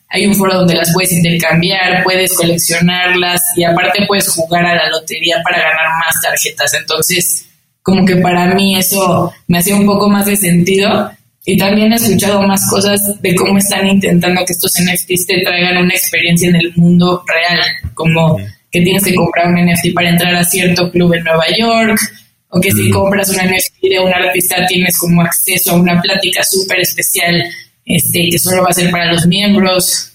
hay 0.08 0.26
un 0.26 0.34
foro 0.34 0.54
donde 0.54 0.74
las 0.74 0.92
puedes 0.92 1.12
intercambiar, 1.12 2.04
puedes 2.04 2.34
coleccionarlas 2.34 3.42
y 3.56 3.64
aparte 3.64 4.06
puedes 4.06 4.28
jugar 4.28 4.64
a 4.64 4.76
la 4.76 4.88
lotería 4.88 5.40
para 5.42 5.58
ganar 5.58 5.88
más 5.98 6.14
tarjetas. 6.22 6.72
Entonces, 6.74 7.46
como 7.82 8.06
que 8.06 8.16
para 8.16 8.54
mí 8.54 8.78
eso 8.78 9.32
me 9.48 9.58
hacía 9.58 9.74
un 9.74 9.86
poco 9.86 10.08
más 10.08 10.26
de 10.26 10.36
sentido. 10.36 11.10
Y 11.44 11.58
también 11.58 11.92
he 11.92 11.96
escuchado 11.96 12.42
más 12.42 12.66
cosas 12.70 13.20
de 13.20 13.34
cómo 13.34 13.58
están 13.58 13.86
intentando 13.86 14.44
que 14.46 14.52
estos 14.54 14.72
NFTs 14.80 15.26
te 15.26 15.42
traigan 15.42 15.76
una 15.76 15.92
experiencia 15.92 16.48
en 16.48 16.56
el 16.56 16.72
mundo 16.76 17.22
real, 17.26 17.60
como 17.92 18.38
que 18.70 18.80
tienes 18.80 19.04
que 19.04 19.14
comprar 19.14 19.48
un 19.48 19.56
NFT 19.56 19.94
para 19.94 20.08
entrar 20.08 20.34
a 20.34 20.44
cierto 20.44 20.90
club 20.90 21.12
en 21.12 21.24
Nueva 21.24 21.44
York, 21.58 22.00
o 22.54 22.60
que 22.60 22.70
si 22.70 22.88
compras 22.88 23.28
un 23.30 23.36
NFT 23.36 23.82
de 23.82 23.98
un 23.98 24.12
artista 24.12 24.64
tienes 24.68 24.96
como 24.96 25.22
acceso 25.22 25.72
a 25.72 25.74
una 25.74 26.00
plática 26.00 26.40
súper 26.44 26.80
especial 26.80 27.42
este, 27.84 28.28
que 28.30 28.38
solo 28.38 28.62
va 28.62 28.68
a 28.70 28.74
ser 28.74 28.92
para 28.92 29.12
los 29.12 29.26
miembros. 29.26 30.12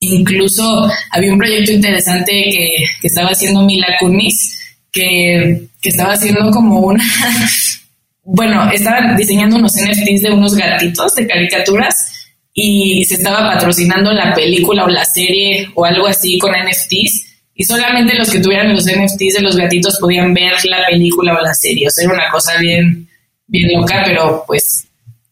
Incluso 0.00 0.88
había 1.10 1.32
un 1.32 1.38
proyecto 1.38 1.72
interesante 1.72 2.32
que, 2.32 2.68
estaba 3.06 3.28
haciendo 3.28 3.62
Mila 3.62 3.86
Kunis, 4.00 4.58
que, 4.90 5.68
estaba 5.82 6.14
haciendo 6.14 6.50
como 6.50 6.80
una, 6.80 7.04
bueno, 8.24 8.70
estaba 8.72 9.14
diseñando 9.14 9.56
unos 9.56 9.74
NFTs 9.74 10.22
de 10.22 10.30
unos 10.32 10.54
gatitos 10.54 11.14
de 11.14 11.26
caricaturas 11.26 12.30
y 12.54 13.04
se 13.04 13.16
estaba 13.16 13.52
patrocinando 13.52 14.10
la 14.12 14.34
película 14.34 14.84
o 14.84 14.88
la 14.88 15.04
serie 15.04 15.68
o 15.74 15.84
algo 15.84 16.06
así 16.06 16.38
con 16.38 16.52
NFTs 16.52 17.31
y 17.54 17.64
solamente 17.64 18.14
los 18.14 18.30
que 18.30 18.40
tuvieran 18.40 18.72
los 18.72 18.84
NFTs 18.84 19.34
de 19.34 19.42
los 19.42 19.56
gatitos 19.56 19.98
podían 19.98 20.32
ver 20.32 20.52
la 20.64 20.86
película 20.88 21.34
o 21.34 21.40
la 21.40 21.54
serie. 21.54 21.86
O 21.86 21.90
sea, 21.90 22.04
era 22.04 22.14
una 22.14 22.30
cosa 22.30 22.58
bien, 22.58 23.06
bien 23.46 23.72
loca, 23.72 24.02
pero 24.04 24.44
pues 24.46 24.86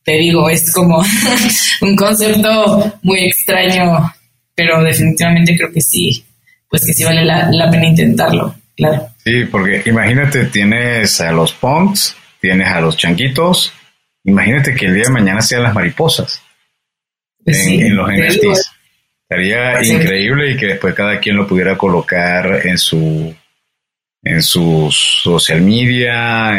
te 0.04 0.12
digo, 0.12 0.48
es 0.50 0.72
como 0.72 1.02
un 1.80 1.96
concepto 1.96 2.98
muy 3.02 3.20
extraño, 3.20 4.12
pero 4.54 4.82
definitivamente 4.82 5.56
creo 5.56 5.72
que 5.72 5.80
sí, 5.80 6.24
pues 6.68 6.84
que 6.84 6.92
sí 6.92 7.04
vale 7.04 7.24
la, 7.24 7.70
pena 7.70 7.86
intentarlo, 7.86 8.54
claro. 8.76 9.08
Sí, 9.24 9.44
porque 9.50 9.82
imagínate, 9.86 10.46
tienes 10.46 11.20
a 11.20 11.32
los 11.32 11.52
punks, 11.52 12.16
tienes 12.40 12.68
a 12.68 12.80
los 12.80 12.96
chanquitos, 12.96 13.72
imagínate 14.24 14.74
que 14.74 14.86
el 14.86 14.94
día 14.94 15.04
de 15.04 15.10
mañana 15.10 15.42
sean 15.42 15.62
las 15.62 15.74
mariposas 15.74 16.42
pues 17.44 17.66
en, 17.66 17.96
los 17.96 18.08
NFTs. 18.08 18.72
Sería 19.30 19.80
increíble 19.84 20.50
y 20.50 20.56
que 20.56 20.66
después 20.66 20.92
cada 20.92 21.20
quien 21.20 21.36
lo 21.36 21.46
pudiera 21.46 21.78
colocar 21.78 22.66
en 22.66 22.76
su 22.76 23.32
en 24.22 24.42
su 24.42 24.88
social 24.90 25.62
media, 25.62 26.50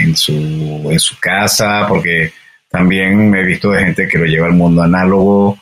en 0.00 0.16
su, 0.16 0.88
en 0.90 0.98
su 0.98 1.18
casa, 1.18 1.86
porque 1.88 2.32
también 2.70 3.28
me 3.28 3.40
he 3.40 3.44
visto 3.44 3.72
de 3.72 3.84
gente 3.84 4.08
que 4.08 4.16
lo 4.16 4.26
lleva 4.26 4.46
al 4.46 4.54
mundo 4.54 4.82
análogo. 4.82 5.58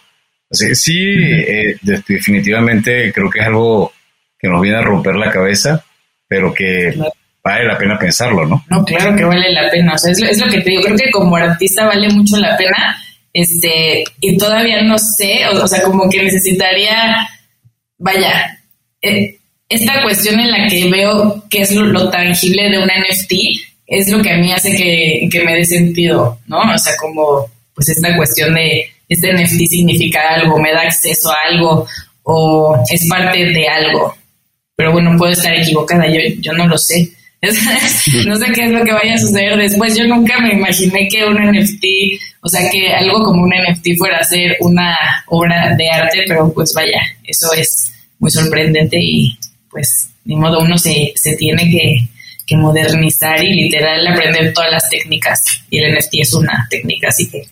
sí, 0.51 1.14
eh, 1.16 1.77
definitivamente 1.83 3.12
creo 3.12 3.31
que 3.31 3.41
es 3.41 3.47
algo 3.47 3.93
que 4.39 4.49
nos 4.49 4.61
viene 4.61 4.77
a 4.77 4.83
romper 4.83 5.16
la 5.16 5.31
cabeza, 5.31 5.83
pero 6.29 6.53
que 6.53 6.95
vale 7.43 7.64
la 7.64 7.79
pena 7.79 7.99
pensarlo, 7.99 8.47
¿no? 8.47 8.64
No, 8.69 8.85
claro 8.85 9.16
que 9.16 9.25
vale 9.25 9.51
la 9.53 9.71
pena. 9.71 9.95
O 9.95 9.99
sea, 9.99 10.12
es, 10.12 10.39
lo 10.39 10.47
que 10.49 10.61
te 10.61 10.71
digo. 10.71 10.83
Creo 10.83 10.97
que 10.97 11.11
como 11.11 11.35
artista 11.35 11.87
vale 11.87 12.09
mucho 12.11 12.37
la 12.37 12.57
pena. 12.57 13.03
Este, 13.33 14.05
y 14.20 14.37
todavía 14.37 14.83
no 14.83 14.99
sé, 14.99 15.47
o, 15.47 15.68
sea, 15.68 15.83
como 15.83 16.09
que 16.09 16.22
necesitaría, 16.22 17.29
vaya, 17.99 18.59
eh, 19.03 19.37
esta 19.68 20.03
cuestión 20.03 20.41
en 20.41 20.51
la 20.51 20.66
que 20.68 20.89
veo 20.91 21.45
qué 21.51 21.61
es 21.61 21.72
lo 21.72 22.11
tangible 22.11 22.70
de 22.70 22.79
un 22.79 22.87
NFT 22.87 23.33
es 23.87 24.11
lo 24.11 24.22
que 24.22 24.31
a 24.31 24.37
mí 24.37 24.53
hace 24.53 24.74
que, 24.76 25.43
me 25.45 25.55
dé 25.55 25.64
sentido, 25.64 26.39
¿no? 26.47 26.61
O 26.61 26.79
sea, 26.79 26.95
como 26.97 27.47
pues 27.74 27.89
esta 27.91 28.16
cuestión 28.16 28.55
de 28.55 28.87
este 29.09 29.33
NFT 29.33 29.66
significa 29.66 30.35
algo, 30.35 30.59
me 30.59 30.72
da 30.72 30.83
acceso 30.83 31.31
a 31.31 31.37
algo 31.51 31.87
o 32.22 32.76
es 32.91 33.09
parte 33.09 33.39
de 33.39 33.68
algo. 33.68 34.14
Pero 34.76 34.93
bueno, 34.93 35.16
puedo 35.16 35.33
estar 35.33 35.55
equivocada, 35.55 36.07
yo, 36.07 36.20
yo 36.39 36.53
no 36.53 36.66
lo 36.66 36.76
sé. 36.76 37.11
no 38.26 38.36
sé 38.36 38.47
qué 38.53 38.64
es 38.64 38.72
lo 38.72 38.84
que 38.84 38.93
vaya 38.93 39.14
a 39.14 39.18
suceder 39.18 39.57
después. 39.57 39.97
Yo 39.97 40.07
nunca 40.07 40.41
me 40.41 40.55
imaginé 40.55 41.09
que 41.09 41.24
un 41.24 41.36
NFT, 41.36 41.84
o 42.41 42.49
sea, 42.49 42.68
que 42.70 42.93
algo 42.93 43.24
como 43.24 43.43
un 43.43 43.51
NFT 43.51 43.97
fuera 43.97 44.18
a 44.18 44.24
ser 44.24 44.57
una 44.61 44.97
obra 45.28 45.74
de 45.76 45.89
arte, 45.89 46.24
pero 46.26 46.53
pues 46.53 46.72
vaya, 46.74 47.01
eso 47.24 47.53
es 47.55 47.93
muy 48.18 48.30
sorprendente 48.30 48.97
y 49.01 49.39
pues 49.70 50.09
ni 50.24 50.34
modo 50.34 50.61
uno 50.61 50.76
se, 50.78 51.12
se 51.14 51.36
tiene 51.36 51.70
que, 51.70 52.09
que 52.45 52.57
modernizar 52.57 53.43
y 53.45 53.55
literal 53.55 54.07
aprender 54.09 54.53
todas 54.53 54.72
las 54.72 54.89
técnicas. 54.89 55.41
Y 55.70 55.78
el 55.78 55.95
NFT 55.95 56.14
es 56.14 56.34
una 56.34 56.66
técnica, 56.68 57.09
así 57.09 57.30
que 57.30 57.45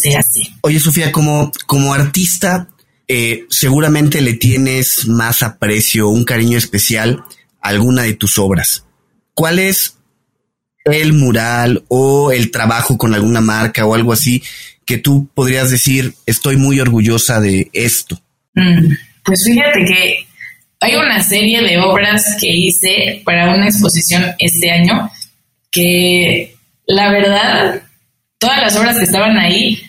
se 0.00 0.14
hace. 0.14 0.42
Oye, 0.60 0.78
Sofía, 0.78 1.10
como, 1.10 1.50
como 1.66 1.94
artista, 1.94 2.68
eh, 3.08 3.44
seguramente 3.50 4.20
le 4.20 4.34
tienes 4.34 5.08
más 5.08 5.42
aprecio, 5.42 6.08
un 6.08 6.24
cariño 6.24 6.58
especial 6.58 7.24
a 7.60 7.70
alguna 7.70 8.02
de 8.02 8.14
tus 8.14 8.38
obras. 8.38 8.84
¿Cuál 9.34 9.58
es 9.58 9.96
el 10.84 11.12
mural 11.12 11.84
o 11.88 12.32
el 12.32 12.50
trabajo 12.50 12.98
con 12.98 13.14
alguna 13.14 13.40
marca 13.40 13.86
o 13.86 13.94
algo 13.94 14.12
así 14.12 14.42
que 14.84 14.98
tú 14.98 15.28
podrías 15.34 15.70
decir, 15.70 16.14
estoy 16.26 16.56
muy 16.56 16.80
orgullosa 16.80 17.40
de 17.40 17.70
esto? 17.72 18.20
Mm, 18.54 18.92
pues 19.24 19.44
fíjate 19.44 19.84
que 19.84 20.26
hay 20.80 20.96
una 20.96 21.22
serie 21.22 21.62
de 21.62 21.78
obras 21.78 22.36
que 22.40 22.50
hice 22.50 23.22
para 23.24 23.54
una 23.54 23.66
exposición 23.66 24.24
este 24.38 24.70
año 24.70 25.10
que 25.70 26.56
la 26.86 27.10
verdad, 27.10 27.82
todas 28.38 28.60
las 28.60 28.76
obras 28.76 28.98
que 28.98 29.04
estaban 29.04 29.38
ahí 29.38 29.80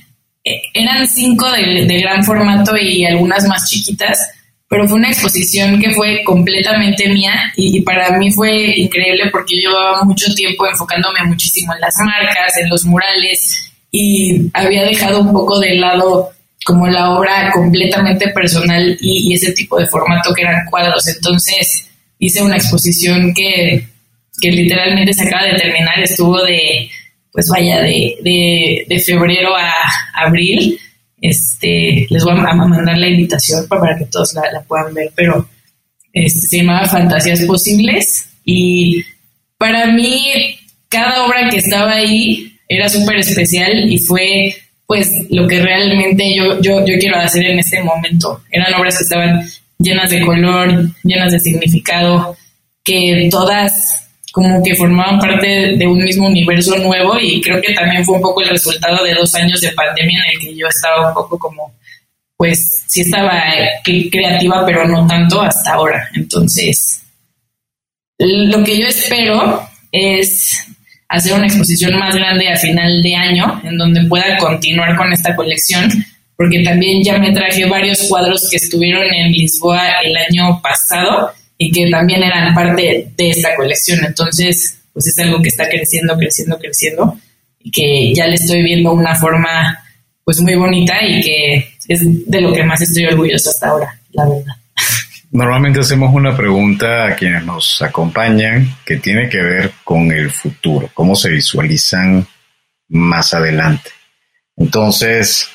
eh, 0.44 0.62
eran 0.74 1.08
cinco 1.08 1.50
de, 1.52 2.02
gran 2.02 2.24
formato 2.24 2.78
y 2.78 3.06
algunas 3.06 3.48
más 3.48 3.70
chiquitas, 3.70 4.30
pero 4.74 4.88
fue 4.88 4.98
una 4.98 5.10
exposición 5.10 5.80
que 5.80 5.92
fue 5.92 6.24
completamente 6.24 7.08
mía 7.08 7.54
y, 7.56 7.82
para 7.82 8.18
mí 8.18 8.32
fue 8.32 8.74
increíble 8.76 9.30
porque 9.32 9.62
yo 9.62 9.70
llevaba 9.70 10.04
mucho 10.04 10.34
tiempo 10.34 10.66
enfocándome 10.66 11.20
muchísimo 11.26 11.76
en 11.76 11.82
las 11.82 11.94
marcas, 12.04 12.58
en 12.58 12.70
los 12.70 12.84
murales 12.84 13.72
y 13.92 14.50
había 14.52 14.84
dejado 14.84 15.22
un 15.22 15.32
poco 15.32 15.60
de 15.60 15.76
lado 15.76 16.32
como 16.66 16.88
la 16.88 17.12
obra 17.12 17.52
completamente 17.54 18.30
personal 18.30 18.98
y, 19.00 19.36
ese 19.36 19.52
tipo 19.52 19.78
de 19.78 19.86
formato 19.86 20.34
que 20.34 20.42
eran 20.42 20.66
cuadros. 20.72 21.08
Entonces 21.08 21.88
hice 22.18 22.42
una 22.42 22.56
exposición 22.56 23.32
que, 23.32 23.88
que 24.42 24.52
literalmente 24.52 25.14
se 25.14 25.28
acaba 25.28 25.44
de 25.44 25.60
terminar, 25.60 26.00
estuvo 26.00 26.44
de, 26.46 26.90
pues 27.32 27.48
vaya, 27.48 27.80
de, 27.80 28.88
de, 28.88 29.00
febrero 29.02 29.56
a 29.56 29.72
abril. 30.16 30.80
Este, 31.24 32.06
les 32.10 32.22
voy 32.26 32.34
a 32.34 32.54
mandar 32.54 32.98
la 32.98 33.08
invitación 33.08 33.66
para, 33.70 33.98
que 33.98 34.04
todos 34.08 34.34
la, 34.34 34.62
puedan 34.68 34.94
ver, 34.94 35.10
pero 35.16 35.48
este, 36.12 36.48
se 36.48 36.58
llamaba 36.58 36.86
Fantasías 36.86 37.44
Posibles 37.44 38.28
y 38.44 39.02
para 39.58 39.88
mí 39.88 40.22
cada 40.90 41.26
obra 41.26 41.50
que 41.50 41.60
estaba 41.60 41.94
ahí 41.94 42.60
era 42.68 42.90
súper 42.90 43.20
especial 43.20 43.90
y 43.90 44.00
fue 44.00 44.54
pues 44.86 45.10
lo 45.30 45.48
que 45.48 45.62
realmente 45.62 46.36
yo, 46.36 46.60
yo, 46.60 46.86
yo 46.86 47.00
quiero 47.00 47.18
hacer 47.18 47.46
en 47.46 47.60
este 47.60 47.82
momento. 47.82 48.42
Eran 48.52 48.74
obras 48.74 48.98
que 48.98 49.06
estaban 49.06 49.42
llenas 49.80 50.10
de 50.10 50.26
color, 50.26 50.90
llenas 51.04 51.32
de 51.32 51.40
significado, 51.40 52.36
que 52.84 53.30
todas 53.32 54.03
como 54.34 54.64
que 54.64 54.76
formaban 54.76 55.20
parte 55.20 55.76
de 55.78 55.86
un 55.86 56.00
mismo 56.00 56.26
universo 56.26 56.76
nuevo 56.80 57.20
y 57.22 57.40
creo 57.40 57.62
que 57.62 57.72
también 57.72 58.04
fue 58.04 58.16
un 58.16 58.24
poco 58.24 58.42
el 58.42 58.50
resultado 58.50 59.04
de 59.04 59.14
dos 59.14 59.36
años 59.36 59.62
de 59.62 59.72
pandemia 59.74 60.24
en 60.26 60.32
el 60.32 60.40
que 60.40 60.58
yo 60.58 60.66
estaba 60.68 61.10
un 61.10 61.14
poco 61.14 61.38
como, 61.38 61.72
pues 62.36 62.84
sí 62.88 63.02
estaba 63.02 63.44
creativa, 63.84 64.66
pero 64.66 64.88
no 64.88 65.06
tanto 65.06 65.40
hasta 65.40 65.74
ahora. 65.74 66.10
Entonces, 66.16 67.04
lo 68.18 68.64
que 68.64 68.80
yo 68.80 68.88
espero 68.88 69.70
es 69.92 70.66
hacer 71.10 71.34
una 71.34 71.46
exposición 71.46 72.00
más 72.00 72.16
grande 72.16 72.50
a 72.50 72.58
final 72.58 73.04
de 73.04 73.16
año, 73.16 73.62
en 73.64 73.78
donde 73.78 74.04
pueda 74.06 74.36
continuar 74.38 74.98
con 74.98 75.14
esta 75.14 75.36
colección, 75.36 75.92
porque 76.36 76.64
también 76.64 77.04
ya 77.04 77.20
me 77.20 77.32
traje 77.34 77.68
varios 77.68 78.02
cuadros 78.10 78.50
que 78.50 78.58
estuvieron 78.58 79.04
en 79.14 79.32
Lisboa 79.32 80.00
el 80.04 80.18
año 80.18 80.60
pasado 80.60 81.32
y 81.66 81.72
que 81.72 81.90
también 81.90 82.22
eran 82.24 82.54
parte 82.54 83.08
de 83.16 83.30
esta 83.30 83.56
colección. 83.56 84.04
Entonces, 84.06 84.80
pues 84.92 85.08
es 85.08 85.18
algo 85.20 85.42
que 85.42 85.48
está 85.48 85.68
creciendo, 85.70 86.18
creciendo, 86.18 86.58
creciendo 86.58 87.18
y 87.60 87.72
que 87.72 88.14
ya 88.14 88.28
le 88.28 88.36
estoy 88.36 88.62
viendo 88.62 88.92
una 88.92 89.16
forma 89.16 89.80
pues 90.26 90.42
muy 90.42 90.56
bonita 90.56 90.94
y 91.02 91.22
que 91.22 91.74
es 91.88 92.02
de 92.30 92.42
lo 92.42 92.54
que 92.54 92.64
más 92.64 92.82
estoy 92.82 93.06
orgullosa 93.06 93.50
hasta 93.50 93.70
ahora, 93.70 94.00
la 94.12 94.26
verdad. 94.26 94.56
Normalmente 95.32 95.80
hacemos 95.80 96.14
una 96.14 96.36
pregunta 96.36 97.08
a 97.08 97.16
quienes 97.16 97.44
nos 97.46 97.82
acompañan 97.82 98.76
que 98.86 98.98
tiene 98.98 99.30
que 99.30 99.42
ver 99.42 99.72
con 99.84 100.12
el 100.12 100.30
futuro, 100.30 100.90
cómo 100.94 101.16
se 101.16 101.30
visualizan 101.30 102.28
más 102.90 103.34
adelante. 103.34 103.90
Entonces, 104.58 105.50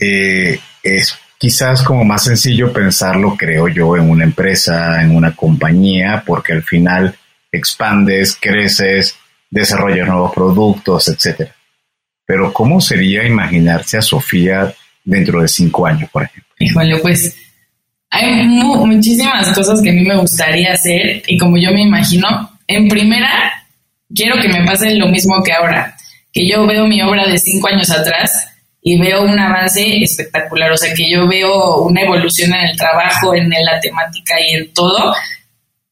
eh, 0.00 0.58
es 0.82 1.18
quizás 1.38 1.82
como 1.82 2.04
más 2.04 2.24
sencillo 2.24 2.72
pensarlo, 2.72 3.36
creo 3.36 3.68
yo, 3.68 3.96
en 3.96 4.10
una 4.10 4.24
empresa, 4.24 5.02
en 5.02 5.14
una 5.14 5.34
compañía, 5.34 6.22
porque 6.26 6.52
al 6.52 6.62
final 6.64 7.14
expandes, 7.52 8.36
creces, 8.38 9.16
desarrollas 9.48 10.08
nuevos 10.08 10.32
productos, 10.34 11.08
etc. 11.08 11.50
Pero 12.26 12.52
¿cómo 12.52 12.80
sería 12.80 13.24
imaginarse 13.24 13.96
a 13.96 14.02
Sofía 14.02 14.74
dentro 15.04 15.40
de 15.40 15.48
cinco 15.48 15.86
años, 15.86 16.10
por 16.10 16.24
ejemplo? 16.24 16.52
Híjole, 16.58 16.98
pues 16.98 17.36
hay 18.10 18.46
muchísimas 18.46 19.52
cosas 19.54 19.80
que 19.80 19.90
a 19.90 19.92
mí 19.92 20.02
me 20.02 20.16
gustaría 20.16 20.72
hacer 20.72 21.22
y 21.26 21.38
como 21.38 21.56
yo 21.56 21.70
me 21.72 21.82
imagino, 21.82 22.58
en 22.66 22.88
primera, 22.88 23.64
quiero 24.14 24.40
que 24.40 24.48
me 24.48 24.64
pase 24.64 24.94
lo 24.96 25.08
mismo 25.08 25.42
que 25.42 25.52
ahora, 25.52 25.96
que 26.32 26.48
yo 26.48 26.66
veo 26.66 26.86
mi 26.86 27.00
obra 27.00 27.26
de 27.26 27.38
cinco 27.38 27.68
años 27.68 27.90
atrás 27.90 28.48
y 28.88 28.96
veo 28.96 29.22
un 29.22 29.38
avance 29.38 30.02
espectacular, 30.02 30.72
o 30.72 30.76
sea, 30.78 30.94
que 30.94 31.10
yo 31.10 31.28
veo 31.28 31.82
una 31.82 32.00
evolución 32.00 32.54
en 32.54 32.70
el 32.70 32.76
trabajo, 32.78 33.34
en 33.34 33.50
la 33.50 33.78
temática 33.82 34.34
y 34.40 34.54
en 34.54 34.72
todo, 34.72 35.14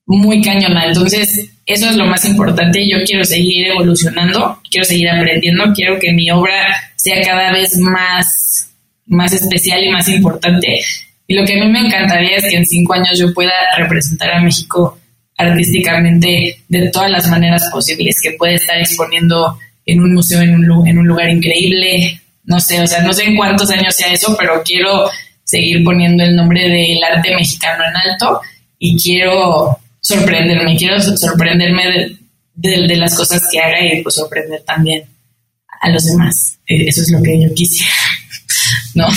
muy 0.06 0.40
cañona. 0.40 0.86
Entonces, 0.86 1.50
eso 1.66 1.90
es 1.90 1.96
lo 1.96 2.06
más 2.06 2.24
importante. 2.24 2.88
Yo 2.88 3.04
quiero 3.04 3.22
seguir 3.22 3.66
evolucionando, 3.66 4.62
quiero 4.70 4.86
seguir 4.86 5.10
aprendiendo, 5.10 5.74
quiero 5.74 5.98
que 6.00 6.14
mi 6.14 6.30
obra 6.30 6.74
sea 6.96 7.20
cada 7.20 7.52
vez 7.52 7.76
más, 7.76 8.70
más 9.04 9.30
especial 9.34 9.84
y 9.84 9.90
más 9.90 10.08
importante. 10.08 10.80
Y 11.26 11.34
lo 11.34 11.44
que 11.44 11.52
a 11.52 11.64
mí 11.66 11.70
me 11.70 11.80
encantaría 11.80 12.38
es 12.38 12.44
que 12.44 12.56
en 12.56 12.64
cinco 12.64 12.94
años 12.94 13.18
yo 13.18 13.34
pueda 13.34 13.52
representar 13.76 14.30
a 14.30 14.40
México 14.40 14.98
artísticamente 15.36 16.62
de 16.66 16.90
todas 16.90 17.10
las 17.10 17.28
maneras 17.28 17.68
posibles, 17.70 18.22
que 18.22 18.32
pueda 18.38 18.54
estar 18.54 18.78
exponiendo 18.78 19.58
en 19.84 20.00
un 20.00 20.14
museo, 20.14 20.40
en 20.40 20.54
un, 20.54 20.88
en 20.88 20.96
un 20.96 21.06
lugar 21.06 21.28
increíble, 21.28 22.22
no 22.46 22.60
sé, 22.60 22.80
o 22.80 22.86
sea, 22.86 23.02
no 23.02 23.12
sé 23.12 23.24
en 23.24 23.36
cuántos 23.36 23.70
años 23.70 23.94
sea 23.94 24.12
eso, 24.12 24.34
pero 24.38 24.62
quiero 24.64 25.10
seguir 25.44 25.84
poniendo 25.84 26.24
el 26.24 26.34
nombre 26.34 26.68
del 26.68 27.02
arte 27.02 27.34
mexicano 27.34 27.84
en 27.84 27.96
alto 27.96 28.40
y 28.78 29.00
quiero 29.00 29.78
sorprenderme, 30.00 30.76
quiero 30.76 31.00
sorprenderme 31.00 32.18
de, 32.54 32.86
de, 32.86 32.96
las 32.96 33.14
cosas 33.14 33.42
que 33.50 33.58
haga 33.58 33.84
y 33.84 34.02
pues 34.02 34.14
sorprender 34.14 34.62
también 34.62 35.04
a 35.80 35.90
los 35.90 36.04
demás. 36.04 36.58
Eh, 36.66 36.88
eso 36.88 37.02
es 37.02 37.10
lo 37.10 37.22
que 37.22 37.40
yo 37.40 37.52
quisiera, 37.54 37.92
¿no? 38.94 39.08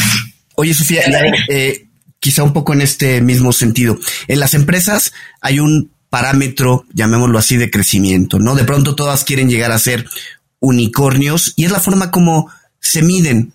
Oye, 0.55 0.73
Sofía, 0.73 1.03
eh, 1.47 1.85
quizá 2.19 2.43
un 2.43 2.53
poco 2.53 2.73
en 2.73 2.81
este 2.81 3.21
mismo 3.21 3.53
sentido. 3.53 3.97
En 4.27 4.39
las 4.39 4.53
empresas 4.53 5.13
hay 5.41 5.59
un 5.59 5.91
parámetro, 6.09 6.85
llamémoslo 6.93 7.37
así, 7.37 7.57
de 7.57 7.69
crecimiento, 7.69 8.39
¿no? 8.39 8.55
De 8.55 8.63
pronto 8.63 8.95
todas 8.95 9.23
quieren 9.23 9.49
llegar 9.49 9.71
a 9.71 9.79
ser 9.79 10.05
unicornios 10.59 11.53
y 11.55 11.65
es 11.65 11.71
la 11.71 11.79
forma 11.79 12.11
como 12.11 12.51
se 12.79 13.01
miden. 13.01 13.53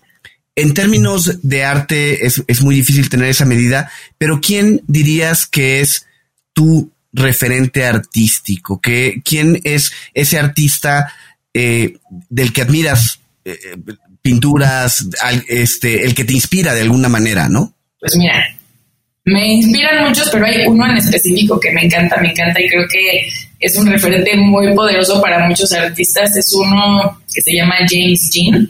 En 0.55 0.73
términos 0.73 1.39
de 1.41 1.63
arte 1.63 2.25
es, 2.25 2.43
es 2.47 2.61
muy 2.61 2.75
difícil 2.75 3.09
tener 3.09 3.29
esa 3.29 3.45
medida, 3.45 3.91
pero 4.17 4.39
¿quién 4.41 4.81
dirías 4.87 5.45
que 5.45 5.81
es 5.81 6.05
tu 6.53 6.91
referente 7.11 7.85
artístico? 7.85 8.79
¿Que, 8.79 9.21
¿Quién 9.23 9.59
es 9.63 9.91
ese 10.13 10.39
artista 10.39 11.13
eh, 11.53 11.97
del 12.29 12.53
que 12.53 12.61
admiras 12.61 13.19
eh, 13.43 13.57
pinturas, 14.21 15.05
este, 15.47 16.03
el 16.03 16.15
que 16.15 16.23
te 16.23 16.33
inspira 16.33 16.73
de 16.73 16.81
alguna 16.81 17.07
manera, 17.07 17.47
¿no? 17.47 17.73
Pues 17.99 18.15
mira, 18.15 18.43
me 19.23 19.53
inspiran 19.53 20.07
muchos, 20.07 20.29
pero 20.31 20.47
hay 20.47 20.65
uno 20.65 20.89
en 20.89 20.97
específico 20.97 21.59
que 21.59 21.71
me 21.71 21.85
encanta, 21.85 22.19
me 22.19 22.31
encanta 22.31 22.59
y 22.59 22.67
creo 22.67 22.87
que 22.87 23.29
es 23.59 23.75
un 23.75 23.85
referente 23.85 24.35
muy 24.35 24.73
poderoso 24.73 25.21
para 25.21 25.47
muchos 25.47 25.71
artistas. 25.73 26.35
Es 26.35 26.51
uno 26.53 27.21
que 27.33 27.41
se 27.41 27.53
llama 27.53 27.75
James 27.87 28.29
Jean. 28.31 28.69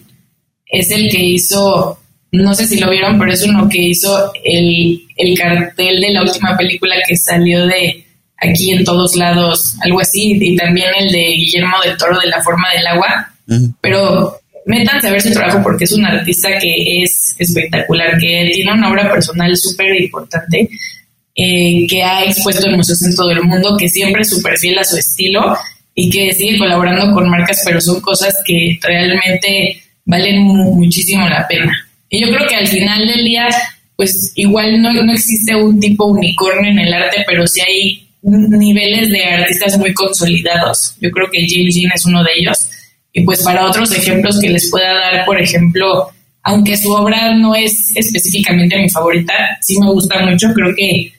Es 0.67 0.91
el 0.91 1.09
que 1.09 1.23
hizo, 1.23 1.99
no 2.31 2.53
sé 2.53 2.65
si 2.65 2.79
lo 2.79 2.89
vieron, 2.89 3.17
pero 3.19 3.31
es 3.31 3.43
uno 3.43 3.69
que 3.69 3.81
hizo 3.81 4.31
el, 4.43 5.01
el 5.17 5.37
cartel 5.37 6.01
de 6.01 6.11
la 6.11 6.23
última 6.23 6.57
película 6.57 6.95
que 7.07 7.15
salió 7.15 7.65
de 7.67 8.05
aquí 8.37 8.71
en 8.71 8.83
todos 8.83 9.15
lados, 9.15 9.75
algo 9.81 10.01
así, 10.01 10.37
y 10.39 10.55
también 10.55 10.89
el 10.97 11.11
de 11.11 11.33
Guillermo 11.37 11.77
del 11.83 11.97
Toro 11.97 12.19
de 12.19 12.27
la 12.27 12.41
forma 12.41 12.67
del 12.75 12.87
agua. 12.87 13.31
Pero 13.81 14.39
métanse 14.65 15.07
a 15.07 15.11
ver 15.11 15.21
su 15.21 15.31
trabajo 15.31 15.61
porque 15.63 15.83
es 15.83 15.93
un 15.93 16.05
artista 16.05 16.49
que 16.59 17.03
es 17.03 17.35
espectacular, 17.37 18.17
que 18.19 18.51
tiene 18.53 18.73
una 18.73 18.89
obra 18.89 19.11
personal 19.11 19.55
súper 19.55 20.01
importante, 20.01 20.69
eh, 21.35 21.85
que 21.87 22.03
ha 22.03 22.25
expuesto 22.25 22.67
en 22.67 22.77
museos 22.77 23.03
en 23.03 23.15
todo 23.15 23.31
el 23.31 23.43
mundo, 23.43 23.77
que 23.77 23.89
siempre 23.89 24.23
es 24.23 24.29
súper 24.29 24.57
fiel 24.57 24.79
a 24.79 24.83
su 24.83 24.97
estilo 24.97 25.55
y 25.93 26.09
que 26.09 26.33
sigue 26.33 26.57
colaborando 26.57 27.13
con 27.13 27.29
marcas, 27.29 27.61
pero 27.65 27.79
son 27.79 28.01
cosas 28.01 28.35
que 28.45 28.77
realmente 28.81 29.81
valen 30.05 30.41
muchísimo 30.41 31.27
la 31.27 31.47
pena. 31.47 31.71
Y 32.09 32.21
yo 32.21 32.29
creo 32.29 32.47
que 32.47 32.55
al 32.55 32.67
final 32.67 33.07
del 33.07 33.25
día, 33.25 33.47
pues 33.95 34.31
igual 34.35 34.81
no, 34.81 34.93
no 34.93 35.13
existe 35.13 35.55
un 35.55 35.79
tipo 35.79 36.05
unicornio 36.05 36.71
en 36.71 36.79
el 36.79 36.93
arte, 36.93 37.23
pero 37.27 37.45
sí 37.47 37.61
hay 37.61 38.07
niveles 38.21 39.09
de 39.09 39.23
artistas 39.23 39.77
muy 39.77 39.93
consolidados. 39.93 40.95
Yo 41.01 41.11
creo 41.11 41.29
que 41.31 41.45
James 41.47 41.75
Jean 41.75 41.91
es 41.93 42.05
uno 42.05 42.23
de 42.23 42.29
ellos. 42.37 42.69
Y 43.11 43.23
pues 43.23 43.43
para 43.43 43.65
otros 43.65 43.91
ejemplos 43.93 44.39
que 44.39 44.49
les 44.49 44.69
pueda 44.69 44.93
dar, 44.93 45.25
por 45.25 45.39
ejemplo, 45.39 46.09
aunque 46.43 46.77
su 46.77 46.91
obra 46.91 47.33
no 47.33 47.55
es 47.55 47.95
específicamente 47.95 48.77
mi 48.77 48.89
favorita, 48.89 49.33
sí 49.61 49.79
me 49.79 49.89
gusta 49.91 50.25
mucho, 50.25 50.53
creo 50.53 50.75
que 50.75 51.11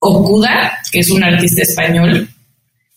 Okuda, 0.00 0.78
que 0.92 1.00
es 1.00 1.10
un 1.10 1.24
artista 1.24 1.62
español, 1.62 2.28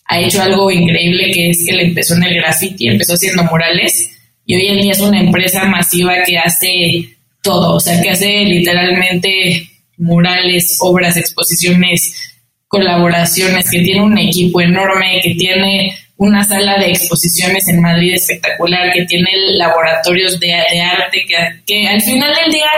ha 0.06 0.20
hecho 0.20 0.42
algo 0.42 0.70
increíble 0.70 1.32
que 1.32 1.50
es 1.50 1.66
que 1.66 1.74
le 1.74 1.86
empezó 1.86 2.16
en 2.16 2.24
el 2.24 2.36
graffiti, 2.36 2.90
empezó 2.90 3.14
haciendo 3.14 3.44
murales 3.46 4.12
y 4.52 4.56
hoy 4.56 4.68
en 4.68 4.82
día 4.82 4.92
es 4.92 5.00
una 5.00 5.22
empresa 5.22 5.64
masiva 5.64 6.14
que 6.26 6.38
hace 6.38 7.08
todo, 7.42 7.76
o 7.76 7.80
sea, 7.80 8.02
que 8.02 8.10
hace 8.10 8.28
literalmente 8.44 9.66
murales, 9.96 10.76
obras, 10.82 11.16
exposiciones, 11.16 12.34
colaboraciones, 12.68 13.70
que 13.70 13.80
tiene 13.80 14.02
un 14.02 14.18
equipo 14.18 14.60
enorme, 14.60 15.22
que 15.24 15.36
tiene 15.36 15.96
una 16.18 16.44
sala 16.44 16.78
de 16.80 16.90
exposiciones 16.90 17.66
en 17.70 17.82
Madrid 17.82 18.16
espectacular, 18.16 18.92
que 18.92 19.06
tiene 19.06 19.30
laboratorios 19.56 20.38
de, 20.38 20.54
arte, 20.54 21.24
que, 21.26 21.36
que 21.66 21.88
al 21.88 22.02
final 22.02 22.34
del 22.44 22.52
día 22.52 22.72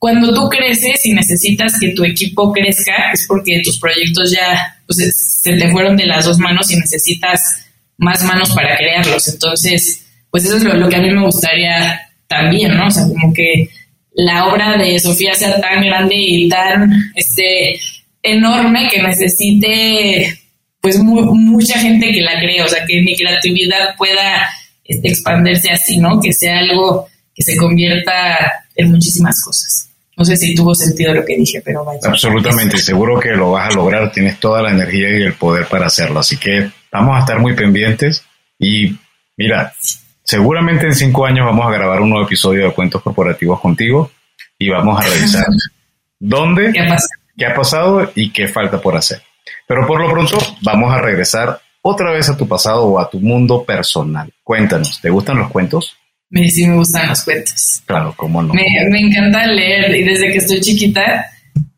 cuando 0.00 0.34
tú 0.34 0.48
creces 0.48 1.06
y 1.06 1.12
necesitas 1.12 1.78
que 1.78 1.90
tu 1.90 2.02
equipo 2.04 2.52
crezca, 2.52 3.12
es 3.12 3.24
porque 3.28 3.62
tus 3.64 3.78
proyectos 3.78 4.32
ya 4.32 4.76
pues, 4.84 4.98
se 5.42 5.52
te 5.52 5.70
fueron 5.70 5.96
de 5.96 6.06
las 6.06 6.24
dos 6.24 6.38
manos 6.38 6.72
y 6.72 6.76
necesitas 6.76 7.40
más 7.98 8.24
manos 8.24 8.50
para 8.52 8.76
crearlos. 8.76 9.28
Entonces, 9.28 10.03
pues 10.34 10.46
eso 10.46 10.56
es 10.56 10.64
lo, 10.64 10.88
que 10.88 10.96
a 10.96 11.00
mí 11.00 11.12
me 11.12 11.24
gustaría 11.26 12.10
también, 12.26 12.76
¿no? 12.76 12.88
O 12.88 12.90
sea, 12.90 13.04
como 13.04 13.32
que 13.32 13.68
la 14.14 14.48
obra 14.48 14.76
de 14.76 14.98
Sofía 14.98 15.32
sea 15.32 15.60
tan 15.60 15.80
grande 15.84 16.16
y 16.16 16.48
tan 16.48 16.90
este, 17.14 17.78
enorme 18.20 18.88
que 18.90 19.00
necesite 19.00 20.36
pues 20.80 20.98
mucha 20.98 21.78
gente 21.78 22.10
que 22.10 22.20
la 22.20 22.40
cree, 22.40 22.60
o 22.62 22.66
sea, 22.66 22.84
que 22.84 23.00
mi 23.02 23.16
creatividad 23.16 23.94
pueda 23.96 24.44
este, 24.82 25.06
expandirse 25.06 25.70
así, 25.70 25.98
¿no? 25.98 26.20
Que 26.20 26.32
sea 26.32 26.58
algo 26.58 27.06
que 27.32 27.44
se 27.44 27.56
convierta 27.56 28.64
en 28.74 28.90
muchísimas 28.90 29.40
cosas. 29.40 29.88
No 30.16 30.24
sé 30.24 30.36
si 30.36 30.52
tuvo 30.52 30.74
sentido 30.74 31.14
lo 31.14 31.24
que 31.24 31.36
dije, 31.36 31.62
pero 31.64 31.84
vaya. 31.84 32.00
Absolutamente, 32.02 32.78
seguro 32.78 33.20
que 33.20 33.28
lo 33.28 33.52
vas 33.52 33.70
a 33.70 33.76
lograr, 33.76 34.10
tienes 34.10 34.40
toda 34.40 34.62
la 34.62 34.72
energía 34.72 35.16
y 35.16 35.22
el 35.22 35.34
poder 35.34 35.68
para 35.68 35.86
hacerlo, 35.86 36.18
así 36.18 36.38
que 36.38 36.72
vamos 36.90 37.16
a 37.16 37.20
estar 37.20 37.38
muy 37.38 37.54
pendientes 37.54 38.24
y 38.58 38.96
mira, 39.36 39.72
seguramente 40.24 40.86
en 40.86 40.94
cinco 40.94 41.26
años 41.26 41.46
vamos 41.46 41.66
a 41.66 41.70
grabar 41.70 42.00
un 42.00 42.10
nuevo 42.10 42.26
episodio 42.26 42.64
de 42.64 42.72
Cuentos 42.72 43.02
Corporativos 43.02 43.60
contigo 43.60 44.10
y 44.58 44.68
vamos 44.68 44.98
a 45.00 45.08
revisar 45.08 45.46
dónde, 46.18 46.72
qué 47.36 47.46
ha 47.46 47.54
pasado 47.54 48.10
y 48.14 48.32
qué 48.32 48.48
falta 48.48 48.80
por 48.80 48.96
hacer. 48.96 49.22
Pero 49.68 49.86
por 49.86 50.00
lo 50.00 50.10
pronto 50.10 50.38
vamos 50.62 50.92
a 50.92 51.00
regresar 51.00 51.60
otra 51.82 52.10
vez 52.10 52.28
a 52.28 52.36
tu 52.36 52.48
pasado 52.48 52.84
o 52.84 52.98
a 52.98 53.08
tu 53.08 53.20
mundo 53.20 53.62
personal. 53.62 54.32
Cuéntanos, 54.42 55.00
¿te 55.00 55.10
gustan 55.10 55.38
los 55.38 55.50
cuentos? 55.50 55.96
me, 56.34 56.50
sí 56.50 56.66
me 56.66 56.76
gustan 56.76 57.08
los 57.08 57.22
cuentos. 57.22 57.82
Claro, 57.86 58.12
cómo 58.16 58.42
no. 58.42 58.52
Me, 58.52 58.64
me 58.90 59.00
encanta 59.00 59.46
leer 59.46 59.94
y 59.94 60.02
desde 60.02 60.32
que 60.32 60.38
estoy 60.38 60.60
chiquita 60.60 61.26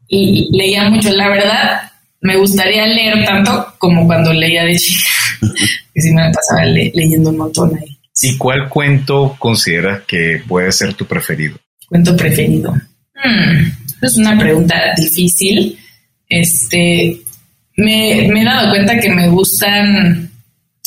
y 0.08 0.48
leía 0.56 0.88
mucho. 0.88 1.10
La 1.10 1.28
verdad, 1.28 1.92
me 2.22 2.36
gustaría 2.36 2.86
leer 2.86 3.24
tanto 3.26 3.74
como 3.78 4.06
cuando 4.06 4.32
leía 4.32 4.64
de 4.64 4.76
chica, 4.76 5.08
que 5.94 6.00
sí 6.00 6.10
me 6.10 6.30
pasaba 6.32 6.64
leyendo 6.64 7.30
un 7.30 7.36
montón 7.36 7.76
ahí. 7.76 7.95
¿Y 8.22 8.36
cuál 8.36 8.68
cuento 8.68 9.36
consideras 9.38 10.02
que 10.06 10.42
puede 10.46 10.72
ser 10.72 10.94
tu 10.94 11.06
preferido? 11.06 11.58
Cuento 11.88 12.16
preferido. 12.16 12.72
Hmm, 13.14 13.70
es 14.02 14.16
una 14.16 14.38
pregunta 14.38 14.74
difícil. 14.96 15.78
Este, 16.28 17.20
me, 17.76 18.28
me 18.28 18.42
he 18.42 18.44
dado 18.44 18.70
cuenta 18.70 18.98
que 18.98 19.10
me 19.10 19.28
gustan 19.28 20.30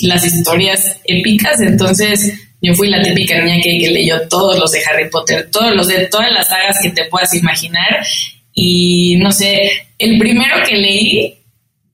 las 0.02 0.26
historias 0.26 0.98
épicas, 1.06 1.60
entonces 1.62 2.34
yo 2.62 2.74
fui 2.74 2.90
la 2.90 3.02
típica 3.02 3.42
niña 3.42 3.62
que, 3.62 3.90
leyó 3.90 4.28
todos 4.28 4.58
los 4.60 4.72
de 4.72 4.82
Harry 4.86 5.10
Potter, 5.10 5.50
todos 5.52 5.76
los 5.76 5.88
de 5.88 6.08
todas 6.08 6.32
las 6.32 6.48
sagas 6.48 6.78
que 6.82 6.90
te 6.90 7.06
puedas 7.06 7.34
imaginar. 7.34 8.06
Y 8.54 9.16
no 9.18 9.32
sé, 9.32 9.88
el 9.98 10.18
primero 10.18 10.58
que 10.68 10.76
leí, 10.76 11.36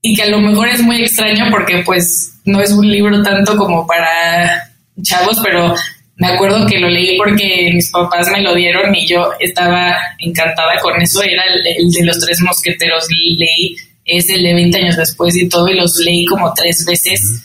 y 0.01 0.15
que 0.15 0.23
a 0.23 0.29
lo 0.29 0.39
mejor 0.39 0.69
es 0.69 0.81
muy 0.81 1.01
extraño 1.01 1.45
porque 1.51 1.83
pues 1.86 2.39
no 2.45 2.61
es 2.61 2.71
un 2.71 2.89
libro 2.89 3.21
tanto 3.23 3.55
como 3.57 3.86
para 3.86 4.74
chavos, 5.01 5.39
pero 5.43 5.73
me 6.17 6.27
acuerdo 6.27 6.65
que 6.65 6.79
lo 6.79 6.89
leí 6.89 7.17
porque 7.17 7.71
mis 7.73 7.89
papás 7.91 8.29
me 8.31 8.41
lo 8.41 8.55
dieron 8.55 8.93
y 8.95 9.07
yo 9.07 9.31
estaba 9.39 9.97
encantada 10.19 10.79
con 10.81 11.01
eso. 11.01 11.21
Era 11.23 11.43
el, 11.45 11.91
de 11.91 12.05
los 12.05 12.19
tres 12.19 12.39
mosqueteros, 12.41 13.07
leí, 13.09 13.75
es 14.05 14.29
el 14.29 14.43
de 14.43 14.53
20 14.53 14.77
años 14.77 14.97
después 14.97 15.35
y 15.35 15.49
todo, 15.49 15.67
y 15.67 15.75
los 15.75 15.97
leí 15.97 16.25
como 16.25 16.53
tres 16.53 16.85
veces 16.85 17.43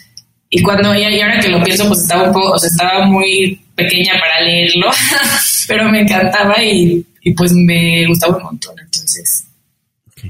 y 0.52 0.62
cuando 0.62 0.92
y 0.96 1.04
ahora 1.04 1.38
que 1.38 1.48
lo 1.48 1.62
pienso, 1.62 1.86
pues 1.86 2.00
estaba 2.00 2.24
un 2.24 2.32
poco, 2.32 2.50
o 2.50 2.58
sea, 2.58 2.68
estaba 2.68 3.06
muy 3.06 3.60
pequeña 3.76 4.14
para 4.18 4.40
leerlo, 4.40 4.90
pero 5.68 5.88
me 5.88 6.00
encantaba 6.00 6.60
y, 6.60 7.06
pues 7.36 7.52
me 7.52 8.04
gustaba 8.08 8.36
un 8.36 8.42
montón. 8.42 8.74
Entonces, 8.80 9.44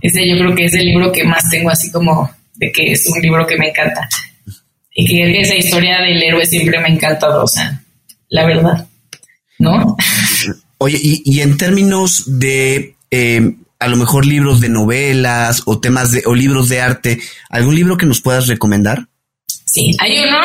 ese 0.03 0.29
yo 0.29 0.37
creo 0.37 0.55
que 0.55 0.67
es 0.67 0.75
el 0.75 0.85
libro 0.85 1.11
que 1.11 1.25
más 1.25 1.49
tengo 1.49 1.71
así 1.71 1.91
como 1.91 2.31
de 2.55 2.71
que 2.71 2.93
es 2.93 3.09
un 3.09 3.23
libro 3.23 3.47
que 3.47 3.57
me 3.57 3.71
encanta. 3.71 4.07
Y 4.95 5.07
que 5.07 5.41
esa 5.41 5.55
historia 5.55 6.01
del 6.01 6.23
héroe 6.23 6.45
siempre 6.47 6.79
me 6.81 6.89
ha 6.89 6.93
encantado, 6.93 7.45
o 7.45 7.49
sea, 7.49 7.83
la 8.29 8.45
verdad, 8.45 8.87
¿no? 9.59 9.97
Oye, 10.79 10.99
y, 11.01 11.41
en 11.41 11.57
términos 11.57 12.25
de 12.27 12.95
eh, 13.11 13.55
a 13.79 13.89
lo 13.89 13.97
mejor 13.97 14.27
libros 14.27 14.61
de 14.61 14.69
novelas 14.69 15.63
o 15.67 15.81
temas 15.81 16.13
de 16.13 16.23
o 16.27 16.35
libros 16.35 16.69
de 16.69 16.81
arte, 16.81 17.19
¿algún 17.49 17.75
libro 17.75 17.97
que 17.97 18.07
nos 18.07 18.21
puedas 18.21 18.47
recomendar? 18.47 19.07
Sí, 19.47 19.91
hay 19.99 20.19
uno 20.19 20.39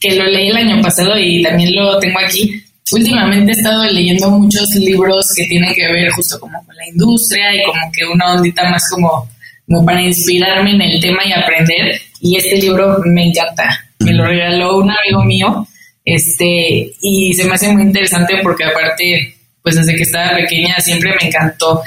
que 0.00 0.16
lo 0.16 0.24
leí 0.24 0.48
el 0.48 0.56
año 0.56 0.82
pasado 0.82 1.18
y 1.18 1.42
también 1.42 1.74
lo 1.74 1.98
tengo 1.98 2.18
aquí. 2.18 2.62
Últimamente 2.90 3.52
he 3.52 3.54
estado 3.54 3.84
leyendo 3.84 4.30
muchos 4.30 4.74
libros 4.74 5.26
que 5.34 5.44
tienen 5.44 5.74
que 5.74 5.90
ver 5.90 6.10
justo 6.10 6.38
como 6.38 6.64
con 6.66 6.76
la 6.76 6.86
industria 6.88 7.54
y 7.54 7.62
como 7.64 7.92
que 7.92 8.04
una 8.04 8.34
ondita 8.34 8.68
más 8.68 8.88
como, 8.90 9.28
como 9.66 9.84
para 9.86 10.02
inspirarme 10.02 10.72
en 10.72 10.82
el 10.82 11.00
tema 11.00 11.24
y 11.24 11.32
aprender. 11.32 12.00
Y 12.20 12.36
este 12.36 12.56
libro 12.56 12.98
me 13.06 13.28
encanta. 13.28 13.86
Me 14.04 14.12
lo 14.12 14.26
regaló 14.26 14.78
un 14.78 14.90
amigo 14.90 15.24
mío. 15.24 15.66
Este, 16.04 16.92
y 17.00 17.32
se 17.34 17.44
me 17.44 17.54
hace 17.54 17.72
muy 17.72 17.82
interesante 17.82 18.34
porque 18.42 18.64
aparte, 18.64 19.36
pues 19.62 19.76
desde 19.76 19.94
que 19.94 20.02
estaba 20.02 20.36
pequeña 20.36 20.76
siempre 20.78 21.10
me 21.20 21.28
encantó. 21.28 21.80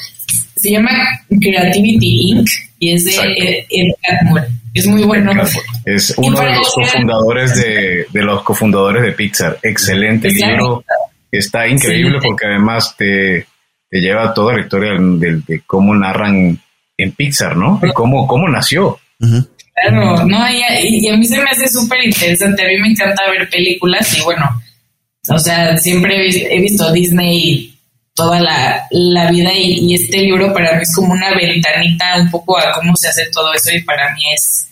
Se 0.56 0.72
llama 0.72 0.92
Creativity 1.30 2.32
Inc. 2.32 2.48
y 2.80 2.94
es 2.94 3.06
de 3.06 3.66
Ed 3.70 3.94
Catmull. 4.02 4.42
Es 4.74 4.88
muy 4.88 5.04
bueno. 5.04 5.32
Es 5.86 6.14
uno 6.18 6.40
de 6.42 6.56
los 6.56 6.74
cofundadores 6.74 7.56
de, 7.56 8.06
de, 8.12 8.22
los 8.24 8.44
cofundadores 8.44 9.04
de 9.04 9.12
Pixar. 9.14 9.58
Excelente 9.64 10.30
libro. 10.30 10.84
Está 11.32 11.68
increíble 11.68 12.20
porque 12.22 12.46
además 12.46 12.96
te, 12.98 13.48
te, 13.90 14.00
lleva 14.00 14.34
toda 14.34 14.54
la 14.54 14.62
historia 14.62 14.92
de, 15.00 15.62
cómo 15.66 15.96
narran 15.96 16.60
en 16.98 17.12
Pixar, 17.12 17.56
¿no? 17.56 17.80
De 17.82 17.94
cómo, 17.94 18.28
cómo 18.28 18.48
nació. 18.50 19.00
Claro, 19.76 20.26
no, 20.26 20.50
y 20.50 21.10
a, 21.10 21.18
mí 21.18 21.26
se 21.26 21.38
me 21.38 21.50
hace 21.50 21.68
súper 21.68 22.06
interesante. 22.06 22.64
A 22.64 22.68
mí 22.68 22.78
me 22.78 22.90
encanta 22.90 23.30
ver 23.30 23.50
películas 23.50 24.18
y 24.18 24.22
bueno, 24.22 24.50
o 25.28 25.40
sea, 25.40 25.78
siempre 25.78 26.30
he 26.50 26.62
visto 26.62 26.92
Disney 26.94 27.76
toda 28.16 28.40
la, 28.40 28.88
la 28.92 29.30
vida 29.30 29.52
y, 29.54 29.94
este 29.94 30.20
libro 30.22 30.54
para 30.54 30.74
mí 30.76 30.82
es 30.82 30.96
como 30.96 31.12
una 31.12 31.36
ventanita 31.36 32.16
un 32.18 32.32
poco 32.32 32.58
a 32.58 32.72
cómo 32.74 32.96
se 32.96 33.10
hace 33.10 33.26
todo 33.30 33.54
eso 33.54 33.72
y 33.74 33.82
para 33.84 34.14
mí 34.14 34.22
es 34.34 34.68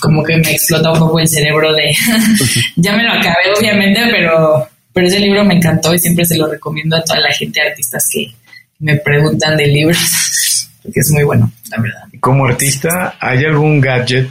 como 0.00 0.24
que 0.24 0.36
me 0.38 0.52
explota 0.52 0.92
un 0.92 0.98
poco 0.98 1.20
el 1.20 1.28
cerebro 1.28 1.72
de 1.74 1.94
ya 2.76 2.96
me 2.96 3.04
lo 3.04 3.12
acabé 3.12 3.52
obviamente 3.56 4.00
pero 4.10 4.68
pero 4.92 5.06
ese 5.06 5.20
libro 5.20 5.44
me 5.44 5.54
encantó 5.54 5.94
y 5.94 5.98
siempre 5.98 6.24
se 6.24 6.38
lo 6.38 6.48
recomiendo 6.48 6.96
a 6.96 7.04
toda 7.04 7.20
la 7.20 7.32
gente 7.32 7.60
artistas 7.60 8.08
que 8.10 8.32
me 8.78 8.96
preguntan 8.96 9.56
de 9.56 9.66
libros 9.66 9.98
porque 10.82 11.00
es 11.00 11.10
muy 11.12 11.24
bueno 11.24 11.50
la 11.70 11.82
verdad 11.82 12.02
como 12.20 12.46
artista 12.46 13.16
hay 13.20 13.44
algún 13.44 13.80
gadget 13.80 14.28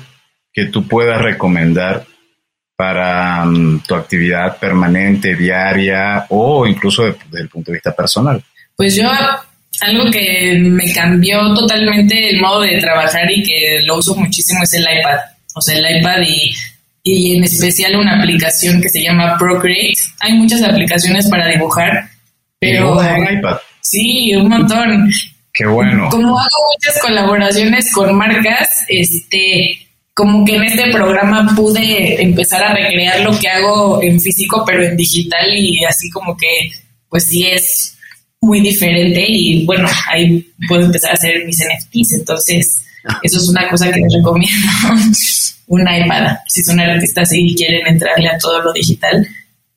que 0.53 0.65
tú 0.65 0.87
puedas 0.87 1.21
recomendar 1.21 2.05
para 2.77 3.43
mm, 3.43 3.81
tu 3.87 3.95
actividad 3.95 4.57
permanente, 4.57 5.35
diaria 5.35 6.25
o 6.29 6.65
incluso 6.67 7.03
desde 7.03 7.41
el 7.41 7.49
punto 7.49 7.71
de 7.71 7.77
vista 7.77 7.93
personal? 7.93 8.41
Pues 8.75 8.95
yo, 8.95 9.09
algo 9.81 10.11
que 10.11 10.57
me 10.59 10.93
cambió 10.93 11.53
totalmente 11.55 12.29
el 12.29 12.39
modo 12.39 12.61
de 12.61 12.79
trabajar 12.79 13.29
y 13.31 13.41
que 13.41 13.81
lo 13.83 13.97
uso 13.97 14.15
muchísimo 14.15 14.61
es 14.63 14.73
el 14.73 14.83
iPad. 14.83 15.17
O 15.55 15.61
sea, 15.61 15.75
el 15.75 15.97
iPad 15.99 16.21
y, 16.23 16.51
y 17.01 17.35
en 17.35 17.43
especial 17.43 17.95
una 17.95 18.19
aplicación 18.19 18.79
que 18.79 18.89
se 18.89 19.01
llama 19.01 19.35
Procreate. 19.39 19.99
Hay 20.19 20.33
muchas 20.33 20.61
aplicaciones 20.61 21.27
para 21.27 21.47
dibujar, 21.47 22.09
pero... 22.59 23.01
¿En 23.01 23.39
iPad? 23.39 23.57
Sí, 23.81 24.35
un 24.35 24.49
montón. 24.49 25.09
Qué 25.57 25.65
bueno. 25.65 26.09
Como 26.11 26.37
hago 26.37 26.47
muchas 26.75 27.01
colaboraciones 27.01 27.91
con 27.91 28.15
marcas, 28.15 28.69
este 28.87 29.87
como 30.13 30.43
que 30.43 30.55
en 30.55 30.63
este 30.63 30.91
programa 30.91 31.53
pude 31.55 32.21
empezar 32.21 32.63
a 32.63 32.73
recrear 32.73 33.21
lo 33.21 33.37
que 33.37 33.47
hago 33.47 34.01
en 34.01 34.19
físico, 34.19 34.63
pero 34.65 34.83
en 34.83 34.97
digital 34.97 35.47
y 35.55 35.83
así 35.85 36.09
como 36.09 36.35
que, 36.35 36.71
pues 37.07 37.25
sí 37.25 37.45
es 37.45 37.95
muy 38.41 38.61
diferente 38.61 39.23
y 39.27 39.63
bueno, 39.65 39.87
ahí 40.09 40.47
puedo 40.67 40.85
empezar 40.85 41.11
a 41.11 41.13
hacer 41.13 41.45
mis 41.45 41.59
NFTs. 41.59 42.13
Entonces, 42.13 42.83
Eso 43.23 43.37
es 43.37 43.47
una 43.47 43.69
cosa 43.69 43.91
que 43.91 43.99
les 43.99 44.13
recomiendo. 44.13 44.67
un 45.67 45.81
iPad. 45.81 46.37
Si 46.47 46.63
son 46.63 46.79
artistas 46.79 47.29
y 47.33 47.55
quieren 47.55 47.85
entrarle 47.87 48.29
a 48.29 48.37
todo 48.37 48.61
lo 48.61 48.73
digital, 48.73 49.27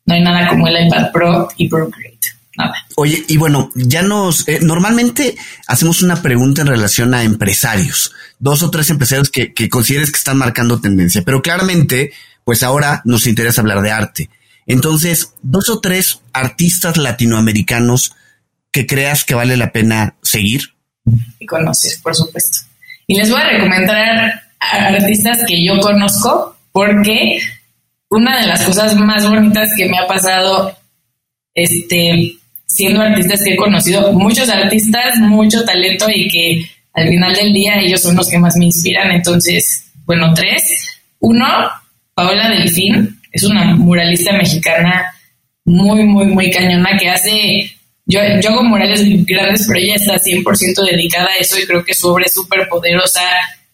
no 0.07 0.15
hay 0.15 0.23
nada 0.23 0.49
como 0.49 0.67
el 0.69 0.87
iPad 0.87 1.13
Pro 1.13 1.49
y 1.57 1.69
Procreate. 1.69 2.29
Nada. 2.61 2.75
Oye, 2.97 3.25
y 3.29 3.37
bueno, 3.37 3.71
ya 3.75 4.03
nos, 4.03 4.47
eh, 4.49 4.59
normalmente 4.63 5.37
hacemos 5.67 6.03
una 6.03 6.23
pregunta 6.23 6.63
en 6.63 6.69
relación 6.69 7.15
a 7.15 7.23
empresarios, 7.23 8.13
dos 8.39 8.63
o 8.63 8.71
tres 8.71 8.91
empresarios 8.91 9.31
que, 9.31 9.53
que 9.53 9.69
consideres 9.69 10.11
que 10.11 10.19
están 10.19 10.39
marcando 10.39 10.81
tendencia, 10.81 11.23
pero 11.23 11.43
claramente, 11.43 12.13
pues 12.45 12.63
ahora 12.63 13.03
nos 13.05 13.27
interesa 13.27 13.61
hablar 13.61 13.81
de 13.83 13.91
arte. 13.91 14.31
Entonces, 14.67 15.33
dos 15.43 15.69
o 15.69 15.81
tres 15.81 16.21
artistas 16.33 16.97
latinoamericanos 16.97 18.15
que 18.73 18.87
creas 18.87 19.25
que 19.25 19.35
vale 19.35 19.57
la 19.57 19.73
pena 19.73 20.15
seguir. 20.23 20.75
Y 21.39 21.47
conocer, 21.47 21.93
por 22.03 22.15
supuesto. 22.15 22.59
Y 23.07 23.17
les 23.17 23.31
voy 23.31 23.41
a 23.41 23.49
recomendar 23.49 24.43
a 24.61 24.87
artistas 24.87 25.39
que 25.47 25.65
yo 25.65 25.81
conozco 25.81 26.57
porque 26.73 27.41
una 28.11 28.41
de 28.41 28.47
las 28.47 28.63
cosas 28.65 28.95
más 28.97 29.29
bonitas 29.29 29.69
que 29.77 29.89
me 29.89 29.99
ha 29.99 30.07
pasado 30.07 30.77
este 31.55 32.37
siendo 32.71 33.03
artistas 33.03 33.43
que 33.43 33.55
he 33.55 33.57
conocido 33.57 34.13
muchos 34.13 34.49
artistas, 34.49 35.17
mucho 35.19 35.65
talento 35.65 36.07
y 36.09 36.29
que 36.29 36.65
al 36.93 37.09
final 37.09 37.35
del 37.35 37.53
día 37.53 37.81
ellos 37.81 38.01
son 38.01 38.17
los 38.17 38.29
que 38.29 38.39
más 38.39 38.57
me 38.57 38.67
inspiran. 38.67 39.11
Entonces, 39.11 39.91
bueno, 40.05 40.33
tres. 40.35 40.63
Uno, 41.19 41.47
Paola 42.15 42.49
Delfín, 42.49 43.19
es 43.33 43.43
una 43.43 43.75
muralista 43.75 44.33
mexicana 44.33 45.13
muy, 45.65 46.05
muy, 46.05 46.27
muy 46.27 46.51
cañona 46.51 46.97
que 46.97 47.09
hace, 47.09 47.71
yo, 48.07 48.21
yo 48.41 48.51
hago 48.51 48.65
murales 48.65 49.03
grandes, 49.27 49.67
pero 49.67 49.81
ella 49.81 49.97
está 49.97 50.15
100% 50.15 50.91
dedicada 50.91 51.27
a 51.27 51.41
eso 51.41 51.59
y 51.59 51.67
creo 51.67 51.85
que 51.85 51.95
su 51.95 52.09
obra 52.09 52.25
es 52.27 52.35
súper 52.35 52.69
poderosa, 52.69 53.21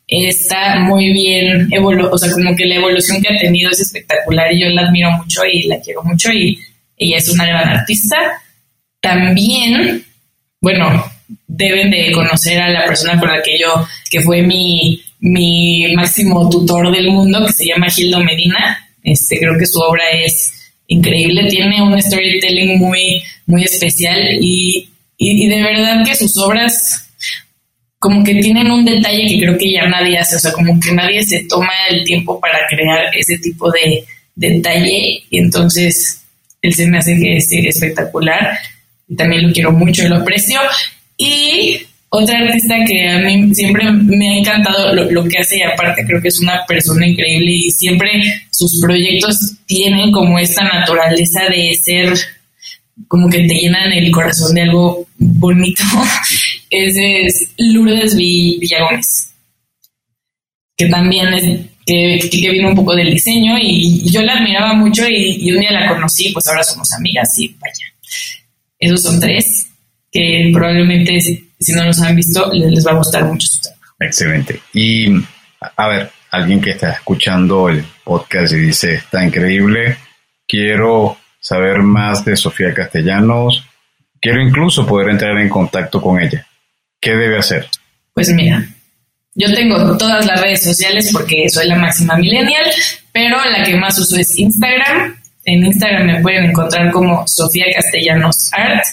está 0.07 0.81
muy 0.81 1.13
bien, 1.13 1.69
evolu 1.71 2.09
o 2.11 2.19
sea, 2.19 2.31
como 2.33 2.57
que 2.57 2.67
la 2.67 2.77
evolución 2.77 3.23
que 3.23 3.33
ha 3.33 3.39
tenido 3.39 3.71
es 3.71 3.81
espectacular 3.81 4.53
y 4.53 4.63
yo 4.63 4.69
la 4.71 4.83
admiro 4.83 5.11
mucho 5.13 5.43
y 5.45 5.65
la 5.65 5.81
quiero 5.81 6.03
mucho 6.03 6.33
y 6.33 6.59
ella 6.97 7.19
es 7.19 7.29
una 7.29 7.47
gran 7.47 7.69
artista. 7.69 8.17
También, 9.07 10.05
bueno, 10.61 11.05
deben 11.47 11.91
de 11.91 12.13
conocer 12.13 12.61
a 12.61 12.71
la 12.71 12.87
persona 12.87 13.19
con 13.19 13.29
la 13.29 13.43
que 13.43 13.59
yo, 13.59 13.87
que 14.11 14.21
fue 14.21 14.43
mi, 14.43 15.01
mi 15.21 15.95
máximo 15.95 16.49
tutor 16.49 16.91
del 16.95 17.11
mundo, 17.11 17.47
que 17.47 17.53
se 17.53 17.67
llama 17.67 17.91
Gildo 17.91 18.21
Medina. 18.21 18.89
Este, 19.03 19.39
creo 19.39 19.57
que 19.59 19.67
su 19.67 19.79
obra 19.79 20.03
es 20.25 20.53
increíble, 20.89 21.49
tiene 21.49 21.83
un 21.83 22.01
storytelling 22.01 22.79
muy, 22.79 23.23
muy 23.47 23.63
especial 23.65 24.19
y, 24.41 24.89
y, 25.17 25.49
de 25.49 25.63
verdad 25.63 26.05
que 26.05 26.15
sus 26.15 26.37
obras 26.39 27.09
como 27.99 28.23
que 28.23 28.35
tienen 28.37 28.71
un 28.71 28.85
detalle 28.85 29.27
que 29.27 29.41
creo 29.41 29.59
que 29.59 29.73
ya 29.73 29.87
nadie 29.89 30.19
hace, 30.19 30.37
o 30.37 30.39
sea, 30.39 30.53
como 30.53 30.79
que 30.79 30.93
nadie 30.93 31.25
se 31.25 31.45
toma 31.45 31.73
el 31.91 32.05
tiempo 32.05 32.39
para 32.41 32.59
crear 32.69 33.07
ese 33.17 33.39
tipo 33.39 33.71
de, 33.71 34.05
detalle. 34.37 35.25
Y 35.31 35.39
entonces 35.39 36.23
él 36.63 36.75
se 36.75 36.87
me 36.87 36.99
hace 36.99 37.17
que 37.19 37.39
es 37.39 37.51
espectacular. 37.51 38.57
y 38.57 38.76
también 39.15 39.47
lo 39.47 39.53
quiero 39.53 39.73
mucho 39.73 40.05
y 40.05 40.09
lo 40.09 40.17
aprecio 40.17 40.61
y 41.17 41.79
otra 42.09 42.39
artista 42.39 42.77
que 42.87 43.09
a 43.09 43.19
mí 43.19 43.55
siempre 43.55 43.91
me 43.93 44.31
ha 44.31 44.39
encantado 44.39 44.95
lo, 44.95 45.25
que 45.25 45.39
hace 45.39 45.59
y 45.59 45.63
aparte 45.63 46.05
creo 46.07 46.21
que 46.21 46.29
es 46.29 46.41
una 46.41 46.65
persona 46.67 47.07
increíble 47.07 47.53
y 47.53 47.71
siempre 47.71 48.11
sus 48.51 48.81
proyectos 48.81 49.55
tienen 49.67 50.13
como 50.13 50.39
esta 50.39 50.65
naturaleza 50.65 51.41
de 51.51 51.75
ser 51.75 52.15
como 53.09 53.29
que 53.29 53.41
te 53.41 53.55
llenan 53.55 53.93
el 53.93 54.11
corazón 54.11 54.55
de 54.55 54.63
algo 54.63 55.07
bonito. 55.19 55.83
Ese 56.71 57.23
es 57.23 57.51
Lourdes 57.59 58.17
Villagones, 58.17 59.33
que 60.77 60.87
también 60.87 61.33
es 61.35 61.43
que, 61.85 62.29
que, 62.31 62.51
viene 62.51 62.69
un 62.69 62.75
poco 62.75 62.97
del 62.97 63.13
diseño 63.13 63.57
y, 63.61 64.11
yo 64.11 64.23
la 64.23 64.35
admiraba 64.35 64.75
mucho 64.75 65.07
y, 65.09 65.37
y 65.41 65.53
un 65.53 65.61
día 65.61 65.71
la 65.71 65.89
conocí, 65.89 66.31
pues 66.31 66.47
ahora 66.49 66.65
somos 66.65 66.91
amigas 66.93 67.29
y 67.39 67.55
vaya. 67.61 67.87
Esos 68.87 69.03
son 69.03 69.21
tres 69.21 69.69
que 70.13 70.51
probablemente 70.53 71.21
si 71.21 71.73
no 71.73 71.85
los 71.85 72.01
han 72.01 72.15
visto 72.15 72.51
les 72.53 72.87
va 72.87 72.93
a 72.93 72.97
gustar 72.97 73.25
mucho 73.25 73.47
su 73.49 73.61
trabajo. 73.61 73.95
Excelente. 73.99 74.61
Y 74.73 75.09
a 75.77 75.89
ver, 75.89 76.11
alguien 76.31 76.61
que 76.61 76.71
está 76.71 76.93
escuchando 76.93 77.69
el 77.69 77.85
podcast 78.05 78.53
y 78.53 78.57
dice, 78.57 78.95
está 78.95 79.25
increíble, 79.25 79.97
quiero 80.47 81.19
saber 81.41 81.79
más 81.79 82.25
de 82.25 82.37
Sofía 82.37 82.73
Castellanos, 82.73 83.65
quiero 84.21 84.41
incluso 84.41 84.87
poder 84.87 85.11
entrar 85.11 85.37
en 85.39 85.49
contacto 85.49 86.01
con 86.01 86.21
ella. 86.21 86.47
¿Qué 87.01 87.13
debe 87.13 87.39
hacer? 87.39 87.67
Pues 88.15 88.31
mira, 88.31 88.67
yo 89.35 89.53
tengo 89.53 89.97
todas 89.97 90.25
las 90.27 90.41
redes 90.41 90.63
sociales 90.63 91.11
porque 91.13 91.49
soy 91.49 91.69
la 91.69 91.77
máxima 91.77 92.17
millennial, 92.17 92.71
pero 93.13 93.37
la 93.45 93.65
que 93.65 93.77
más 93.77 93.99
uso 93.99 94.17
es 94.17 94.39
Instagram. 94.39 95.17
En 95.47 95.65
Instagram 95.65 96.07
me 96.07 96.21
pueden 96.21 96.51
encontrar 96.51 96.91
como 96.91 97.27
Sofía 97.27 97.67
Castellanos 97.75 98.51
Art. 98.53 98.85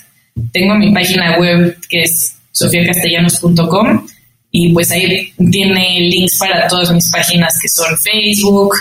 Tengo 0.51 0.76
mi 0.76 0.93
página 0.93 1.38
web 1.39 1.78
que 1.89 2.04
es 2.04 2.36
sofiacastellanos.com 2.51 4.06
y 4.51 4.72
pues 4.72 4.91
ahí 4.91 5.34
tiene 5.51 5.99
links 6.01 6.38
para 6.38 6.68
todas 6.68 6.91
mis 6.91 7.10
páginas 7.12 7.58
que 7.60 7.68
son 7.68 7.97
Facebook, 7.97 8.76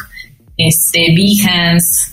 este, 0.58 1.14
Behance, 1.16 2.12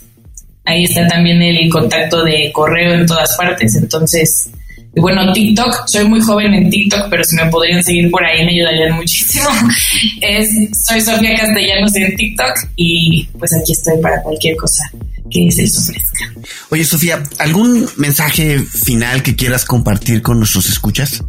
ahí 0.63 0.85
está 0.85 1.05
también 1.07 1.41
el 1.41 1.69
contacto 1.69 2.23
de 2.23 2.51
correo 2.53 2.93
en 2.93 3.05
todas 3.05 3.35
partes, 3.35 3.75
entonces, 3.75 4.49
bueno, 4.95 5.33
TikTok, 5.33 5.87
soy 5.87 6.05
muy 6.05 6.21
joven 6.21 6.53
en 6.53 6.69
TikTok, 6.69 7.09
pero 7.09 7.21
si 7.25 7.35
me 7.35 7.47
podrían 7.47 7.83
seguir 7.83 8.09
por 8.09 8.23
ahí 8.23 8.45
me 8.45 8.51
ayudarían 8.51 8.95
muchísimo. 8.95 9.49
Es, 10.21 10.49
soy 10.85 11.01
Sofía 11.01 11.37
Castellanos 11.37 11.93
en 11.97 12.15
TikTok 12.15 12.53
y 12.77 13.25
pues 13.37 13.53
aquí 13.53 13.73
estoy 13.73 14.01
para 14.01 14.21
cualquier 14.23 14.55
cosa 14.55 14.83
que 15.29 15.51
se 15.51 15.63
les 15.63 15.77
ofrezca. 15.77 16.31
Oye, 16.69 16.83
Sofía, 16.83 17.23
¿algún 17.37 17.87
mensaje 17.97 18.59
final 18.59 19.23
que 19.23 19.35
quieras 19.35 19.65
compartir 19.65 20.21
con 20.21 20.39
nuestros 20.39 20.69
escuchas? 20.69 21.23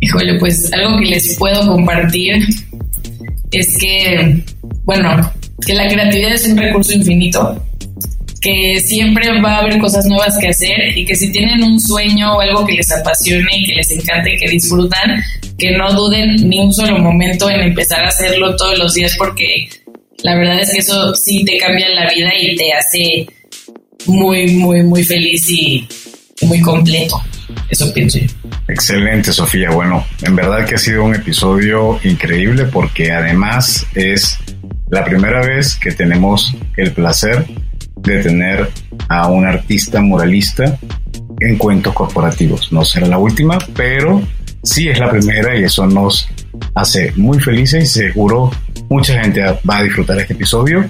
Híjole, 0.00 0.38
pues 0.38 0.72
algo 0.72 0.98
que 0.98 1.06
les 1.06 1.36
puedo 1.36 1.66
compartir 1.66 2.46
es 3.50 3.78
que, 3.78 4.44
bueno, 4.84 5.32
que 5.64 5.74
la 5.74 5.88
creatividad 5.88 6.32
es 6.32 6.46
un 6.46 6.56
recurso 6.56 6.92
infinito, 6.92 7.64
que 8.40 8.80
siempre 8.80 9.40
va 9.40 9.56
a 9.56 9.58
haber 9.60 9.78
cosas 9.78 10.04
nuevas 10.06 10.36
que 10.38 10.48
hacer 10.48 10.96
y 10.96 11.04
que 11.04 11.16
si 11.16 11.32
tienen 11.32 11.62
un 11.62 11.80
sueño 11.80 12.36
o 12.36 12.40
algo 12.40 12.66
que 12.66 12.74
les 12.74 12.90
apasione 12.92 13.50
y 13.56 13.66
que 13.66 13.74
les 13.74 13.90
encante 13.90 14.34
y 14.34 14.38
que 14.38 14.50
disfrutan, 14.50 15.22
que 15.58 15.76
no 15.76 15.92
duden 15.92 16.48
ni 16.48 16.60
un 16.60 16.72
solo 16.72 16.98
momento 16.98 17.48
en 17.50 17.60
empezar 17.60 18.04
a 18.04 18.08
hacerlo 18.08 18.54
todos 18.56 18.78
los 18.78 18.94
días 18.94 19.14
porque 19.16 19.68
la 20.22 20.36
verdad 20.36 20.60
es 20.60 20.70
que 20.70 20.78
eso 20.78 21.14
sí 21.14 21.44
te 21.44 21.58
cambia 21.58 21.88
la 21.90 22.10
vida 22.12 22.30
y 22.38 22.56
te 22.56 22.72
hace 22.72 23.26
muy, 24.06 24.54
muy, 24.54 24.82
muy 24.82 25.04
feliz 25.04 25.48
y 25.50 25.86
muy 26.42 26.60
completo. 26.60 27.20
Eso 27.68 27.92
pienso 27.92 28.18
yo. 28.18 28.26
Excelente, 28.68 29.32
Sofía. 29.32 29.70
Bueno, 29.70 30.04
en 30.22 30.36
verdad 30.36 30.66
que 30.66 30.74
ha 30.74 30.78
sido 30.78 31.04
un 31.04 31.14
episodio 31.14 31.98
increíble 32.04 32.64
porque 32.64 33.12
además 33.12 33.86
es 33.94 34.38
la 34.90 35.04
primera 35.04 35.44
vez 35.44 35.76
que 35.76 35.92
tenemos 35.92 36.54
el 36.76 36.92
placer 36.92 37.46
de 37.96 38.22
tener 38.22 38.70
a 39.08 39.28
un 39.28 39.46
artista 39.46 40.00
muralista 40.00 40.78
en 41.40 41.56
cuentos 41.56 41.94
corporativos. 41.94 42.72
No 42.72 42.84
será 42.84 43.06
la 43.06 43.18
última, 43.18 43.58
pero 43.74 44.22
sí 44.62 44.88
es 44.88 44.98
la 44.98 45.10
primera 45.10 45.58
y 45.58 45.64
eso 45.64 45.86
nos 45.86 46.28
hace 46.74 47.12
muy 47.16 47.40
felices 47.40 47.84
y 47.84 47.86
seguro 47.86 48.50
mucha 48.88 49.20
gente 49.20 49.42
va 49.68 49.78
a 49.78 49.82
disfrutar 49.82 50.18
este 50.20 50.34
episodio. 50.34 50.84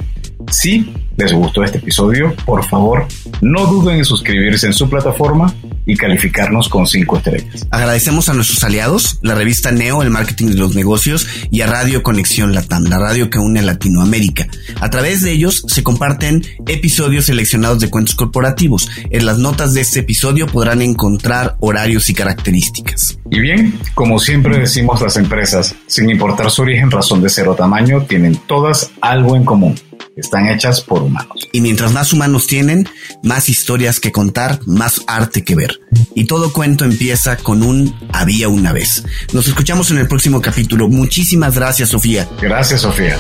Sí, 0.51 0.93
les 1.17 1.33
gustó 1.33 1.65
este 1.65 1.79
episodio, 1.79 2.35
por 2.45 2.65
favor, 2.67 3.07
no 3.41 3.67
duden 3.67 3.99
en 3.99 4.05
suscribirse 4.05 4.67
en 4.67 4.73
su 4.73 4.89
plataforma 4.89 5.55
y 5.87 5.97
calificarnos 5.97 6.69
con 6.69 6.87
cinco 6.87 7.17
estrellas. 7.17 7.67
Agradecemos 7.71 8.29
a 8.29 8.35
nuestros 8.35 8.63
aliados, 8.65 9.19
la 9.23 9.35
revista 9.35 9.71
Neo, 9.71 10.03
el 10.03 10.11
marketing 10.11 10.49
de 10.49 10.57
los 10.57 10.75
negocios 10.75 11.27
y 11.51 11.61
a 11.61 11.69
Radio 11.69 12.03
Conexión 12.03 12.55
Latam, 12.55 12.85
la 12.85 12.99
radio 12.99 13.31
que 13.31 13.39
une 13.39 13.61
a 13.61 13.63
Latinoamérica. 13.63 14.49
A 14.81 14.91
través 14.91 15.23
de 15.23 15.31
ellos 15.33 15.63
se 15.67 15.83
comparten 15.83 16.43
episodios 16.67 17.27
seleccionados 17.27 17.81
de 17.81 17.89
cuentos 17.89 18.15
corporativos. 18.15 18.91
En 19.11 19.27
las 19.27 19.39
notas 19.39 19.75
de 19.75 19.83
este 19.83 20.01
episodio 20.01 20.47
podrán 20.47 20.83
encontrar 20.83 21.57
horarios 21.61 22.11
y 22.11 22.15
características. 22.15 23.19
Y 23.31 23.41
bien, 23.41 23.79
como 23.95 24.19
siempre 24.19 24.59
decimos 24.59 25.01
las 25.01 25.17
empresas, 25.17 25.75
sin 25.87 26.11
importar 26.11 26.51
su 26.51 26.63
origen, 26.63 26.91
razón 26.91 27.23
de 27.23 27.29
ser 27.29 27.49
o 27.49 27.55
tamaño, 27.55 28.03
tienen 28.03 28.37
todas 28.47 28.91
algo 29.01 29.37
en 29.37 29.45
común 29.45 29.77
están 30.17 30.49
hechas 30.49 30.81
por 30.81 31.03
humanos. 31.03 31.49
Y 31.53 31.61
mientras 31.61 31.93
más 31.93 32.13
humanos 32.13 32.47
tienen, 32.47 32.89
más 33.23 33.49
historias 33.49 34.01
que 34.01 34.13
contar, 34.13 34.61
más 34.67 35.03
arte 35.07 35.45
que 35.45 35.55
ver. 35.55 35.81
Y 36.15 36.25
todo 36.25 36.53
cuento 36.53 36.85
empieza 36.85 37.37
con 37.37 37.63
un 37.63 37.95
había 38.13 38.49
una 38.49 38.73
vez. 38.73 39.05
Nos 39.33 39.49
escuchamos 39.49 39.91
en 39.91 39.99
el 39.99 40.09
próximo 40.09 40.41
capítulo. 40.41 40.89
Muchísimas 40.89 41.55
gracias, 41.55 41.91
Sofía. 41.91 42.29
Gracias, 42.41 42.81
Sofía. 42.81 43.17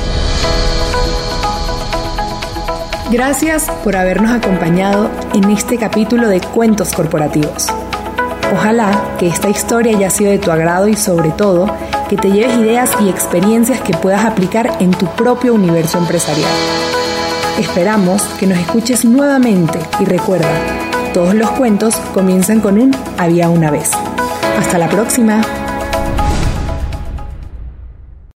Gracias 3.10 3.70
por 3.84 3.94
habernos 3.94 4.32
acompañado 4.32 5.10
en 5.32 5.50
este 5.50 5.78
capítulo 5.78 6.28
de 6.28 6.40
Cuentos 6.40 6.92
Corporativos. 6.92 7.68
Ojalá 8.52 9.16
que 9.18 9.28
esta 9.28 9.48
historia 9.48 9.96
haya 9.96 10.10
sido 10.10 10.30
de 10.30 10.38
tu 10.38 10.50
agrado 10.50 10.88
y 10.88 10.96
sobre 10.96 11.30
todo 11.30 11.66
que 12.08 12.16
te 12.16 12.30
lleves 12.30 12.56
ideas 12.58 12.90
y 13.00 13.08
experiencias 13.08 13.80
que 13.80 13.92
puedas 13.94 14.24
aplicar 14.24 14.76
en 14.80 14.92
tu 14.92 15.06
propio 15.06 15.54
universo 15.54 15.98
empresarial. 15.98 16.50
Esperamos 17.58 18.22
que 18.38 18.46
nos 18.46 18.58
escuches 18.58 19.04
nuevamente 19.04 19.78
y 19.98 20.04
recuerda, 20.04 20.50
todos 21.12 21.34
los 21.34 21.50
cuentos 21.52 21.96
comienzan 22.12 22.60
con 22.60 22.78
un 22.78 22.94
había 23.18 23.48
una 23.48 23.70
vez. 23.70 23.90
Hasta 24.58 24.78
la 24.78 24.88
próxima. 24.88 25.42